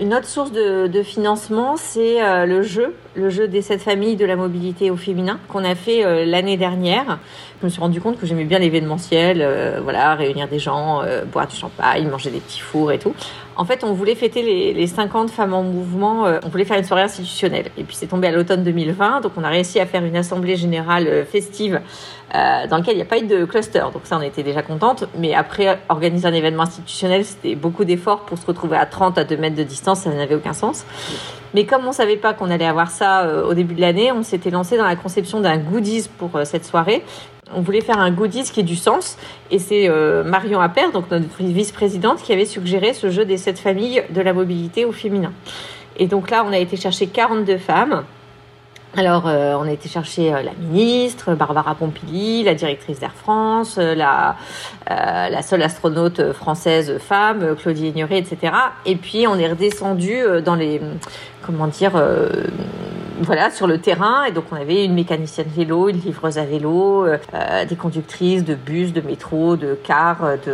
Une 0.00 0.14
autre 0.14 0.28
source 0.28 0.52
de, 0.52 1.02
financement, 1.02 1.76
c'est 1.76 2.46
le 2.46 2.62
jeu, 2.62 2.94
le 3.14 3.30
jeu 3.30 3.48
des 3.48 3.62
sept 3.62 3.80
familles 3.80 4.16
de 4.16 4.24
la 4.24 4.36
mobilité 4.36 4.90
au 4.90 4.96
féminin 4.96 5.38
qu'on 5.48 5.64
a 5.64 5.74
fait 5.74 6.04
euh, 6.04 6.24
l'année 6.24 6.56
dernière. 6.56 7.18
Je 7.60 7.66
me 7.66 7.70
suis 7.70 7.80
rendu 7.80 8.00
compte 8.00 8.18
que 8.18 8.26
j'aimais 8.26 8.44
bien 8.44 8.58
l'événementiel, 8.58 9.40
euh, 9.42 9.80
voilà, 9.82 10.14
réunir 10.14 10.48
des 10.48 10.58
gens, 10.58 11.02
boire 11.30 11.46
du 11.46 11.56
champagne, 11.56 12.08
manger 12.08 12.30
des 12.30 12.40
petits 12.40 12.60
fours 12.60 12.92
et 12.92 12.98
tout. 12.98 13.14
En 13.56 13.64
fait, 13.64 13.84
on 13.84 13.92
voulait 13.92 14.14
fêter 14.14 14.42
les, 14.42 14.72
les 14.72 14.86
50 14.86 15.30
femmes 15.30 15.52
en 15.52 15.62
mouvement, 15.62 16.24
on 16.42 16.48
voulait 16.48 16.64
faire 16.64 16.78
une 16.78 16.84
soirée 16.84 17.02
institutionnelle. 17.02 17.66
Et 17.76 17.84
puis 17.84 17.94
c'est 17.94 18.06
tombé 18.06 18.28
à 18.28 18.30
l'automne 18.30 18.62
2020, 18.62 19.20
donc 19.20 19.32
on 19.36 19.44
a 19.44 19.48
réussi 19.48 19.78
à 19.80 19.86
faire 19.86 20.02
une 20.02 20.16
assemblée 20.16 20.56
générale 20.56 21.26
festive 21.26 21.80
euh, 22.32 22.68
dans 22.68 22.76
lequel 22.76 22.94
il 22.94 22.98
n'y 22.98 23.02
a 23.02 23.06
pas 23.06 23.18
eu 23.18 23.26
de 23.26 23.44
cluster. 23.44 23.80
Donc 23.92 24.02
ça, 24.04 24.16
on 24.16 24.22
était 24.22 24.44
déjà 24.44 24.62
contente. 24.62 25.04
Mais 25.18 25.34
après, 25.34 25.80
organiser 25.88 26.28
un 26.28 26.32
événement 26.32 26.62
institutionnel, 26.62 27.24
c'était 27.24 27.56
beaucoup 27.56 27.84
d'efforts 27.84 28.20
pour 28.20 28.38
se 28.38 28.46
retrouver 28.46 28.76
à 28.76 28.86
30 28.86 29.18
à 29.18 29.24
2 29.24 29.36
mètres 29.36 29.56
de 29.56 29.64
distance, 29.64 30.02
ça 30.02 30.10
n'avait 30.10 30.36
aucun 30.36 30.52
sens. 30.52 30.84
Mais 31.54 31.64
comme 31.64 31.86
on 31.86 31.92
savait 31.92 32.16
pas 32.16 32.32
qu'on 32.32 32.50
allait 32.50 32.66
avoir 32.66 32.90
ça 32.90 33.22
euh, 33.22 33.44
au 33.44 33.54
début 33.54 33.74
de 33.74 33.80
l'année, 33.80 34.12
on 34.12 34.22
s'était 34.22 34.50
lancé 34.50 34.76
dans 34.76 34.84
la 34.84 34.96
conception 34.96 35.40
d'un 35.40 35.58
goodies 35.58 36.08
pour 36.18 36.36
euh, 36.36 36.44
cette 36.44 36.64
soirée. 36.64 37.02
On 37.52 37.60
voulait 37.62 37.80
faire 37.80 37.98
un 37.98 38.12
goodies 38.12 38.44
qui 38.44 38.60
ait 38.60 38.64
du 38.64 38.76
sens. 38.76 39.16
Et 39.50 39.58
c'est 39.58 39.88
euh, 39.88 40.22
Marion 40.22 40.60
Appert, 40.60 40.92
donc 40.92 41.10
notre 41.10 41.42
vice-présidente, 41.42 42.22
qui 42.22 42.32
avait 42.32 42.44
suggéré 42.44 42.94
ce 42.94 43.10
jeu 43.10 43.24
des 43.24 43.36
sept 43.36 43.58
familles 43.58 44.04
de 44.10 44.20
la 44.20 44.32
mobilité 44.32 44.84
au 44.84 44.92
féminin. 44.92 45.32
Et 45.96 46.06
donc 46.06 46.30
là, 46.30 46.44
on 46.46 46.52
a 46.52 46.58
été 46.58 46.76
chercher 46.76 47.08
42 47.08 47.58
femmes 47.58 48.04
alors, 48.96 49.28
euh, 49.28 49.54
on 49.54 49.68
a 49.68 49.70
été 49.70 49.88
chercher 49.88 50.34
euh, 50.34 50.42
la 50.42 50.50
ministre, 50.58 51.34
Barbara 51.34 51.76
Pompili, 51.76 52.42
la 52.42 52.54
directrice 52.54 52.98
d'Air 52.98 53.14
France, 53.14 53.76
euh, 53.78 53.94
la, 53.94 54.36
la 54.88 55.42
seule 55.42 55.62
astronaute 55.62 56.32
française 56.32 56.98
femme, 56.98 57.54
Claudie 57.54 57.88
Ignoré, 57.88 58.18
etc. 58.18 58.52
Et 58.84 58.96
puis, 58.96 59.28
on 59.28 59.38
est 59.38 59.48
redescendu 59.48 60.18
dans 60.44 60.56
les, 60.56 60.80
comment 61.42 61.68
dire, 61.68 61.92
voilà, 63.20 63.50
sur 63.50 63.68
le 63.68 63.78
terrain. 63.78 64.24
Et 64.24 64.32
donc, 64.32 64.46
on 64.50 64.56
avait 64.56 64.84
une 64.84 64.94
mécanicienne 64.94 65.46
vélo, 65.54 65.88
une 65.88 66.00
livreuse 66.00 66.38
à 66.38 66.44
vélo, 66.44 67.06
des 67.68 67.76
conductrices 67.76 68.44
de 68.44 68.56
bus, 68.56 68.92
de 68.92 69.00
métro, 69.00 69.54
de 69.54 69.74
cars, 69.74 70.24
de, 70.44 70.52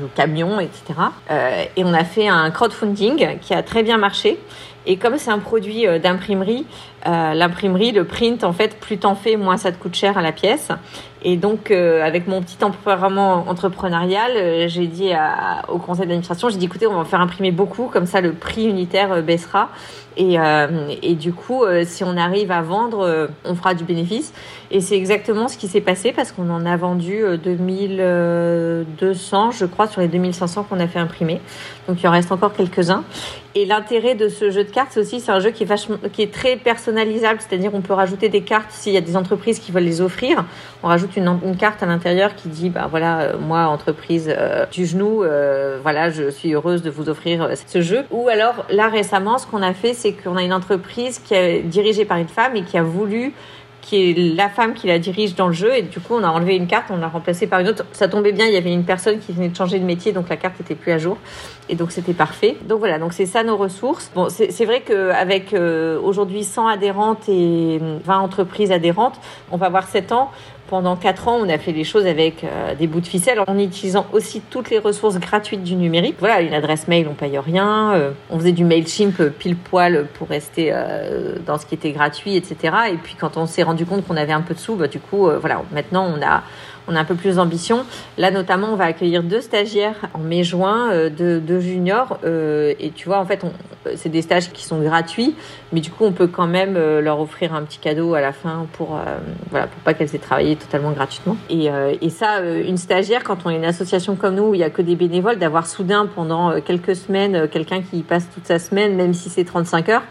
de 0.00 0.06
camions, 0.14 0.60
etc. 0.60 0.94
et 1.76 1.84
on 1.84 1.92
a 1.92 2.04
fait 2.04 2.28
un 2.28 2.50
crowdfunding 2.50 3.38
qui 3.40 3.52
a 3.52 3.62
très 3.62 3.82
bien 3.82 3.98
marché. 3.98 4.38
Et 4.86 4.96
comme 4.96 5.18
c'est 5.18 5.30
un 5.30 5.38
produit 5.38 5.86
d'imprimerie, 6.02 6.66
euh, 7.06 7.34
l'imprimerie, 7.34 7.92
le 7.92 8.04
print, 8.04 8.44
en 8.44 8.54
fait, 8.54 8.80
plus 8.80 8.96
t'en 8.98 9.14
fais, 9.14 9.36
moins 9.36 9.58
ça 9.58 9.70
te 9.72 9.78
coûte 9.78 9.94
cher 9.94 10.16
à 10.16 10.22
la 10.22 10.32
pièce. 10.32 10.70
Et 11.22 11.36
donc, 11.36 11.70
euh, 11.70 12.02
avec 12.04 12.26
mon 12.26 12.40
petit 12.42 12.56
tempérament 12.56 13.44
entrepreneurial, 13.48 14.32
euh, 14.36 14.68
j'ai 14.68 14.86
dit 14.86 15.10
au 15.68 15.78
conseil 15.78 16.06
d'administration, 16.06 16.48
j'ai 16.48 16.56
dit, 16.56 16.64
écoutez, 16.66 16.86
on 16.86 16.96
va 16.96 17.04
faire 17.04 17.20
imprimer 17.20 17.50
beaucoup, 17.50 17.90
comme 17.92 18.06
ça 18.06 18.22
le 18.22 18.32
prix 18.32 18.64
unitaire 18.64 19.22
baissera. 19.22 19.68
Et, 20.16 20.36
et, 21.02 21.16
du 21.16 21.32
coup, 21.32 21.64
si 21.82 22.04
on 22.04 22.16
arrive 22.16 22.52
à 22.52 22.62
vendre, 22.62 23.28
on 23.44 23.56
fera 23.56 23.74
du 23.74 23.82
bénéfice. 23.82 24.32
Et 24.70 24.80
c'est 24.80 24.96
exactement 24.96 25.48
ce 25.48 25.58
qui 25.58 25.66
s'est 25.66 25.80
passé 25.80 26.12
parce 26.12 26.30
qu'on 26.30 26.50
en 26.50 26.64
a 26.66 26.76
vendu 26.76 27.24
2200, 27.42 29.50
je 29.50 29.64
crois, 29.64 29.88
sur 29.88 30.02
les 30.02 30.06
2500 30.06 30.66
qu'on 30.70 30.78
a 30.78 30.86
fait 30.86 31.00
imprimer. 31.00 31.40
Donc, 31.88 32.00
il 32.00 32.06
en 32.06 32.12
reste 32.12 32.30
encore 32.30 32.52
quelques-uns. 32.52 33.02
Et 33.56 33.66
l'intérêt 33.66 34.14
de 34.14 34.28
ce 34.28 34.50
jeu 34.50 34.62
de 34.62 34.70
cartes, 34.70 34.96
aussi, 34.96 35.18
c'est 35.18 35.32
un 35.32 35.40
jeu 35.40 35.50
qui 35.50 35.64
est, 35.64 35.66
vachement, 35.66 35.96
qui 36.12 36.22
est 36.22 36.32
très 36.32 36.54
personnel 36.56 36.93
c'est-à-dire 36.94 37.74
on 37.74 37.80
peut 37.80 37.92
rajouter 37.92 38.28
des 38.28 38.42
cartes 38.42 38.70
s'il 38.70 38.92
y 38.92 38.96
a 38.96 39.00
des 39.00 39.16
entreprises 39.16 39.58
qui 39.58 39.72
veulent 39.72 39.84
les 39.84 40.00
offrir. 40.00 40.44
On 40.82 40.88
rajoute 40.88 41.16
une, 41.16 41.56
carte 41.58 41.82
à 41.82 41.86
l'intérieur 41.86 42.34
qui 42.34 42.48
dit, 42.48 42.70
bah 42.70 42.86
voilà, 42.90 43.20
euh, 43.20 43.38
moi 43.38 43.66
entreprise 43.66 44.28
euh, 44.28 44.66
du 44.66 44.86
genou, 44.86 45.22
euh, 45.22 45.78
voilà, 45.82 46.10
je 46.10 46.30
suis 46.30 46.52
heureuse 46.54 46.82
de 46.82 46.90
vous 46.90 47.08
offrir 47.08 47.50
ce 47.66 47.80
jeu. 47.80 48.04
Ou 48.10 48.28
alors 48.28 48.66
là 48.70 48.88
récemment, 48.88 49.38
ce 49.38 49.46
qu'on 49.46 49.62
a 49.62 49.72
fait, 49.72 49.94
c'est 49.94 50.12
qu'on 50.12 50.36
a 50.36 50.42
une 50.42 50.52
entreprise 50.52 51.18
qui 51.18 51.34
est 51.34 51.62
dirigée 51.62 52.04
par 52.04 52.18
une 52.18 52.28
femme 52.28 52.56
et 52.56 52.62
qui 52.62 52.76
a 52.76 52.82
voulu 52.82 53.32
qui 53.84 54.10
est 54.10 54.34
la 54.34 54.48
femme 54.48 54.72
qui 54.72 54.86
la 54.86 54.98
dirige 54.98 55.34
dans 55.34 55.46
le 55.46 55.52
jeu. 55.52 55.76
Et 55.76 55.82
du 55.82 56.00
coup, 56.00 56.14
on 56.14 56.22
a 56.24 56.28
enlevé 56.28 56.56
une 56.56 56.66
carte, 56.66 56.86
on 56.90 56.96
l'a 56.96 57.08
remplacée 57.08 57.46
par 57.46 57.60
une 57.60 57.68
autre. 57.68 57.84
Ça 57.92 58.08
tombait 58.08 58.32
bien, 58.32 58.46
il 58.46 58.54
y 58.54 58.56
avait 58.56 58.72
une 58.72 58.84
personne 58.84 59.18
qui 59.18 59.32
venait 59.32 59.48
de 59.48 59.56
changer 59.56 59.78
de 59.78 59.84
métier, 59.84 60.12
donc 60.12 60.28
la 60.30 60.36
carte 60.36 60.58
était 60.60 60.74
plus 60.74 60.90
à 60.90 60.98
jour. 60.98 61.18
Et 61.68 61.74
donc, 61.74 61.92
c'était 61.92 62.14
parfait. 62.14 62.56
Donc 62.66 62.78
voilà, 62.78 62.98
donc 62.98 63.12
c'est 63.12 63.26
ça 63.26 63.44
nos 63.44 63.56
ressources. 63.56 64.10
Bon, 64.14 64.28
c'est 64.30 64.64
vrai 64.64 64.80
qu'avec 64.80 65.52
euh, 65.52 66.00
aujourd'hui 66.00 66.44
100 66.44 66.66
adhérentes 66.66 67.28
et 67.28 67.78
20 68.04 68.18
entreprises 68.18 68.72
adhérentes, 68.72 69.20
on 69.50 69.58
va 69.58 69.66
avoir 69.66 69.86
7 69.86 70.12
ans 70.12 70.30
pendant 70.74 70.96
quatre 70.96 71.28
ans, 71.28 71.38
on 71.40 71.48
a 71.48 71.56
fait 71.56 71.70
les 71.70 71.84
choses 71.84 72.04
avec 72.04 72.42
euh, 72.42 72.74
des 72.74 72.88
bouts 72.88 73.00
de 73.00 73.06
ficelle 73.06 73.38
en 73.46 73.58
utilisant 73.60 74.06
aussi 74.12 74.40
toutes 74.40 74.70
les 74.70 74.80
ressources 74.80 75.20
gratuites 75.20 75.62
du 75.62 75.76
numérique. 75.76 76.16
Voilà, 76.18 76.40
une 76.40 76.52
adresse 76.52 76.88
mail, 76.88 77.06
on 77.08 77.14
paye 77.14 77.38
rien. 77.38 77.92
Euh, 77.92 78.10
on 78.28 78.40
faisait 78.40 78.50
du 78.50 78.64
Mailchimp 78.64 79.22
pile 79.38 79.54
poil 79.54 80.08
pour 80.14 80.26
rester 80.26 80.70
euh, 80.72 81.36
dans 81.46 81.58
ce 81.58 81.66
qui 81.66 81.76
était 81.76 81.92
gratuit, 81.92 82.34
etc. 82.34 82.74
Et 82.92 82.96
puis 82.96 83.14
quand 83.14 83.36
on 83.36 83.46
s'est 83.46 83.62
rendu 83.62 83.86
compte 83.86 84.04
qu'on 84.04 84.16
avait 84.16 84.32
un 84.32 84.40
peu 84.40 84.54
de 84.54 84.58
sous, 84.58 84.74
bah, 84.74 84.88
du 84.88 84.98
coup, 84.98 85.30
voilà, 85.40 85.62
maintenant 85.70 86.12
on 86.12 86.20
a 86.20 86.42
on 86.88 86.96
a 86.96 87.00
un 87.00 87.04
peu 87.04 87.14
plus 87.14 87.36
d'ambition. 87.36 87.84
Là, 88.18 88.30
notamment, 88.30 88.72
on 88.72 88.76
va 88.76 88.84
accueillir 88.84 89.22
deux 89.22 89.40
stagiaires 89.40 89.96
en 90.14 90.18
mai-juin, 90.18 90.90
euh, 90.92 91.10
deux, 91.10 91.60
juniors. 91.60 92.18
Euh, 92.24 92.74
et 92.78 92.90
tu 92.90 93.08
vois, 93.08 93.18
en 93.18 93.24
fait, 93.24 93.44
c'est 93.96 94.08
des 94.08 94.22
stages 94.22 94.50
qui 94.50 94.64
sont 94.64 94.80
gratuits, 94.80 95.34
mais 95.72 95.80
du 95.80 95.90
coup, 95.90 96.04
on 96.04 96.12
peut 96.12 96.26
quand 96.26 96.46
même 96.46 96.76
euh, 96.76 97.00
leur 97.00 97.20
offrir 97.20 97.54
un 97.54 97.62
petit 97.62 97.78
cadeau 97.78 98.14
à 98.14 98.20
la 98.20 98.32
fin 98.32 98.66
pour, 98.72 98.98
voilà, 99.50 99.66
pour 99.66 99.80
pas 99.82 99.94
qu'elles 99.94 100.14
aient 100.14 100.18
travaillé 100.18 100.56
totalement 100.56 100.92
gratuitement. 100.92 101.36
Et, 101.50 101.68
et 102.00 102.10
ça, 102.10 102.40
une 102.40 102.76
stagiaire, 102.76 103.24
quand 103.24 103.38
on 103.44 103.50
est 103.50 103.56
une 103.56 103.64
association 103.64 104.16
comme 104.16 104.34
nous, 104.34 104.44
où 104.44 104.54
il 104.54 104.60
y 104.60 104.64
a 104.64 104.70
que 104.70 104.82
des 104.82 104.96
bénévoles, 104.96 105.38
d'avoir 105.38 105.66
soudain 105.66 106.06
pendant 106.06 106.60
quelques 106.60 106.96
semaines 106.96 107.48
quelqu'un 107.48 107.82
qui 107.82 108.02
passe 108.02 108.28
toute 108.34 108.46
sa 108.46 108.58
semaine, 108.58 108.94
même 108.94 109.14
si 109.14 109.28
c'est 109.30 109.44
35 109.44 109.88
heures, 109.88 110.02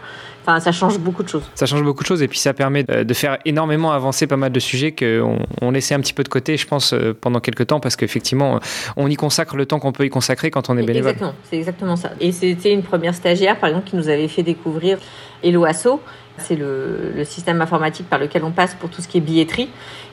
Enfin, 0.46 0.60
ça 0.60 0.72
change 0.72 0.98
beaucoup 0.98 1.22
de 1.22 1.28
choses. 1.28 1.50
Ça 1.54 1.64
change 1.64 1.82
beaucoup 1.82 2.02
de 2.02 2.06
choses 2.06 2.22
et 2.22 2.28
puis 2.28 2.38
ça 2.38 2.52
permet 2.52 2.84
de 2.84 3.14
faire 3.14 3.38
énormément 3.46 3.92
avancer 3.92 4.26
pas 4.26 4.36
mal 4.36 4.52
de 4.52 4.60
sujets 4.60 4.92
qu'on 4.92 5.38
on 5.62 5.70
laissait 5.70 5.94
un 5.94 6.00
petit 6.00 6.12
peu 6.12 6.22
de 6.22 6.28
côté, 6.28 6.58
je 6.58 6.66
pense, 6.66 6.92
euh, 6.92 7.16
pendant 7.18 7.40
quelques 7.40 7.68
temps 7.68 7.80
parce 7.80 7.96
qu'effectivement, 7.96 8.60
on 8.96 9.08
y 9.08 9.16
consacre 9.16 9.56
le 9.56 9.64
temps 9.64 9.78
qu'on 9.78 9.92
peut 9.92 10.04
y 10.04 10.10
consacrer 10.10 10.50
quand 10.50 10.68
on 10.68 10.76
est 10.76 10.82
bénévole. 10.82 11.12
Exactement, 11.12 11.34
c'est 11.48 11.56
exactement 11.56 11.96
ça. 11.96 12.10
Et 12.20 12.30
c'était 12.30 12.74
une 12.74 12.82
première 12.82 13.14
stagiaire, 13.14 13.58
par 13.58 13.70
exemple, 13.70 13.88
qui 13.88 13.96
nous 13.96 14.10
avait 14.10 14.28
fait 14.28 14.42
découvrir 14.42 14.98
Eloasso. 15.42 16.00
C'est 16.36 16.56
le, 16.56 17.12
le, 17.14 17.24
système 17.24 17.62
informatique 17.62 18.08
par 18.10 18.18
lequel 18.18 18.42
on 18.42 18.50
passe 18.50 18.74
pour 18.74 18.90
tout 18.90 19.00
ce 19.00 19.06
qui 19.06 19.18
est 19.18 19.20
billetterie. 19.20 19.70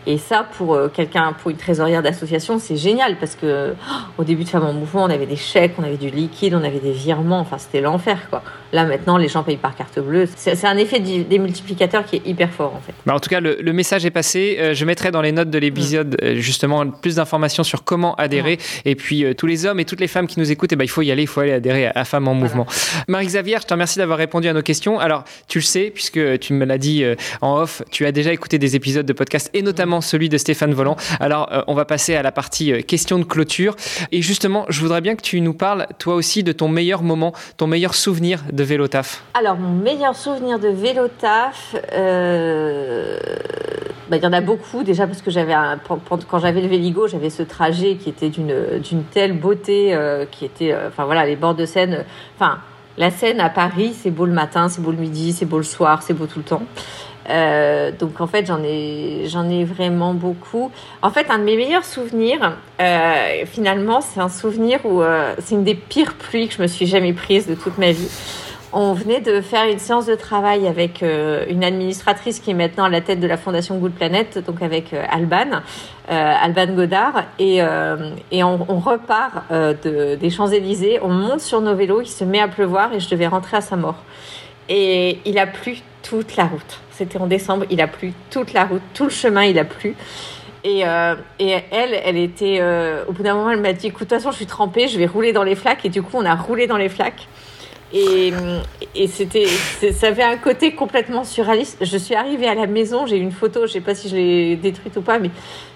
Et 0.07 0.17
ça, 0.17 0.47
pour 0.57 0.73
euh, 0.73 0.87
quelqu'un, 0.87 1.33
pour 1.33 1.51
une 1.51 1.57
trésorière 1.57 2.01
d'association, 2.01 2.57
c'est 2.57 2.75
génial 2.75 3.17
parce 3.17 3.35
que 3.35 3.73
oh, 3.73 3.93
au 4.17 4.23
début 4.23 4.43
de 4.43 4.49
Femmes 4.49 4.65
en 4.65 4.73
Mouvement, 4.73 5.03
on 5.03 5.09
avait 5.09 5.27
des 5.27 5.35
chèques, 5.35 5.73
on 5.77 5.83
avait 5.83 5.97
du 5.97 6.09
liquide, 6.09 6.55
on 6.55 6.63
avait 6.63 6.79
des 6.79 6.91
virements. 6.91 7.39
Enfin, 7.39 7.59
c'était 7.59 7.81
l'enfer, 7.81 8.17
quoi. 8.29 8.41
Là, 8.73 8.85
maintenant, 8.85 9.17
les 9.17 9.27
gens 9.27 9.43
payent 9.43 9.57
par 9.57 9.75
carte 9.75 9.99
bleue. 9.99 10.27
C'est 10.35 10.65
un 10.65 10.77
effet 10.77 10.99
des 10.99 11.39
multiplicateurs 11.39 12.05
qui 12.05 12.15
est 12.15 12.25
hyper 12.25 12.49
fort, 12.49 12.73
en 12.73 12.79
fait. 12.79 12.93
Bah 13.05 13.13
en 13.13 13.19
tout 13.19 13.29
cas, 13.29 13.41
le, 13.41 13.57
le, 13.61 13.73
message 13.73 14.05
est 14.05 14.11
passé. 14.11 14.57
Euh, 14.59 14.73
je 14.73 14.85
mettrai 14.85 15.11
dans 15.11 15.21
les 15.21 15.33
notes 15.33 15.49
de 15.49 15.59
l'épisode, 15.59 16.17
euh, 16.23 16.35
justement, 16.37 16.87
plus 16.87 17.15
d'informations 17.15 17.63
sur 17.63 17.83
comment 17.83 18.15
adhérer. 18.15 18.57
Et 18.85 18.95
puis, 18.95 19.25
tous 19.35 19.45
les 19.45 19.65
hommes 19.65 19.79
et 19.79 19.85
toutes 19.85 19.99
les 19.99 20.07
femmes 20.07 20.25
qui 20.25 20.39
nous 20.39 20.51
écoutent, 20.51 20.71
eh 20.71 20.77
ben, 20.77 20.85
il 20.85 20.89
faut 20.89 21.01
y 21.01 21.11
aller, 21.11 21.23
il 21.23 21.27
faut 21.27 21.41
aller 21.41 21.51
adhérer 21.51 21.87
à, 21.87 22.05
Femmes 22.05 22.27
en 22.27 22.33
Mouvement. 22.33 22.65
Marie-Xavier, 23.07 23.57
je 23.61 23.67
te 23.67 23.73
remercie 23.73 23.99
d'avoir 23.99 24.17
répondu 24.17 24.47
à 24.47 24.53
nos 24.53 24.61
questions. 24.61 24.99
Alors, 24.99 25.25
tu 25.47 25.59
le 25.59 25.63
sais, 25.63 25.91
puisque 25.93 26.39
tu 26.39 26.53
me 26.53 26.65
l'as 26.65 26.77
dit 26.77 27.03
en 27.41 27.57
off, 27.57 27.83
tu 27.91 28.05
as 28.05 28.11
déjà 28.11 28.31
écouté 28.33 28.57
des 28.57 28.75
épisodes 28.75 29.05
de 29.05 29.13
podcast 29.13 29.49
et 29.53 29.61
notamment 29.61 29.90
celui 29.99 30.29
de 30.29 30.37
Stéphane 30.37 30.73
Volant. 30.73 30.95
Alors, 31.19 31.51
euh, 31.51 31.61
on 31.67 31.73
va 31.73 31.83
passer 31.83 32.15
à 32.15 32.21
la 32.21 32.31
partie 32.31 32.71
euh, 32.71 32.81
question 32.81 33.19
de 33.19 33.25
clôture. 33.25 33.75
Et 34.13 34.21
justement, 34.21 34.65
je 34.69 34.79
voudrais 34.79 35.01
bien 35.01 35.15
que 35.15 35.21
tu 35.21 35.41
nous 35.41 35.53
parles, 35.53 35.87
toi 35.99 36.15
aussi, 36.15 36.43
de 36.43 36.53
ton 36.53 36.69
meilleur 36.69 37.03
moment, 37.03 37.33
ton 37.57 37.67
meilleur 37.67 37.93
souvenir 37.93 38.43
de 38.53 38.63
vélo 38.63 38.87
taf. 38.87 39.23
Alors, 39.33 39.57
mon 39.57 39.73
meilleur 39.73 40.15
souvenir 40.15 40.59
de 40.59 40.69
vélo 40.69 41.09
taf, 41.09 41.75
euh, 41.91 43.17
bah, 44.09 44.17
il 44.17 44.23
y 44.23 44.27
en 44.27 44.33
a 44.33 44.41
beaucoup. 44.41 44.83
Déjà, 44.83 45.07
parce 45.07 45.21
que 45.21 45.31
quand 46.29 46.39
j'avais 46.39 46.61
le 46.61 46.67
Véligo, 46.67 47.07
j'avais 47.07 47.29
ce 47.29 47.43
trajet 47.43 47.95
qui 47.95 48.09
était 48.09 48.29
d'une 48.29 49.03
telle 49.11 49.33
beauté, 49.33 49.97
qui 50.31 50.45
était, 50.45 50.75
enfin 50.87 51.05
voilà, 51.05 51.25
les 51.25 51.35
bords 51.35 51.55
de 51.55 51.65
Seine. 51.65 52.05
Enfin, 52.35 52.59
la 52.97 53.09
Seine 53.09 53.39
à 53.39 53.49
Paris, 53.49 53.95
c'est 53.97 54.11
beau 54.11 54.25
le 54.25 54.33
matin, 54.33 54.67
c'est 54.69 54.81
beau 54.81 54.91
le 54.91 54.97
midi, 54.97 55.31
c'est 55.31 55.45
beau 55.45 55.57
le 55.57 55.63
soir, 55.63 56.03
c'est 56.03 56.13
beau 56.13 56.25
tout 56.25 56.39
le 56.39 56.45
temps. 56.45 56.61
Euh, 57.31 57.91
donc 57.91 58.19
en 58.19 58.27
fait 58.27 58.45
j'en 58.45 58.61
ai 58.63 59.63
vraiment 59.63 60.13
beaucoup. 60.13 60.71
En 61.01 61.09
fait 61.11 61.29
un 61.29 61.39
de 61.39 61.43
mes 61.43 61.55
meilleurs 61.55 61.85
souvenirs 61.85 62.57
euh, 62.81 63.45
finalement 63.45 64.01
c'est 64.01 64.19
un 64.19 64.29
souvenir 64.29 64.79
où 64.85 65.01
euh, 65.01 65.33
c'est 65.39 65.55
une 65.55 65.63
des 65.63 65.75
pires 65.75 66.15
pluies 66.15 66.49
que 66.49 66.55
je 66.55 66.61
me 66.61 66.67
suis 66.67 66.85
jamais 66.85 67.13
prise 67.13 67.47
de 67.47 67.55
toute 67.55 67.77
ma 67.77 67.91
vie. 67.91 68.09
On 68.73 68.93
venait 68.93 69.19
de 69.19 69.41
faire 69.41 69.67
une 69.67 69.79
séance 69.79 70.05
de 70.05 70.15
travail 70.15 70.65
avec 70.65 71.01
une 71.01 71.61
administratrice 71.61 72.39
qui 72.39 72.51
est 72.51 72.53
maintenant 72.53 72.85
à 72.85 72.89
la 72.89 73.01
tête 73.01 73.19
de 73.19 73.27
la 73.27 73.35
fondation 73.35 73.77
Good 73.77 73.91
Planet, 73.91 74.37
donc 74.37 74.61
avec 74.61 74.93
Alban, 74.93 75.59
Alban 76.07 76.67
Godard, 76.67 77.25
et, 77.37 77.61
on, 77.61 78.79
repart 78.79 79.51
de, 79.51 80.15
des 80.15 80.29
Champs 80.29 80.47
Élysées, 80.47 80.99
on 81.01 81.09
monte 81.09 81.41
sur 81.41 81.59
nos 81.59 81.75
vélos, 81.75 81.99
il 81.99 82.07
se 82.07 82.23
met 82.23 82.39
à 82.39 82.47
pleuvoir 82.47 82.93
et 82.93 83.01
je 83.01 83.09
devais 83.09 83.27
rentrer 83.27 83.57
à 83.57 83.61
sa 83.61 83.75
mort. 83.75 83.97
Et 84.69 85.19
il 85.25 85.37
a 85.37 85.47
plu 85.47 85.81
toute 86.11 86.35
la 86.35 86.43
route. 86.43 86.79
C'était 86.91 87.17
en 87.17 87.27
décembre, 87.27 87.65
il 87.69 87.79
a 87.79 87.87
plu 87.87 88.11
toute 88.29 88.51
la 88.51 88.65
route, 88.65 88.81
tout 88.93 89.05
le 89.05 89.09
chemin, 89.09 89.45
il 89.45 89.57
a 89.57 89.63
plu. 89.63 89.95
Et, 90.65 90.85
euh, 90.85 91.15
et 91.39 91.55
elle, 91.71 91.93
elle 92.03 92.17
était, 92.17 92.57
euh, 92.59 93.05
au 93.07 93.13
bout 93.13 93.23
d'un 93.23 93.33
moment, 93.33 93.51
elle 93.51 93.61
m'a 93.61 93.71
dit, 93.71 93.87
écoute, 93.87 94.09
de 94.09 94.15
toute 94.15 94.17
façon, 94.17 94.31
je 94.31 94.35
suis 94.35 94.45
trempée, 94.45 94.89
je 94.89 94.99
vais 94.99 95.05
rouler 95.05 95.31
dans 95.31 95.43
les 95.43 95.55
flaques. 95.55 95.85
Et 95.85 95.89
du 95.89 96.01
coup, 96.03 96.11
on 96.15 96.25
a 96.25 96.35
roulé 96.35 96.67
dans 96.67 96.75
les 96.75 96.89
flaques. 96.89 97.27
Et, 97.93 98.33
et 98.93 99.07
c'était, 99.07 99.47
ça 99.93 100.07
avait 100.07 100.23
un 100.23 100.37
côté 100.37 100.73
complètement 100.73 101.23
surréaliste. 101.23 101.83
Je 101.83 101.97
suis 101.97 102.15
arrivée 102.15 102.47
à 102.47 102.55
la 102.55 102.67
maison, 102.67 103.05
j'ai 103.05 103.17
une 103.17 103.31
photo, 103.31 103.67
je 103.67 103.71
sais 103.71 103.81
pas 103.81 103.95
si 103.95 104.09
je 104.09 104.15
l'ai 104.15 104.55
détruite 104.57 104.95
ou 104.97 105.01
pas, 105.01 105.17
mais 105.17 105.29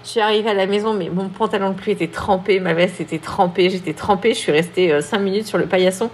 je 0.04 0.10
suis 0.10 0.20
arrivée 0.20 0.50
à 0.50 0.54
la 0.54 0.66
maison, 0.66 0.94
mais 0.94 1.10
mon 1.10 1.28
pantalon 1.28 1.70
de 1.70 1.74
pluie 1.74 1.92
était 1.92 2.08
trempé, 2.08 2.60
ma 2.60 2.74
veste 2.74 3.00
était 3.00 3.18
trempée, 3.18 3.68
j'étais 3.68 3.92
trempée, 3.92 4.30
je 4.34 4.38
suis 4.38 4.52
restée 4.52 4.92
euh, 4.92 5.00
cinq 5.00 5.18
minutes 5.18 5.46
sur 5.46 5.58
le 5.58 5.66
paillasson. 5.66 6.10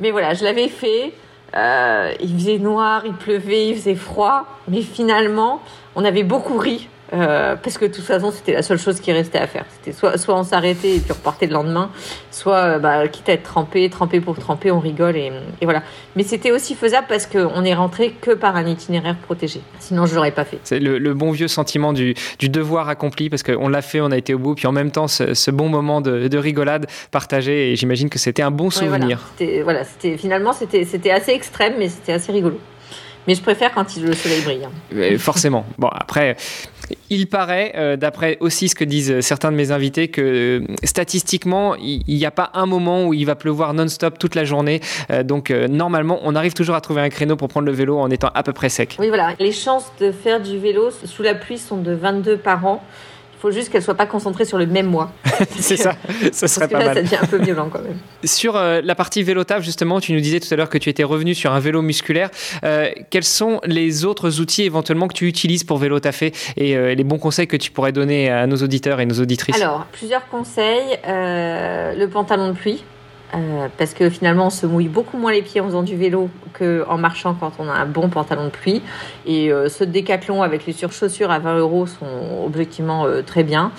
Mais 0.00 0.10
voilà, 0.10 0.34
je 0.34 0.44
l'avais 0.44 0.68
fait. 0.68 1.12
Euh, 1.54 2.12
il 2.20 2.34
faisait 2.34 2.58
noir, 2.58 3.02
il 3.04 3.12
pleuvait, 3.12 3.68
il 3.68 3.76
faisait 3.76 3.94
froid, 3.94 4.46
mais 4.68 4.82
finalement, 4.82 5.60
on 5.94 6.04
avait 6.04 6.22
beaucoup 6.22 6.56
ri 6.56 6.88
euh, 7.12 7.56
parce 7.56 7.76
que 7.76 7.84
de 7.84 7.92
toute 7.92 8.04
façon, 8.04 8.30
c'était 8.30 8.52
la 8.52 8.62
seule 8.62 8.78
chose 8.78 9.00
qui 9.00 9.12
restait 9.12 9.38
à 9.38 9.46
faire. 9.46 9.64
C'était 9.78 9.96
soit, 9.96 10.16
soit 10.16 10.34
on 10.34 10.44
s'arrêtait 10.44 10.96
et 10.96 10.98
puis 10.98 11.10
on 11.10 11.14
repartait 11.14 11.46
le 11.46 11.52
lendemain, 11.52 11.90
soit, 12.30 12.56
euh, 12.56 12.78
bah, 12.78 13.06
quitte 13.08 13.28
à 13.28 13.32
être 13.32 13.42
trempé, 13.42 13.88
trempé 13.90 14.20
pour 14.20 14.38
tremper, 14.38 14.70
on 14.70 14.80
rigole 14.80 15.16
et, 15.16 15.30
et 15.60 15.64
voilà. 15.64 15.82
Mais 16.16 16.22
c'était 16.22 16.50
aussi 16.50 16.74
faisable 16.74 17.06
parce 17.08 17.26
qu'on 17.26 17.64
est 17.64 17.74
rentré 17.74 18.14
que 18.20 18.30
par 18.30 18.56
un 18.56 18.66
itinéraire 18.66 19.16
protégé. 19.16 19.60
Sinon, 19.78 20.06
je 20.06 20.14
l'aurais 20.14 20.30
pas 20.30 20.44
fait. 20.44 20.58
C'est 20.64 20.80
le, 20.80 20.98
le, 20.98 21.14
bon 21.14 21.32
vieux 21.32 21.48
sentiment 21.48 21.92
du, 21.92 22.14
du 22.38 22.48
devoir 22.48 22.88
accompli 22.88 23.28
parce 23.28 23.42
qu'on 23.42 23.68
l'a 23.68 23.82
fait, 23.82 24.00
on 24.00 24.10
a 24.10 24.16
été 24.16 24.32
au 24.32 24.38
bout, 24.38 24.54
puis 24.54 24.66
en 24.66 24.72
même 24.72 24.90
temps, 24.90 25.08
ce, 25.08 25.34
ce 25.34 25.50
bon 25.50 25.68
moment 25.68 26.00
de, 26.00 26.28
de, 26.28 26.38
rigolade 26.38 26.86
partagé 27.10 27.72
et 27.72 27.76
j'imagine 27.76 28.08
que 28.08 28.18
c'était 28.18 28.42
un 28.42 28.50
bon 28.50 28.70
souvenir. 28.70 29.20
Ouais, 29.38 29.62
voilà, 29.62 29.82
voilà 30.02 30.16
finalement, 30.16 30.52
c'était 30.52 31.10
assez 31.10 31.32
extrême, 31.32 31.74
mais 31.78 31.88
c'était 31.88 32.12
assez 32.12 32.32
rigolo. 32.32 32.58
Mais 33.26 33.34
je 33.34 33.42
préfère 33.42 33.72
quand 33.72 33.96
le 33.96 34.14
soleil 34.14 34.40
brille. 34.42 34.64
Hein. 34.64 35.18
Forcément. 35.18 35.64
Bon, 35.78 35.88
après, 35.88 36.36
il 37.10 37.26
paraît, 37.26 37.72
euh, 37.76 37.96
d'après 37.96 38.36
aussi 38.40 38.68
ce 38.68 38.74
que 38.74 38.84
disent 38.84 39.20
certains 39.20 39.50
de 39.50 39.56
mes 39.56 39.70
invités, 39.70 40.08
que 40.08 40.20
euh, 40.22 40.66
statistiquement, 40.84 41.74
il 41.76 42.02
n'y 42.06 42.26
a 42.26 42.30
pas 42.30 42.50
un 42.54 42.66
moment 42.66 43.06
où 43.06 43.14
il 43.14 43.24
va 43.24 43.34
pleuvoir 43.34 43.74
non-stop 43.74 44.18
toute 44.18 44.34
la 44.34 44.44
journée. 44.44 44.80
Euh, 45.10 45.22
donc, 45.22 45.50
euh, 45.50 45.68
normalement, 45.68 46.20
on 46.22 46.34
arrive 46.34 46.54
toujours 46.54 46.74
à 46.74 46.80
trouver 46.80 47.02
un 47.02 47.08
créneau 47.08 47.36
pour 47.36 47.48
prendre 47.48 47.66
le 47.66 47.72
vélo 47.72 47.98
en 47.98 48.10
étant 48.10 48.30
à 48.34 48.42
peu 48.42 48.52
près 48.52 48.68
sec. 48.68 48.96
Oui, 48.98 49.08
voilà. 49.08 49.34
Les 49.38 49.52
chances 49.52 49.92
de 50.00 50.12
faire 50.12 50.40
du 50.40 50.58
vélo 50.58 50.90
sous 51.04 51.22
la 51.22 51.34
pluie 51.34 51.58
sont 51.58 51.78
de 51.78 51.92
22 51.92 52.36
par 52.36 52.64
an 52.66 52.82
faut 53.42 53.50
juste 53.50 53.70
qu'elle 53.70 53.82
soit 53.82 53.96
pas 53.96 54.06
concentrée 54.06 54.44
sur 54.44 54.56
le 54.56 54.66
même 54.66 54.86
mois. 54.86 55.10
c'est 55.58 55.76
ça, 55.76 55.96
ça 56.30 56.46
serait 56.46 56.68
pas 56.68 56.78
là, 56.78 56.84
mal. 56.86 56.94
Ça 56.94 57.02
devient 57.02 57.18
un 57.20 57.26
peu 57.26 57.38
violent 57.38 57.68
quand 57.72 57.82
même. 57.82 57.98
Sur 58.22 58.54
euh, 58.54 58.80
la 58.84 58.94
partie 58.94 59.24
vélo 59.24 59.42
taf, 59.42 59.64
justement, 59.64 59.98
tu 59.98 60.12
nous 60.12 60.20
disais 60.20 60.38
tout 60.38 60.46
à 60.54 60.56
l'heure 60.56 60.68
que 60.68 60.78
tu 60.78 60.88
étais 60.88 61.02
revenu 61.02 61.34
sur 61.34 61.52
un 61.52 61.58
vélo 61.58 61.82
musculaire. 61.82 62.30
Euh, 62.62 62.88
quels 63.10 63.24
sont 63.24 63.60
les 63.64 64.04
autres 64.04 64.40
outils 64.40 64.62
éventuellement 64.62 65.08
que 65.08 65.14
tu 65.14 65.26
utilises 65.26 65.64
pour 65.64 65.78
vélo 65.78 65.98
taffer 65.98 66.32
et 66.56 66.76
euh, 66.76 66.94
les 66.94 67.02
bons 67.02 67.18
conseils 67.18 67.48
que 67.48 67.56
tu 67.56 67.72
pourrais 67.72 67.90
donner 67.90 68.30
à 68.30 68.46
nos 68.46 68.58
auditeurs 68.58 69.00
et 69.00 69.06
nos 69.06 69.20
auditrices? 69.20 69.60
Alors, 69.60 69.86
plusieurs 69.90 70.28
conseils. 70.28 70.98
Le 71.04 72.06
pantalon 72.06 72.52
de 72.52 72.56
pluie. 72.56 72.84
Euh, 73.34 73.68
parce 73.78 73.94
que 73.94 74.10
finalement 74.10 74.46
on 74.46 74.50
se 74.50 74.66
mouille 74.66 74.88
beaucoup 74.88 75.16
moins 75.16 75.32
les 75.32 75.40
pieds 75.40 75.62
en 75.62 75.64
faisant 75.64 75.82
du 75.82 75.96
vélo 75.96 76.28
qu'en 76.52 76.98
marchant 76.98 77.34
quand 77.38 77.52
on 77.58 77.66
a 77.66 77.72
un 77.72 77.86
bon 77.86 78.08
pantalon 78.08 78.44
de 78.44 78.50
pluie. 78.50 78.82
Et 79.24 79.50
euh, 79.50 79.68
ce 79.68 79.84
décathlon 79.84 80.42
avec 80.42 80.66
les 80.66 80.72
surchaussures 80.72 81.30
à 81.30 81.38
20 81.38 81.56
euros 81.58 81.86
sont 81.86 82.44
objectivement 82.44 83.06
euh, 83.06 83.22
très 83.22 83.42
bien. 83.42 83.72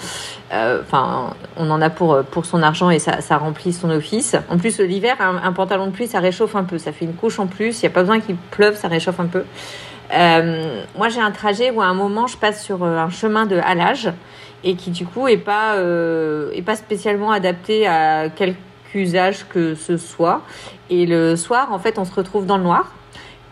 Enfin, 0.52 1.34
on 1.58 1.72
en 1.72 1.82
a 1.82 1.90
pour, 1.90 2.24
pour 2.26 2.46
son 2.46 2.62
argent 2.62 2.92
et 2.92 3.00
ça, 3.00 3.38
remplit 3.38 3.74
son 3.74 3.90
office. 3.90 4.36
En 4.50 4.60
plus, 4.60 4.80
l'hiver, 4.80 5.16
un, 5.20 5.52
pantalon 5.52 5.88
de 5.88 5.92
pluie, 5.92 6.06
ça 6.06 6.20
réchauffe 6.20 6.56
un 6.56 6.64
peu. 6.64 6.78
Ça 6.78 6.92
fait 6.92 7.06
une 7.06 7.16
couche 7.16 7.40
en 7.40 7.48
plus. 7.48 7.82
Il 7.82 7.86
n'y 7.86 7.88
a 7.88 7.90
pas 7.90 8.02
besoin 8.02 8.20
qu'il 8.20 8.36
pleuve, 8.36 8.76
ça 8.76 8.88
réchauffe 8.88 9.20
un 9.20 9.26
peu. 9.26 9.46
moi, 10.96 11.10
j'ai 11.10 11.22
un 11.22 11.32
trajet 11.32 11.72
où 11.72 11.82
à 11.82 11.86
un 11.86 11.96
moment, 11.96 12.28
je 12.28 12.38
passe 12.38 12.64
sur 12.64 12.84
un 12.84 13.10
chemin 13.10 13.48
de 13.48 13.58
halage 13.58 14.12
et 14.64 14.76
qui 14.76 14.92
du 14.92 15.08
coup 15.08 15.28
est 15.28 15.38
pas, 15.38 15.78
est 15.80 16.62
pas 16.62 16.76
spécialement 16.76 17.32
adapté 17.32 17.88
à 17.88 18.30
quelques 18.30 18.58
usage 18.96 19.48
que 19.50 19.76
ce 19.76 19.98
soit. 19.98 20.42
Et 20.90 21.06
le 21.06 21.36
soir, 21.36 21.72
en 21.72 21.80
fait, 21.80 21.98
on 21.98 22.06
se 22.06 22.14
retrouve 22.14 22.46
dans 22.46 22.58
le 22.58 22.64
noir. 22.64 22.94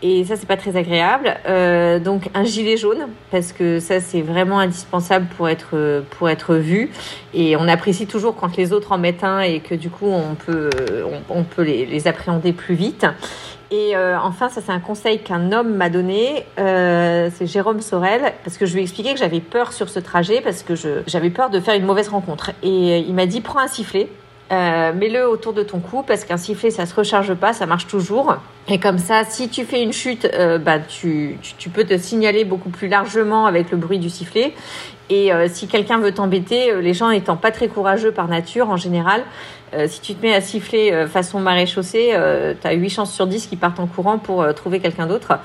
Et 0.04 0.24
ça, 0.24 0.34
c'est 0.34 0.48
pas 0.48 0.56
très 0.56 0.76
agréable. 0.76 1.36
Euh, 1.46 2.00
donc, 2.00 2.28
un 2.34 2.42
gilet 2.42 2.76
jaune, 2.76 3.06
parce 3.30 3.52
que 3.52 3.78
ça, 3.78 4.00
c'est 4.00 4.20
vraiment 4.20 4.58
indispensable 4.58 5.26
pour 5.36 5.48
être, 5.48 6.02
pour 6.18 6.28
être 6.28 6.56
vu. 6.56 6.90
Et 7.34 7.56
on 7.56 7.68
apprécie 7.68 8.08
toujours 8.08 8.34
quand 8.34 8.56
les 8.56 8.72
autres 8.72 8.90
en 8.90 8.98
mettent 8.98 9.22
un 9.22 9.40
et 9.40 9.60
que 9.60 9.76
du 9.76 9.90
coup, 9.90 10.08
on 10.08 10.34
peut, 10.34 10.70
on, 11.28 11.44
peut 11.44 11.62
les, 11.62 11.86
les, 11.86 12.08
appréhender 12.08 12.52
plus 12.52 12.74
vite. 12.74 13.06
Et 13.72 13.96
euh, 13.96 14.18
enfin, 14.20 14.50
ça, 14.50 14.60
c'est 14.60 14.70
un 14.70 14.80
conseil 14.80 15.20
qu'un 15.20 15.50
homme 15.50 15.74
m'a 15.74 15.88
donné. 15.88 16.44
Euh, 16.58 17.30
c'est 17.34 17.46
Jérôme 17.46 17.80
Sorel, 17.80 18.34
parce 18.44 18.58
que 18.58 18.66
je 18.66 18.74
lui 18.74 18.80
ai 18.80 18.82
expliqué 18.82 19.14
que 19.14 19.18
j'avais 19.18 19.40
peur 19.40 19.72
sur 19.72 19.88
ce 19.88 19.98
trajet, 19.98 20.42
parce 20.42 20.62
que 20.62 20.74
j'avais 21.06 21.30
peur 21.30 21.48
de 21.48 21.58
faire 21.58 21.74
une 21.74 21.86
mauvaise 21.86 22.08
rencontre. 22.08 22.50
Et 22.62 22.98
il 22.98 23.14
m'a 23.14 23.24
dit 23.24 23.40
prends 23.40 23.60
un 23.60 23.68
sifflet. 23.68 24.08
Euh, 24.52 24.92
mets-le 24.92 25.26
autour 25.26 25.54
de 25.54 25.62
ton 25.62 25.80
cou 25.80 26.02
parce 26.06 26.24
qu'un 26.24 26.36
sifflet 26.36 26.70
ça 26.70 26.84
se 26.84 26.94
recharge 26.94 27.32
pas, 27.34 27.54
ça 27.54 27.64
marche 27.64 27.86
toujours. 27.86 28.36
Et 28.68 28.78
comme 28.78 28.98
ça, 28.98 29.24
si 29.24 29.48
tu 29.48 29.64
fais 29.64 29.82
une 29.82 29.92
chute, 29.92 30.28
euh, 30.34 30.58
bah, 30.58 30.78
tu, 30.78 31.38
tu, 31.58 31.70
peux 31.70 31.84
te 31.84 31.96
signaler 31.96 32.44
beaucoup 32.44 32.68
plus 32.68 32.88
largement 32.88 33.46
avec 33.46 33.70
le 33.70 33.78
bruit 33.78 33.98
du 33.98 34.10
sifflet. 34.10 34.52
Et 35.08 35.32
euh, 35.32 35.48
si 35.48 35.68
quelqu'un 35.68 35.98
veut 35.98 36.12
t'embêter, 36.12 36.80
les 36.80 36.92
gens 36.92 37.10
étant 37.10 37.36
pas 37.36 37.50
très 37.50 37.68
courageux 37.68 38.12
par 38.12 38.28
nature 38.28 38.68
en 38.68 38.76
général, 38.76 39.24
euh, 39.74 39.86
si 39.88 40.00
tu 40.00 40.14
te 40.14 40.22
mets 40.24 40.34
à 40.34 40.40
siffler 40.40 40.92
euh, 40.92 41.06
façon 41.06 41.40
marée 41.40 41.66
chaussée, 41.66 42.10
euh, 42.12 42.52
tu 42.60 42.66
as 42.66 42.72
8 42.72 42.90
chances 42.90 43.12
sur 43.12 43.26
10 43.26 43.46
qui 43.46 43.56
partent 43.56 43.80
en 43.80 43.86
courant 43.86 44.18
pour 44.18 44.46
trouver 44.54 44.80
quelqu'un 44.80 45.06
d'autre. 45.06 45.38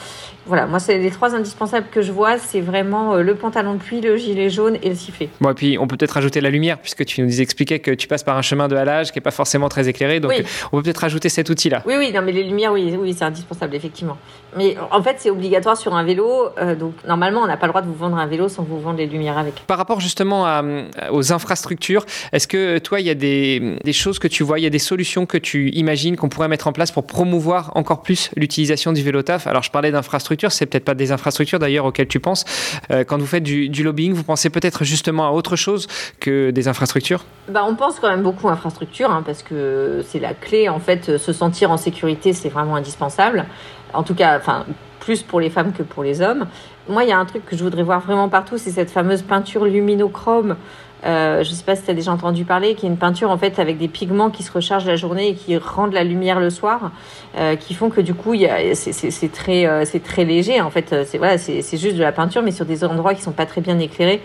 Voilà, 0.48 0.66
moi, 0.66 0.80
c'est 0.80 0.98
les 0.98 1.12
trois 1.12 1.36
indispensables 1.36 1.88
que 1.92 2.02
je 2.02 2.12
vois, 2.12 2.38
c'est 2.38 2.62
vraiment 2.62 3.16
le 3.16 3.36
pantalon 3.36 3.74
de 3.74 3.80
pluie, 3.80 4.02
le 4.02 4.16
gilet 4.18 4.50
jaune 4.50 4.78
et 4.82 4.90
le 4.90 4.96
sifflet. 4.96 5.30
Bon, 5.42 5.52
et 5.52 5.54
puis 5.54 5.78
on 5.78 5.88
peut 5.88 5.98
peut-être 5.98 6.12
rajouter 6.12 6.42
la 6.42 6.50
lumière, 6.50 6.80
puisque 6.80 7.06
tu 7.06 7.22
nous 7.22 7.42
expliquais 7.42 7.80
que 7.80 7.92
tu 7.92 8.08
passes 8.08 8.24
par 8.24 8.38
un 8.38 8.42
chemin 8.42 8.68
de 8.68 8.76
halage 8.76 9.12
qui 9.12 9.18
n'est 9.18 9.24
pas 9.24 9.32
forcément 9.32 9.70
très 9.70 9.90
éclairé, 9.90 10.20
donc 10.20 10.32
oui. 10.38 10.44
on 10.72 10.78
peut 10.78 10.84
peut-être 10.84 11.00
rajouter 11.00 11.30
cet 11.30 11.50
outil-là. 11.50 11.84
Oui, 11.86 11.96
oui, 11.98 12.12
non, 12.14 12.22
mais 12.22 12.32
les 12.32 12.44
lumières, 12.44 12.72
oui, 12.72 12.96
oui 12.98 13.14
c'est 13.18 13.26
indispensable, 13.26 13.76
effectivement. 13.76 14.18
Mais 14.56 14.78
en 14.92 15.04
fait, 15.04 15.18
c'est 15.20 15.30
obligatoire 15.30 15.78
sur 15.78 15.96
un 15.96 16.04
vélo, 16.04 16.50
euh, 16.60 16.76
donc 16.76 16.94
normalement, 17.06 17.42
on 17.42 17.48
n'a 17.48 17.58
pas 17.58 17.68
le 17.68 17.72
droit 17.72 17.82
de 17.82 17.88
vous 17.88 17.94
vendre 17.94 18.18
un 18.18 18.26
vélo 18.26 18.48
sans 18.48 18.64
vous 18.64 18.80
vendre 18.80 18.98
les 18.98 19.06
lumières 19.06 19.38
avec. 19.38 19.56
Par 19.68 19.78
rapport 19.78 20.00
justement 20.00 20.46
à, 20.46 20.64
aux 21.12 21.34
infrastructures, 21.34 22.06
est-ce 22.32 22.48
que 22.48 22.78
toi, 22.80 23.00
il 23.00 23.06
y 23.06 23.10
a 23.10 23.16
des, 23.16 23.78
des 23.84 23.94
choses 23.94 24.20
que 24.20 24.28
tu 24.28 24.44
vois, 24.44 24.60
il 24.60 24.64
y 24.64 24.68
a 24.68 24.70
des 24.70 24.80
solutions 24.80 25.26
que 25.26 25.38
tu 25.38 25.70
imagines 25.72 26.16
qu'on 26.16 26.30
pourrait 26.30 26.48
mettre 26.48 26.68
en 26.68 26.74
place 26.74 26.92
pour 26.92 27.06
promouvoir 27.06 27.72
encore 27.76 28.02
plus 28.02 28.32
l'utilisation 28.36 28.94
du 28.94 29.02
vélo 29.02 29.22
taf? 29.22 29.48
Alors, 29.48 29.64
je 29.64 29.72
parlais 29.72 29.92
d'infrastructures, 29.92 30.37
c'est 30.52 30.66
peut-être 30.66 30.86
pas 30.86 30.94
des 30.94 31.12
infrastructures 31.12 31.60
d'ailleurs 31.60 31.86
auxquelles 31.86 32.08
tu 32.08 32.20
penses. 32.20 32.46
Euh, 32.92 33.04
quand 33.04 33.18
vous 33.18 33.26
faites 33.26 33.44
du, 33.44 33.84
lobbying, 33.84 34.14
vous 34.14 34.24
pensez 34.24 34.50
peut-être 34.50 34.84
justement 34.84 35.28
à 35.28 35.32
autre 35.32 35.56
chose 35.56 35.88
que 36.20 36.52
des 36.52 36.68
infrastructures? 36.68 37.26
Bah, 37.50 37.66
On 37.68 37.76
pense 37.76 38.00
quand 38.00 38.10
même 38.10 38.24
beaucoup 38.24 38.50
infrastructures, 38.50 39.12
hein, 39.12 39.24
parce 39.26 39.44
que 39.44 40.04
c'est 40.08 40.20
la 40.20 40.34
clé, 40.34 40.70
en 40.70 40.80
fait, 40.80 41.18
se 41.18 41.34
sentir 41.34 41.72
en 41.72 41.78
sécurité, 41.78 42.34
c'est 42.34 42.50
vraiment 42.50 42.76
indispensable. 42.76 43.46
En 43.94 44.04
tout 44.04 44.16
cas, 44.16 44.38
enfin, 44.38 44.66
plus 45.00 45.24
pour 45.24 45.40
les 45.40 45.50
femmes 45.50 45.72
que 45.72 45.84
pour 45.84 46.04
les 46.04 46.22
hommes. 46.22 46.48
Moi, 46.90 47.06
il 47.06 47.10
y 47.10 47.14
a 47.14 47.18
un 47.18 47.24
truc 47.24 47.46
que 47.46 47.56
je 47.56 47.64
voudrais 47.64 47.84
voir 47.84 48.02
vraiment 48.02 48.28
partout, 48.28 48.58
c'est 48.58 48.72
cette 48.72 48.90
fameuse 48.90 49.22
peinture 49.22 49.64
luminochrome. 49.64 50.58
Euh, 51.06 51.44
je 51.44 51.52
ne 51.52 51.56
sais 51.56 51.64
pas 51.64 51.76
si 51.76 51.84
tu 51.84 51.92
as 51.92 51.94
déjà 51.94 52.12
entendu 52.12 52.44
parler, 52.44 52.76
qui 52.76 52.86
est 52.86 52.90
une 52.90 52.98
peinture 52.98 53.30
en 53.30 53.38
fait 53.38 53.60
avec 53.60 53.78
des 53.78 53.88
pigments 53.88 54.30
qui 54.30 54.44
se 54.44 54.52
rechargent 54.52 54.88
la 54.88 54.96
journée 54.96 55.30
et 55.30 55.36
qui 55.36 55.56
rendent 55.58 55.94
la 55.94 56.04
lumière 56.04 56.40
le 56.40 56.50
soir, 56.50 56.92
euh, 57.38 57.56
qui 57.56 57.76
font 57.76 57.90
que 57.90 58.02
du 58.02 58.14
coup 58.14 58.34
c'est 58.74 59.32
très 59.32 59.66
euh, 59.68 59.86
très 60.04 60.26
léger 60.26 60.60
en 60.60 60.72
fait. 60.72 60.96
C'est 61.06 61.18
voilà, 61.18 61.38
juste 61.38 61.96
de 61.96 62.02
la 62.02 62.12
peinture, 62.12 62.42
mais 62.42 62.52
sur 62.52 62.66
des 62.66 62.84
endroits 62.84 63.14
qui 63.14 63.22
sont 63.22 63.32
pas 63.32 63.46
très 63.46 63.62
bien 63.62 63.78
éclairés. 63.80 64.22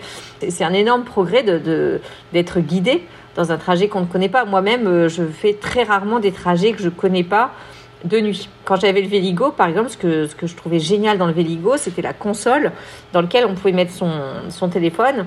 C'est 0.49 0.63
un 0.63 0.73
énorme 0.73 1.03
progrès 1.03 1.43
d'être 1.43 2.59
guidé 2.59 3.03
dans 3.35 3.51
un 3.51 3.57
trajet 3.57 3.87
qu'on 3.87 4.01
ne 4.01 4.05
connaît 4.05 4.29
pas. 4.29 4.45
Moi-même, 4.45 5.07
je 5.07 5.23
fais 5.23 5.53
très 5.53 5.83
rarement 5.83 6.19
des 6.19 6.31
trajets 6.31 6.71
que 6.71 6.81
je 6.81 6.89
connais 6.89 7.23
pas 7.23 7.51
de 8.03 8.19
nuit. 8.19 8.49
Quand 8.65 8.75
j'avais 8.75 9.01
le 9.01 9.07
Véligo, 9.07 9.51
par 9.51 9.67
exemple, 9.67 9.89
ce 9.89 9.97
que, 9.97 10.47
je 10.47 10.55
trouvais 10.55 10.79
génial 10.79 11.17
dans 11.17 11.27
le 11.27 11.33
Véligo, 11.33 11.77
c'était 11.77 12.01
la 12.01 12.13
console 12.13 12.71
dans 13.13 13.21
laquelle 13.21 13.45
on 13.45 13.53
pouvait 13.53 13.71
mettre 13.71 13.93
son 13.93 14.69
téléphone 14.69 15.25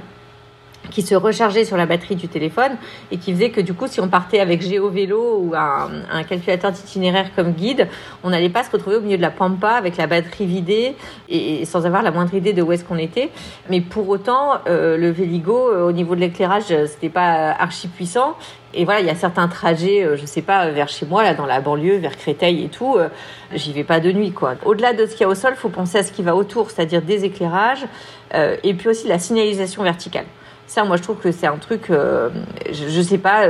qui 0.90 1.02
se 1.02 1.14
rechargeait 1.14 1.64
sur 1.64 1.76
la 1.76 1.86
batterie 1.86 2.16
du 2.16 2.28
téléphone 2.28 2.72
et 3.10 3.18
qui 3.18 3.32
faisait 3.32 3.50
que 3.50 3.60
du 3.60 3.74
coup 3.74 3.86
si 3.86 4.00
on 4.00 4.08
partait 4.08 4.40
avec 4.40 4.62
GeoVélo 4.62 5.38
ou 5.38 5.54
un, 5.54 5.88
un 6.10 6.22
calculateur 6.22 6.72
d'itinéraire 6.72 7.30
comme 7.34 7.52
guide, 7.52 7.88
on 8.24 8.30
n'allait 8.30 8.48
pas 8.48 8.64
se 8.64 8.70
retrouver 8.70 8.96
au 8.96 9.00
milieu 9.00 9.16
de 9.16 9.22
la 9.22 9.30
pampa 9.30 9.70
avec 9.70 9.96
la 9.96 10.06
batterie 10.06 10.46
vidée 10.46 10.94
et, 11.28 11.64
sans 11.64 11.86
avoir 11.86 12.02
la 12.02 12.10
moindre 12.10 12.34
idée 12.34 12.52
de 12.52 12.62
où 12.62 12.72
est-ce 12.72 12.84
qu'on 12.84 12.98
était. 12.98 13.30
Mais 13.70 13.80
pour 13.80 14.08
autant, 14.08 14.54
euh, 14.66 14.96
le 14.96 15.10
Véligo, 15.10 15.70
euh, 15.70 15.88
au 15.88 15.92
niveau 15.92 16.14
de 16.14 16.20
l'éclairage, 16.20 16.64
c'était 16.86 17.08
pas 17.08 17.50
archi 17.50 17.88
puissant. 17.88 18.36
Et 18.76 18.84
voilà, 18.84 19.00
il 19.00 19.06
y 19.06 19.10
a 19.10 19.14
certains 19.14 19.48
trajets, 19.48 20.04
euh, 20.04 20.16
je 20.16 20.26
sais 20.26 20.42
pas, 20.42 20.68
vers 20.68 20.88
chez 20.88 21.06
moi, 21.06 21.22
là, 21.22 21.32
dans 21.32 21.46
la 21.46 21.60
banlieue, 21.60 21.96
vers 21.96 22.16
Créteil 22.16 22.62
et 22.62 22.68
tout, 22.68 22.96
euh, 22.96 23.08
j'y 23.54 23.72
vais 23.72 23.84
pas 23.84 24.00
de 24.00 24.12
nuit, 24.12 24.32
quoi. 24.32 24.54
Au-delà 24.66 24.92
de 24.92 25.06
ce 25.06 25.12
qu'il 25.12 25.22
y 25.22 25.24
a 25.24 25.28
au 25.28 25.34
sol, 25.34 25.54
faut 25.56 25.70
penser 25.70 25.98
à 25.98 26.02
ce 26.02 26.12
qui 26.12 26.22
va 26.22 26.36
autour, 26.36 26.70
c'est-à-dire 26.70 27.00
des 27.00 27.24
éclairages, 27.24 27.86
euh, 28.34 28.56
et 28.64 28.74
puis 28.74 28.88
aussi 28.90 29.08
la 29.08 29.18
signalisation 29.18 29.82
verticale. 29.82 30.26
Ça, 30.66 30.84
moi, 30.84 30.96
je 30.96 31.02
trouve 31.02 31.18
que 31.18 31.30
c'est 31.30 31.46
un 31.46 31.58
truc, 31.58 31.90
euh, 31.90 32.28
je, 32.72 32.98
ne 32.98 33.02
sais 33.02 33.18
pas, 33.18 33.46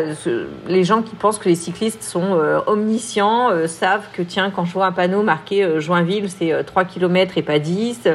les 0.68 0.84
gens 0.84 1.00
qui 1.00 1.14
pensent 1.14 1.38
que 1.38 1.48
les 1.48 1.54
cyclistes 1.54 2.02
sont 2.02 2.38
omniscients 2.66 3.50
savent 3.66 4.06
que, 4.12 4.22
tiens, 4.22 4.50
quand 4.50 4.66
je 4.66 4.72
vois 4.74 4.86
un 4.86 4.92
panneau 4.92 5.22
marqué 5.22 5.80
Joinville, 5.80 6.28
c'est 6.30 6.64
3 6.64 6.84
km 6.84 7.38
et 7.38 7.42
pas 7.42 7.58
10. 7.58 8.08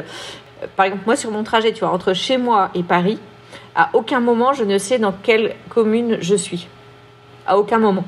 Par 0.76 0.86
exemple, 0.86 1.02
moi, 1.06 1.16
sur 1.16 1.32
mon 1.32 1.42
trajet, 1.42 1.72
tu 1.72 1.80
vois, 1.80 1.90
entre 1.90 2.12
chez 2.12 2.38
moi 2.38 2.70
et 2.74 2.84
Paris, 2.84 3.18
à 3.74 3.90
aucun 3.94 4.20
moment, 4.20 4.52
je 4.52 4.64
ne 4.64 4.78
sais 4.78 4.98
dans 4.98 5.12
quelle 5.12 5.54
commune 5.68 6.18
je 6.20 6.34
suis. 6.34 6.68
À 7.46 7.58
aucun 7.58 7.78
moment. 7.78 8.04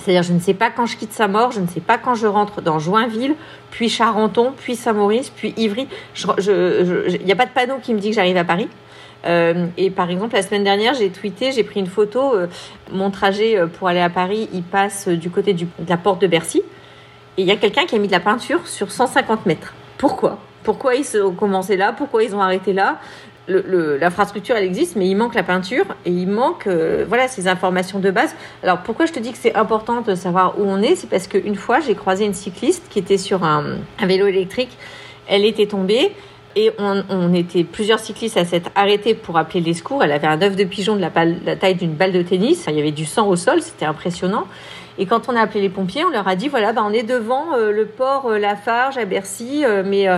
C'est-à-dire, 0.00 0.22
je 0.22 0.32
ne 0.32 0.40
sais 0.40 0.54
pas 0.54 0.70
quand 0.70 0.86
je 0.86 0.96
quitte 0.96 1.12
Saint-Maur, 1.12 1.52
je 1.52 1.60
ne 1.60 1.66
sais 1.66 1.80
pas 1.80 1.98
quand 1.98 2.14
je 2.14 2.26
rentre 2.26 2.62
dans 2.62 2.78
Joinville, 2.78 3.34
puis 3.70 3.88
Charenton, 3.88 4.52
puis 4.56 4.74
Saint-Maurice, 4.74 5.30
puis 5.30 5.54
Ivry. 5.56 5.86
Il 6.16 7.24
n'y 7.24 7.32
a 7.32 7.36
pas 7.36 7.46
de 7.46 7.50
panneau 7.50 7.76
qui 7.82 7.92
me 7.92 7.98
dit 7.98 8.10
que 8.10 8.14
j'arrive 8.14 8.36
à 8.36 8.44
Paris. 8.44 8.68
Euh, 9.24 9.66
et 9.76 9.90
par 9.90 10.10
exemple, 10.10 10.34
la 10.34 10.42
semaine 10.42 10.64
dernière, 10.64 10.94
j'ai 10.94 11.10
tweeté, 11.10 11.52
j'ai 11.52 11.64
pris 11.64 11.80
une 11.80 11.86
photo. 11.86 12.34
Euh, 12.34 12.46
mon 12.90 13.10
trajet 13.10 13.56
euh, 13.56 13.66
pour 13.66 13.88
aller 13.88 14.00
à 14.00 14.10
Paris, 14.10 14.48
il 14.52 14.62
passe 14.62 15.08
du 15.08 15.30
côté 15.30 15.54
de 15.54 15.66
la 15.88 15.96
porte 15.96 16.20
de 16.20 16.26
Bercy. 16.26 16.62
Et 17.38 17.42
il 17.42 17.46
y 17.46 17.50
a 17.50 17.56
quelqu'un 17.56 17.86
qui 17.86 17.94
a 17.94 17.98
mis 17.98 18.08
de 18.08 18.12
la 18.12 18.20
peinture 18.20 18.66
sur 18.66 18.90
150 18.90 19.46
mètres. 19.46 19.74
Pourquoi? 19.98 20.38
Pourquoi 20.64 20.94
ils 20.94 21.22
ont 21.22 21.32
commencé 21.32 21.76
là? 21.76 21.92
Pourquoi 21.92 22.24
ils 22.24 22.34
ont 22.34 22.40
arrêté 22.40 22.72
là? 22.72 22.98
L'infrastructure 23.48 24.54
elle 24.54 24.64
existe, 24.64 24.94
mais 24.94 25.08
il 25.08 25.16
manque 25.16 25.34
la 25.34 25.42
peinture 25.42 25.84
et 26.04 26.10
il 26.10 26.28
manque 26.28 26.68
voilà 27.08 27.26
ces 27.26 27.48
informations 27.48 27.98
de 27.98 28.10
base. 28.12 28.36
Alors 28.62 28.82
pourquoi 28.82 29.06
je 29.06 29.12
te 29.12 29.18
dis 29.18 29.32
que 29.32 29.38
c'est 29.38 29.56
important 29.56 30.00
de 30.00 30.14
savoir 30.14 30.60
où 30.60 30.62
on 30.64 30.80
est, 30.80 30.94
c'est 30.94 31.08
parce 31.08 31.26
qu'une 31.26 31.56
fois 31.56 31.80
j'ai 31.80 31.96
croisé 31.96 32.24
une 32.24 32.34
cycliste 32.34 32.84
qui 32.88 33.00
était 33.00 33.18
sur 33.18 33.42
un, 33.42 33.78
vélo 34.04 34.28
électrique, 34.28 34.70
elle 35.26 35.44
était 35.44 35.66
tombée. 35.66 36.12
Et 36.56 36.70
on, 36.78 37.34
était 37.34 37.64
plusieurs 37.64 37.98
cyclistes 37.98 38.36
à 38.36 38.44
s'être 38.44 38.70
arrêtés 38.74 39.14
pour 39.14 39.38
appeler 39.38 39.60
les 39.60 39.74
secours. 39.74 40.02
Elle 40.04 40.12
avait 40.12 40.26
un 40.26 40.40
œuf 40.42 40.56
de 40.56 40.64
pigeon 40.64 40.96
de 40.96 41.00
la, 41.00 41.56
taille 41.56 41.74
d'une 41.74 41.94
balle 41.94 42.12
de 42.12 42.22
tennis. 42.22 42.66
Il 42.68 42.74
y 42.74 42.80
avait 42.80 42.90
du 42.90 43.06
sang 43.06 43.26
au 43.28 43.36
sol, 43.36 43.62
c'était 43.62 43.86
impressionnant. 43.86 44.46
Et 44.98 45.06
quand 45.06 45.28
on 45.28 45.36
a 45.36 45.40
appelé 45.40 45.62
les 45.62 45.70
pompiers, 45.70 46.04
on 46.04 46.10
leur 46.10 46.28
a 46.28 46.36
dit 46.36 46.48
voilà, 46.48 46.72
bah, 46.72 46.84
on 46.86 46.92
est 46.92 47.02
devant 47.02 47.54
euh, 47.54 47.72
le 47.72 47.86
port 47.86 48.26
euh, 48.26 48.38
Lafarge 48.38 48.98
à 48.98 49.06
Bercy, 49.06 49.64
mais 49.86 50.08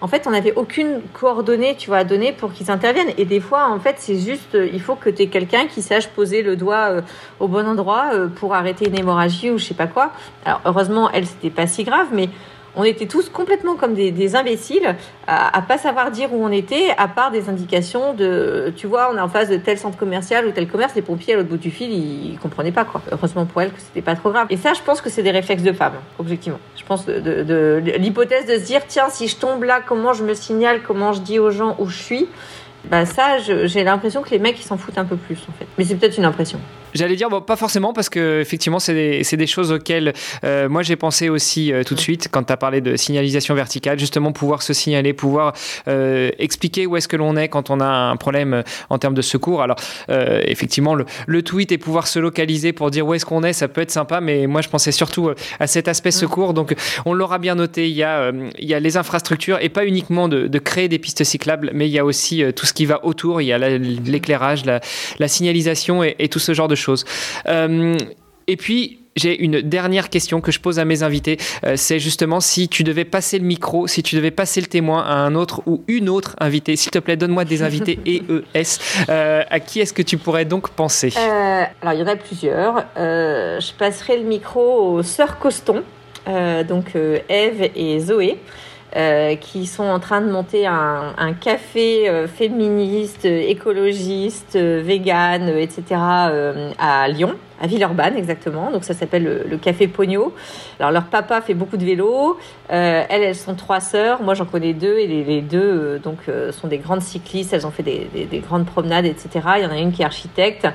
en 0.00 0.06
fait, 0.06 0.26
on 0.26 0.30
n'avait 0.30 0.54
aucune 0.54 1.00
coordonnée, 1.12 1.74
tu 1.76 1.92
à 1.92 2.04
donner 2.04 2.32
pour 2.32 2.52
qu'ils 2.52 2.70
interviennent. 2.70 3.12
Et 3.18 3.24
des 3.24 3.40
fois, 3.40 3.68
en 3.68 3.80
fait, 3.80 3.96
c'est 3.98 4.18
juste, 4.18 4.54
euh, 4.54 4.68
il 4.72 4.80
faut 4.80 4.94
que 4.94 5.10
tu 5.10 5.22
aies 5.22 5.26
quelqu'un 5.26 5.66
qui 5.66 5.82
sache 5.82 6.06
poser 6.08 6.42
le 6.42 6.54
doigt 6.54 6.90
euh, 6.90 7.00
au 7.40 7.48
bon 7.48 7.66
endroit 7.66 8.10
euh, 8.14 8.28
pour 8.28 8.54
arrêter 8.54 8.86
une 8.86 8.96
hémorragie 8.96 9.50
ou 9.50 9.58
je 9.58 9.64
sais 9.64 9.74
pas 9.74 9.88
quoi. 9.88 10.12
Alors, 10.44 10.60
heureusement, 10.64 11.10
elle, 11.12 11.26
c'était 11.26 11.50
pas 11.50 11.66
si 11.66 11.82
grave, 11.82 12.08
mais 12.12 12.28
on 12.78 12.84
était 12.84 13.06
tous 13.06 13.28
complètement 13.28 13.74
comme 13.74 13.92
des, 13.92 14.36
imbéciles 14.36 14.94
à, 15.26 15.56
à, 15.56 15.62
pas 15.62 15.78
savoir 15.78 16.12
dire 16.12 16.32
où 16.32 16.42
on 16.42 16.52
était, 16.52 16.90
à 16.96 17.08
part 17.08 17.32
des 17.32 17.48
indications 17.48 18.14
de, 18.14 18.72
tu 18.76 18.86
vois, 18.86 19.10
on 19.12 19.16
est 19.16 19.20
en 19.20 19.28
face 19.28 19.48
de 19.48 19.56
tel 19.56 19.76
centre 19.76 19.98
commercial 19.98 20.46
ou 20.46 20.52
tel 20.52 20.68
commerce, 20.68 20.94
les 20.94 21.02
pompiers 21.02 21.34
à 21.34 21.36
l'autre 21.36 21.48
bout 21.48 21.56
du 21.56 21.72
fil, 21.72 21.90
ils, 21.90 22.38
comprenaient 22.38 22.72
pas 22.72 22.84
quoi. 22.84 23.02
Heureusement 23.10 23.46
pour 23.46 23.60
elle 23.60 23.72
que 23.72 23.80
c'était 23.80 24.00
pas 24.00 24.14
trop 24.14 24.30
grave. 24.30 24.46
Et 24.50 24.56
ça, 24.56 24.74
je 24.74 24.80
pense 24.82 25.00
que 25.00 25.10
c'est 25.10 25.24
des 25.24 25.32
réflexes 25.32 25.64
de 25.64 25.72
femme, 25.72 25.94
objectivement. 26.20 26.60
Je 26.76 26.84
pense 26.84 27.04
de, 27.04 27.18
de 27.20 27.82
l'hypothèse 27.96 28.46
de 28.46 28.54
se 28.54 28.64
dire, 28.64 28.82
tiens, 28.86 29.08
si 29.10 29.26
je 29.26 29.36
tombe 29.36 29.64
là, 29.64 29.80
comment 29.84 30.12
je 30.12 30.22
me 30.22 30.34
signale, 30.34 30.80
comment 30.86 31.12
je 31.12 31.20
dis 31.20 31.40
aux 31.40 31.50
gens 31.50 31.74
où 31.80 31.88
je 31.88 32.00
suis? 32.00 32.28
Bah 32.84 33.04
ça, 33.06 33.38
j'ai 33.38 33.82
l'impression 33.82 34.22
que 34.22 34.30
les 34.30 34.38
mecs 34.38 34.58
ils 34.58 34.64
s'en 34.64 34.78
foutent 34.78 34.98
un 34.98 35.04
peu 35.04 35.16
plus 35.16 35.38
en 35.48 35.52
fait. 35.58 35.66
Mais 35.76 35.84
c'est 35.84 35.96
peut-être 35.96 36.16
une 36.16 36.24
impression. 36.24 36.60
J'allais 36.94 37.16
dire, 37.16 37.28
bon, 37.28 37.40
pas 37.40 37.56
forcément, 37.56 37.92
parce 37.92 38.08
que 38.08 38.40
effectivement, 38.40 38.78
c'est 38.78 38.94
des, 38.94 39.36
des, 39.36 39.46
choses 39.46 39.72
auxquelles 39.72 40.14
euh, 40.44 40.68
moi 40.68 40.82
j'ai 40.82 40.96
pensé 40.96 41.28
aussi 41.28 41.72
euh, 41.72 41.82
tout 41.82 41.94
de 41.94 42.00
suite 42.00 42.28
quand 42.30 42.44
tu 42.44 42.52
as 42.52 42.56
parlé 42.56 42.80
de 42.80 42.96
signalisation 42.96 43.54
verticale, 43.54 43.98
justement 43.98 44.32
pouvoir 44.32 44.62
se 44.62 44.72
signaler, 44.72 45.12
pouvoir 45.12 45.52
euh, 45.86 46.30
expliquer 46.38 46.86
où 46.86 46.96
est-ce 46.96 47.08
que 47.08 47.16
l'on 47.16 47.36
est 47.36 47.48
quand 47.48 47.70
on 47.70 47.80
a 47.80 47.86
un 47.86 48.16
problème 48.16 48.62
en 48.88 48.98
termes 48.98 49.14
de 49.14 49.22
secours. 49.22 49.62
Alors, 49.62 49.76
effectivement, 50.08 50.94
le, 50.94 51.04
le, 51.26 51.42
tweet 51.42 51.72
et 51.72 51.78
pouvoir 51.78 52.06
se 52.06 52.18
localiser 52.18 52.72
pour 52.72 52.90
dire 52.90 53.06
où 53.06 53.14
est-ce 53.14 53.26
qu'on 53.26 53.42
est, 53.42 53.52
ça 53.52 53.68
peut 53.68 53.80
être 53.80 53.90
sympa, 53.90 54.20
mais 54.20 54.46
moi 54.46 54.62
je 54.62 54.68
pensais 54.68 54.92
surtout 54.92 55.30
à 55.60 55.66
cet 55.66 55.88
aspect 55.88 56.10
secours. 56.10 56.54
Donc, 56.54 56.74
on 57.04 57.12
l'aura 57.14 57.38
bien 57.38 57.54
noté, 57.54 57.88
il 57.88 57.96
y, 57.96 58.02
a, 58.02 58.32
il 58.58 58.68
y 58.68 58.74
a 58.74 58.80
les 58.80 58.96
infrastructures 58.96 59.58
et 59.60 59.68
pas 59.68 59.84
uniquement 59.84 60.28
de, 60.28 60.46
de, 60.46 60.58
créer 60.58 60.88
des 60.88 60.98
pistes 60.98 61.24
cyclables, 61.24 61.70
mais 61.74 61.88
il 61.88 61.92
y 61.92 61.98
a 61.98 62.04
aussi 62.04 62.42
tout 62.54 62.66
ce 62.66 62.72
qui 62.72 62.86
va 62.86 63.04
autour. 63.04 63.40
Il 63.40 63.46
y 63.46 63.52
a 63.52 63.58
l'éclairage, 63.58 64.64
la, 64.64 64.80
la, 65.18 65.28
signalisation 65.28 66.02
et, 66.02 66.16
et 66.18 66.28
tout 66.28 66.38
ce 66.38 66.54
genre 66.54 66.68
de 66.68 66.74
choses. 66.78 67.04
Euh, 67.46 67.96
et 68.46 68.56
puis, 68.56 69.00
j'ai 69.16 69.42
une 69.42 69.60
dernière 69.62 70.10
question 70.10 70.40
que 70.40 70.52
je 70.52 70.60
pose 70.60 70.78
à 70.78 70.84
mes 70.84 71.02
invités. 71.02 71.38
Euh, 71.64 71.74
c'est 71.76 71.98
justement 71.98 72.40
si 72.40 72.68
tu 72.68 72.84
devais 72.84 73.04
passer 73.04 73.38
le 73.38 73.44
micro, 73.44 73.86
si 73.86 74.02
tu 74.02 74.14
devais 74.14 74.30
passer 74.30 74.60
le 74.60 74.68
témoin 74.68 75.02
à 75.02 75.14
un 75.14 75.34
autre 75.34 75.62
ou 75.66 75.82
une 75.88 76.08
autre 76.08 76.36
invitée, 76.38 76.76
s'il 76.76 76.92
te 76.92 76.98
plaît, 76.98 77.16
donne-moi 77.16 77.44
des 77.44 77.62
invités 77.62 77.98
EES. 78.06 78.78
Euh, 79.08 79.42
à 79.50 79.60
qui 79.60 79.80
est-ce 79.80 79.92
que 79.92 80.02
tu 80.02 80.18
pourrais 80.18 80.44
donc 80.44 80.70
penser? 80.70 81.12
Alors, 81.16 81.94
il 81.94 82.00
y 82.00 82.02
en 82.02 82.06
a 82.06 82.16
plusieurs. 82.16 82.86
je 82.96 83.72
passerai 83.76 84.18
le 84.18 84.24
micro 84.24 84.94
aux 84.94 85.02
sœurs 85.02 85.38
Coston, 85.38 85.82
donc 86.68 86.94
Eve 87.28 87.70
et 87.74 87.98
Zoé. 88.00 88.38
Euh, 88.96 89.36
qui 89.36 89.66
sont 89.66 89.84
en 89.84 90.00
train 90.00 90.22
de 90.22 90.30
monter 90.30 90.66
un, 90.66 91.34
café 91.38 92.08
euh, 92.08 92.26
féministe, 92.26 93.26
écologiste, 93.26 94.56
euh, 94.56 94.80
vegan, 94.82 95.46
etc. 95.50 95.82
à 96.78 97.06
Lyon 97.08 97.36
à 97.60 97.66
Villeurbanne 97.66 98.16
exactement. 98.16 98.70
Donc 98.70 98.84
ça 98.84 98.94
s'appelle 98.94 99.44
le, 99.48 99.56
Café 99.58 99.88
Pogno. 99.88 100.32
Alors 100.78 100.92
leur 100.92 101.04
papa 101.04 101.40
fait 101.40 101.54
beaucoup 101.54 101.76
de 101.76 101.84
vélo. 101.84 102.38
Euh, 102.70 103.04
elles, 103.08 103.22
elles 103.22 103.34
sont 103.34 103.54
trois 103.54 103.80
sœurs. 103.80 104.22
Moi 104.22 104.34
j'en 104.34 104.44
connais 104.44 104.72
deux 104.72 104.98
et 104.98 105.06
les, 105.06 105.40
deux 105.40 105.58
euh, 105.58 105.98
donc 105.98 106.18
euh, 106.28 106.52
sont 106.52 106.68
des 106.68 106.78
grandes 106.78 107.02
cyclistes. 107.02 107.52
Elles 107.52 107.66
ont 107.66 107.70
fait 107.70 107.82
des, 107.82 108.08
des, 108.30 108.38
grandes 108.38 108.66
promenades, 108.66 109.06
etc. 109.06 109.28
Il 109.56 109.64
y 109.64 109.66
en 109.66 109.70
a 109.70 109.78
une 109.78 109.92
qui 109.92 110.02
est 110.02 110.06
architecte 110.06 110.68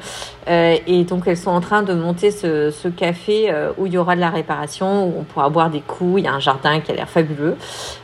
et 0.48 1.04
donc 1.06 1.24
elles 1.26 1.38
sont 1.38 1.52
en 1.52 1.62
train 1.62 1.84
de 1.84 1.94
monter 1.94 2.30
ce, 2.32 2.70
ce 2.70 2.90
café 2.90 3.54
où 3.78 3.86
il 3.86 3.94
y 3.94 3.98
aura 3.98 4.16
de 4.16 4.20
la 4.20 4.30
réparation, 4.30 5.06
où 5.06 5.14
on 5.20 5.24
pourra 5.24 5.50
boire 5.50 5.70
des 5.70 5.80
coups. 5.80 6.20
Il 6.20 6.26
y 6.26 6.28
a 6.28 6.34
un 6.34 6.40
jardin 6.40 6.82
qui 6.82 6.92
a 6.92 6.96
l'air 6.96 7.10
fabuleux 7.10 7.56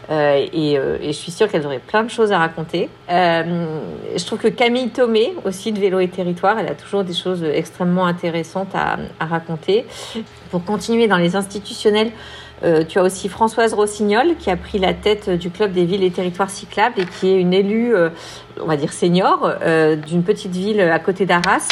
et, 0.10 0.74
et, 0.74 1.08
je 1.08 1.12
suis 1.12 1.32
sûre 1.32 1.50
qu'elles 1.50 1.66
auraient 1.66 1.80
plein 1.80 2.04
de 2.04 2.10
choses 2.10 2.32
à 2.32 2.38
raconter. 2.40 2.90
je 3.10 4.26
trouve 4.26 4.40
que 4.40 4.48
Camille 4.48 4.90
Thomé 4.90 5.34
aussi 5.44 5.74
de 5.74 5.80
Vélo 5.80 6.00
et 6.00 6.08
Territoire, 6.08 6.58
elle 6.60 6.68
a 6.68 6.76
toujours 6.76 7.04
des 7.04 7.14
choses 7.14 7.44
extrêmement 7.44 8.06
intéressantes 8.06 8.69
à, 8.76 8.98
raconter. 9.20 9.86
Pour 10.52 10.64
continuer 10.64 11.08
dans 11.08 11.18
les 11.18 11.36
institutionnels, 11.36 12.12
euh, 12.64 12.84
tu 12.88 13.00
as 13.00 13.04
aussi 13.04 13.30
Françoise 13.30 13.74
Rossignol 13.74 14.36
qui 14.38 14.50
a 14.50 14.58
pris 14.58 14.80
la 14.80 14.94
tête 14.94 15.30
du 15.30 15.50
club 15.50 15.72
des 15.72 15.86
villes 15.86 16.04
et 16.04 16.12
territoires 16.12 16.50
cyclables 16.50 17.00
et 17.00 17.06
qui 17.06 17.30
est 17.30 17.40
une 17.40 17.54
élue, 17.54 17.96
euh, 17.96 18.10
on 18.60 18.66
va 18.66 18.76
dire 18.76 18.92
senior, 18.92 19.52
euh, 19.62 19.96
d'une 19.96 20.24
petite 20.24 20.52
ville 20.52 20.82
à 20.82 21.00
côté 21.00 21.26
d'Arras 21.26 21.70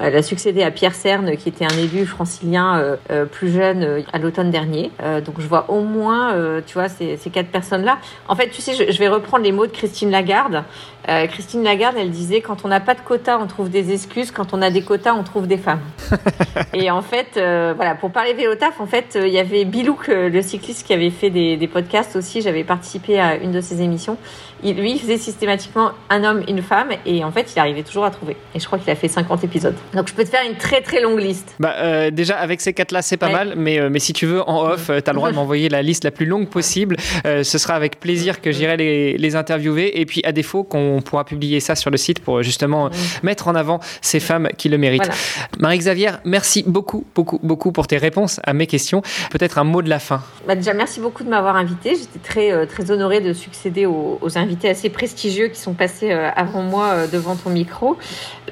elle 0.00 0.16
a 0.16 0.22
succédé 0.22 0.62
à 0.62 0.70
Pierre 0.70 0.94
Cerne, 0.94 1.36
qui 1.36 1.48
était 1.48 1.64
un 1.64 1.78
élu 1.78 2.06
francilien 2.06 2.78
euh, 2.78 2.96
euh, 3.10 3.24
plus 3.24 3.50
jeune 3.50 3.82
euh, 3.82 4.02
à 4.12 4.18
l'automne 4.18 4.50
dernier. 4.50 4.90
donc 5.24 5.36
je 5.38 5.46
vois 5.46 5.70
au 5.70 5.80
moins, 5.80 6.34
tu 6.66 6.74
vois, 6.74 6.88
ces, 6.88 7.18
quatre 7.32 7.48
personnes-là. 7.48 7.98
En 8.28 8.36
fait, 8.36 8.48
tu 8.48 8.62
sais, 8.62 8.90
je, 8.90 8.98
vais 8.98 9.08
reprendre 9.08 9.44
les 9.44 9.52
mots 9.52 9.66
de 9.66 9.72
Christine 9.72 10.10
Lagarde. 10.10 10.64
Christine 11.06 11.62
Lagarde, 11.62 11.96
elle 11.98 12.10
disait 12.10 12.40
quand 12.40 12.64
on 12.64 12.68
n'a 12.68 12.80
pas 12.80 12.94
de 12.94 13.00
quotas, 13.00 13.38
on 13.38 13.46
trouve 13.46 13.70
des 13.70 13.92
excuses. 13.92 14.32
Quand 14.32 14.52
on 14.54 14.62
a 14.62 14.70
des 14.70 14.82
quotas, 14.82 15.14
on 15.14 15.22
trouve 15.22 15.46
des 15.46 15.56
femmes. 15.56 15.82
et 16.74 16.90
en 16.90 17.02
fait, 17.02 17.32
voilà, 17.34 17.94
pour 17.94 18.10
parler 18.10 18.34
vélotaf, 18.34 18.80
en 18.80 18.86
fait, 18.86 19.18
il 19.20 19.32
y 19.32 19.38
avait 19.38 19.64
Bilouk, 19.64 20.08
le 20.08 20.42
cycliste, 20.42 20.86
qui 20.86 20.92
avait 20.92 21.10
fait 21.10 21.30
des, 21.30 21.56
des 21.56 21.68
podcasts 21.68 22.16
aussi. 22.16 22.42
J'avais 22.42 22.64
participé 22.64 23.20
à 23.20 23.36
une 23.36 23.52
de 23.52 23.60
ses 23.60 23.82
émissions 23.82 24.16
il, 24.62 24.76
lui, 24.76 24.92
il 24.92 24.98
faisait 24.98 25.18
systématiquement 25.18 25.92
un 26.08 26.24
homme, 26.24 26.42
une 26.48 26.62
femme, 26.62 26.90
et 27.04 27.24
en 27.24 27.30
fait, 27.30 27.52
il 27.54 27.58
arrivait 27.58 27.82
toujours 27.82 28.04
à 28.04 28.10
trouver. 28.10 28.36
Et 28.54 28.60
je 28.60 28.66
crois 28.66 28.78
qu'il 28.78 28.90
a 28.90 28.94
fait 28.94 29.08
50 29.08 29.44
épisodes. 29.44 29.74
Donc, 29.94 30.08
je 30.08 30.14
peux 30.14 30.24
te 30.24 30.30
faire 30.30 30.42
une 30.48 30.56
très 30.56 30.80
très 30.80 31.00
longue 31.00 31.20
liste. 31.20 31.54
Bah, 31.60 31.74
euh, 31.78 32.10
déjà, 32.10 32.36
avec 32.36 32.60
ces 32.60 32.72
quatre-là, 32.72 33.02
c'est 33.02 33.16
pas 33.16 33.30
mal, 33.30 33.54
mais, 33.56 33.78
euh, 33.78 33.88
mais 33.90 33.98
si 33.98 34.12
tu 34.12 34.26
veux, 34.26 34.42
en 34.48 34.64
off, 34.64 34.90
euh, 34.90 35.00
tu 35.00 35.10
as 35.10 35.12
le 35.12 35.16
droit 35.16 35.30
de 35.30 35.34
m'envoyer 35.36 35.68
la 35.68 35.82
liste 35.82 36.04
la 36.04 36.10
plus 36.10 36.26
longue 36.26 36.48
possible. 36.48 36.96
ce 37.24 37.58
sera 37.58 37.74
avec 37.74 38.00
plaisir 38.00 38.40
que 38.40 38.50
j'irai 38.50 38.76
les, 38.76 39.18
les, 39.18 39.36
interviewer, 39.36 40.00
et 40.00 40.06
puis 40.06 40.22
à 40.24 40.32
défaut, 40.32 40.64
qu'on 40.64 41.02
pourra 41.04 41.24
publier 41.24 41.60
ça 41.60 41.74
sur 41.74 41.90
le 41.90 41.96
site 41.96 42.20
pour 42.20 42.42
justement 42.42 42.90
mettre 43.22 43.48
en 43.48 43.54
avant 43.54 43.80
ces 44.00 44.20
femmes 44.20 44.48
qui 44.56 44.68
le 44.68 44.78
méritent. 44.78 45.10
Marie-Xavier, 45.58 46.10
merci 46.24 46.64
beaucoup, 46.66 47.04
beaucoup, 47.14 47.38
beaucoup 47.42 47.72
pour 47.72 47.86
tes 47.86 47.98
réponses 47.98 48.40
à 48.44 48.52
mes 48.52 48.66
questions. 48.66 49.02
Peut-être 49.30 49.58
un 49.58 49.64
mot 49.64 49.82
de 49.82 49.90
la 49.90 49.98
fin. 49.98 50.22
Bah, 50.46 50.54
déjà, 50.54 50.72
merci 50.72 51.00
beaucoup 51.00 51.24
de 51.24 51.28
m'avoir 51.28 51.56
invité. 51.56 51.94
J'étais 51.94 52.18
très, 52.18 52.66
très 52.66 52.90
honorée 52.90 53.20
de 53.20 53.32
succéder 53.32 53.86
aux, 53.86 54.18
aux 54.20 54.38
invités 54.46 54.68
assez 54.68 54.88
prestigieux 54.88 55.48
qui 55.48 55.60
sont 55.60 55.74
passés 55.74 56.12
euh, 56.12 56.30
avant 56.36 56.62
moi 56.62 56.86
euh, 56.92 57.06
devant 57.08 57.34
ton 57.36 57.50
micro. 57.50 57.96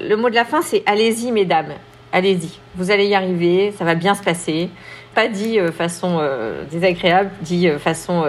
Le 0.01 0.15
mot 0.15 0.29
de 0.29 0.35
la 0.35 0.45
fin, 0.45 0.61
c'est 0.61 0.83
allez-y, 0.85 1.31
mesdames. 1.31 1.73
Allez-y. 2.11 2.59
Vous 2.75 2.91
allez 2.91 3.07
y 3.07 3.15
arriver. 3.15 3.73
Ça 3.77 3.85
va 3.85 3.95
bien 3.95 4.13
se 4.13 4.23
passer. 4.23 4.69
pas 5.13 5.27
dit 5.27 5.57
de 5.57 5.71
façon 5.71 6.21
désagréable, 6.71 7.31
dit 7.41 7.67
façon 7.77 8.25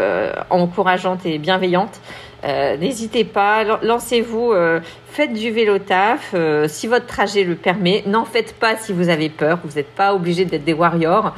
encourageante 0.51 1.25
et 1.25 1.39
bienveillante. 1.39 2.01
Euh, 2.45 2.77
n'hésitez 2.77 3.25
pas, 3.25 3.65
lancez-vous, 3.83 4.53
euh, 4.53 4.81
faites 5.09 5.33
du 5.33 5.51
vélo 5.51 5.79
taf 5.79 6.33
euh, 6.35 6.69
si 6.69 6.87
votre 6.87 7.07
trajet 7.07 7.45
le 7.45 7.55
permet. 7.55 8.05
N'en 8.07 8.25
faites 8.25 8.55
pas 8.55 8.77
si 8.77 8.93
vous 8.93 9.09
avez 9.09 9.29
peur, 9.29 9.59
vous 9.65 9.77
n'êtes 9.77 9.91
pas 9.91 10.15
obligé 10.15 10.45
d'être 10.45 10.65
des 10.65 10.73
warriors, 10.73 11.35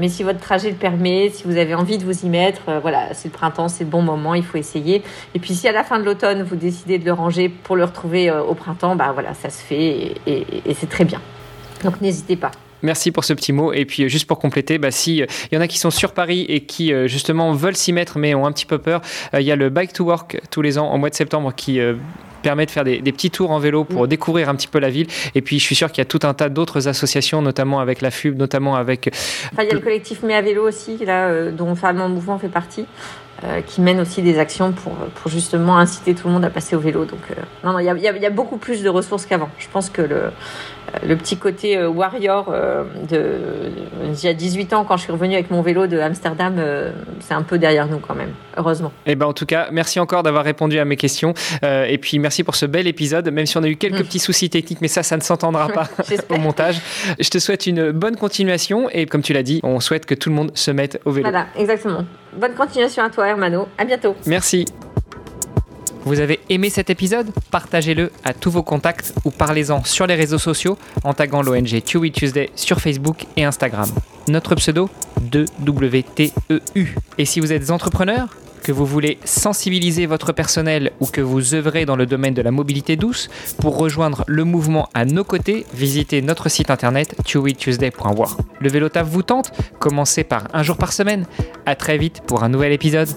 mais 0.00 0.08
si 0.08 0.22
votre 0.22 0.40
trajet 0.40 0.70
le 0.70 0.76
permet, 0.76 1.30
si 1.30 1.44
vous 1.44 1.56
avez 1.56 1.74
envie 1.74 1.98
de 1.98 2.04
vous 2.04 2.24
y 2.24 2.28
mettre, 2.28 2.62
voilà, 2.80 3.14
c'est 3.14 3.28
le 3.28 3.34
printemps, 3.34 3.68
c'est 3.68 3.84
le 3.84 3.90
bon 3.90 4.02
moment, 4.02 4.34
il 4.34 4.44
faut 4.44 4.58
essayer. 4.58 5.02
Et 5.34 5.38
puis 5.38 5.54
si 5.54 5.68
à 5.68 5.72
la 5.72 5.84
fin 5.84 5.98
de 5.98 6.04
l'automne 6.04 6.42
vous 6.42 6.56
décidez 6.56 6.98
de 6.98 7.04
le 7.04 7.12
ranger 7.12 7.48
pour 7.48 7.76
le 7.76 7.84
retrouver 7.84 8.30
au 8.30 8.54
printemps, 8.54 8.96
bah 8.96 9.10
voilà, 9.12 9.34
ça 9.34 9.50
se 9.50 9.62
fait 9.62 10.14
et 10.26 10.74
c'est 10.74 10.88
très 10.88 11.04
bien. 11.04 11.20
Donc 11.84 12.00
n'hésitez 12.00 12.36
pas. 12.36 12.50
Merci 12.82 13.10
pour 13.10 13.24
ce 13.24 13.32
petit 13.32 13.52
mot. 13.52 13.72
Et 13.72 13.84
puis, 13.84 14.08
juste 14.08 14.26
pour 14.26 14.38
compléter, 14.38 14.78
bah, 14.78 14.90
si 14.90 15.16
il 15.16 15.22
euh, 15.22 15.26
y 15.52 15.56
en 15.56 15.60
a 15.60 15.66
qui 15.66 15.78
sont 15.78 15.90
sur 15.90 16.12
Paris 16.12 16.46
et 16.48 16.60
qui 16.60 16.92
euh, 16.92 17.08
justement 17.08 17.52
veulent 17.52 17.76
s'y 17.76 17.92
mettre 17.92 18.18
mais 18.18 18.34
ont 18.34 18.46
un 18.46 18.52
petit 18.52 18.66
peu 18.66 18.78
peur, 18.78 19.00
il 19.32 19.36
euh, 19.36 19.40
y 19.40 19.52
a 19.52 19.56
le 19.56 19.68
Bike 19.68 19.92
to 19.92 20.04
Work 20.04 20.40
tous 20.50 20.62
les 20.62 20.78
ans 20.78 20.88
en 20.88 20.98
mois 20.98 21.10
de 21.10 21.14
septembre 21.14 21.52
qui 21.54 21.80
permet 22.42 22.66
de 22.66 22.70
faire 22.70 22.84
des, 22.84 23.00
petits 23.00 23.30
tours 23.30 23.50
en 23.50 23.58
vélo 23.58 23.84
pour 23.84 24.04
mm. 24.04 24.06
découvrir 24.06 24.48
un 24.48 24.54
petit 24.54 24.68
peu 24.68 24.78
la 24.78 24.90
ville. 24.90 25.08
Et 25.34 25.42
puis, 25.42 25.58
je 25.58 25.64
suis 25.64 25.74
sûr 25.74 25.90
qu'il 25.90 25.98
y 25.98 26.02
a 26.02 26.04
tout 26.06 26.20
un 26.22 26.34
tas 26.34 26.48
d'autres 26.48 26.86
associations, 26.88 27.42
notamment 27.42 27.80
avec 27.80 28.00
la 28.00 28.10
FUB, 28.10 28.38
notamment 28.38 28.76
avec. 28.76 29.10
il 29.58 29.64
y 29.64 29.70
a 29.70 29.74
le 29.74 29.80
collectif 29.80 30.20
Mais 30.22 30.34
à 30.34 30.42
vélo 30.42 30.66
aussi, 30.66 30.98
là, 31.04 31.50
dont 31.50 31.74
Femme 31.74 32.06
Mouvement 32.08 32.38
fait 32.38 32.48
partie. 32.48 32.86
qui 33.66 33.80
mène 33.80 34.00
aussi 34.00 34.22
des 34.22 34.38
actions 34.38 34.72
pour, 34.72 34.92
pour 34.92 35.30
justement 35.30 35.78
inciter 35.78 36.14
tout 36.14 36.28
le 36.28 36.34
monde 36.34 36.44
à 36.44 36.50
passer 36.50 36.76
au 36.76 36.80
vélo. 36.80 37.04
Donc, 37.04 37.20
non, 37.64 37.72
non, 37.72 37.78
il 37.80 37.84
y, 37.84 38.02
y 38.02 38.26
a, 38.26 38.30
beaucoup 38.30 38.56
plus 38.56 38.82
de 38.82 38.88
ressources 38.88 39.26
qu'avant. 39.26 39.50
Je 39.58 39.66
pense 39.72 39.90
que 39.90 40.02
le, 40.02 40.30
le 41.06 41.16
petit 41.16 41.36
côté 41.36 41.76
euh, 41.76 41.88
warrior 41.88 42.48
euh, 42.50 42.84
de 43.08 43.72
il 44.04 44.24
y 44.24 44.28
a 44.28 44.34
18 44.34 44.72
ans 44.72 44.84
quand 44.84 44.96
je 44.96 45.02
suis 45.02 45.12
revenu 45.12 45.34
avec 45.34 45.50
mon 45.50 45.62
vélo 45.62 45.86
de 45.86 45.98
Amsterdam 45.98 46.56
euh, 46.58 46.90
c'est 47.20 47.34
un 47.34 47.42
peu 47.42 47.58
derrière 47.58 47.86
nous 47.86 47.98
quand 47.98 48.14
même. 48.14 48.32
Heureusement. 48.56 48.92
Et 49.06 49.12
eh 49.12 49.14
ben 49.14 49.26
en 49.26 49.32
tout 49.32 49.46
cas 49.46 49.68
merci 49.70 50.00
encore 50.00 50.22
d'avoir 50.22 50.44
répondu 50.44 50.78
à 50.78 50.84
mes 50.84 50.96
questions. 50.96 51.34
Et 51.62 51.98
puis 51.98 52.18
merci 52.18 52.44
pour 52.44 52.56
ce 52.56 52.66
bel 52.66 52.86
épisode 52.86 53.28
même 53.30 53.46
si 53.46 53.56
on 53.56 53.62
a 53.62 53.68
eu 53.68 53.76
quelques 53.76 54.00
mm. 54.00 54.04
petits 54.04 54.18
soucis 54.18 54.50
techniques 54.50 54.80
mais 54.80 54.88
ça 54.88 55.02
ça 55.02 55.16
ne 55.16 55.22
s'entendra 55.22 55.68
pas 55.68 55.88
au 56.30 56.38
montage. 56.38 56.80
Je 57.18 57.28
te 57.28 57.38
souhaite 57.38 57.66
une 57.66 57.90
bonne 57.92 58.16
continuation 58.16 58.88
et 58.90 59.06
comme 59.06 59.22
tu 59.22 59.32
l'as 59.32 59.42
dit 59.42 59.60
on 59.62 59.80
souhaite 59.80 60.06
que 60.06 60.14
tout 60.14 60.30
le 60.30 60.34
monde 60.34 60.50
se 60.54 60.70
mette 60.70 61.00
au 61.04 61.10
vélo. 61.10 61.28
Voilà 61.28 61.46
exactement. 61.56 62.04
Bonne 62.36 62.54
continuation 62.54 63.04
à 63.04 63.10
toi 63.10 63.28
Hermano. 63.28 63.68
À 63.78 63.84
bientôt. 63.84 64.14
Merci 64.26 64.64
vous 66.08 66.20
avez 66.20 66.40
aimé 66.48 66.70
cet 66.70 66.88
épisode? 66.88 67.32
Partagez-le 67.50 68.10
à 68.24 68.32
tous 68.32 68.50
vos 68.50 68.62
contacts 68.62 69.12
ou 69.26 69.30
parlez-en 69.30 69.84
sur 69.84 70.06
les 70.06 70.14
réseaux 70.14 70.38
sociaux 70.38 70.78
en 71.04 71.12
taguant 71.12 71.42
l'ONG 71.42 71.82
Chewy 71.84 72.10
Tuesday 72.12 72.48
sur 72.56 72.80
Facebook 72.80 73.26
et 73.36 73.44
Instagram. 73.44 73.90
Notre 74.26 74.54
pseudo 74.54 74.88
2WTEU. 75.30 76.60
Et 77.18 77.24
si 77.26 77.40
vous 77.40 77.52
êtes 77.52 77.70
entrepreneur, 77.70 78.28
que 78.62 78.72
vous 78.72 78.86
voulez 78.86 79.18
sensibiliser 79.24 80.06
votre 80.06 80.32
personnel 80.32 80.92
ou 81.00 81.06
que 81.06 81.20
vous 81.20 81.54
œuvrez 81.54 81.84
dans 81.84 81.96
le 81.96 82.06
domaine 82.06 82.34
de 82.34 82.42
la 82.42 82.50
mobilité 82.50 82.96
douce, 82.96 83.28
pour 83.60 83.76
rejoindre 83.76 84.24
le 84.26 84.44
mouvement 84.44 84.88
à 84.94 85.04
nos 85.04 85.24
côtés, 85.24 85.66
visitez 85.74 86.22
notre 86.22 86.48
site 86.48 86.70
internet 86.70 87.16
chewytuesday.war. 87.26 88.38
Le 88.60 88.68
vélo 88.70 88.88
taf 88.88 89.06
vous 89.06 89.22
tente? 89.22 89.52
Commencez 89.78 90.24
par 90.24 90.44
un 90.54 90.62
jour 90.62 90.78
par 90.78 90.92
semaine. 90.92 91.26
À 91.66 91.76
très 91.76 91.98
vite 91.98 92.22
pour 92.26 92.44
un 92.44 92.48
nouvel 92.48 92.72
épisode. 92.72 93.08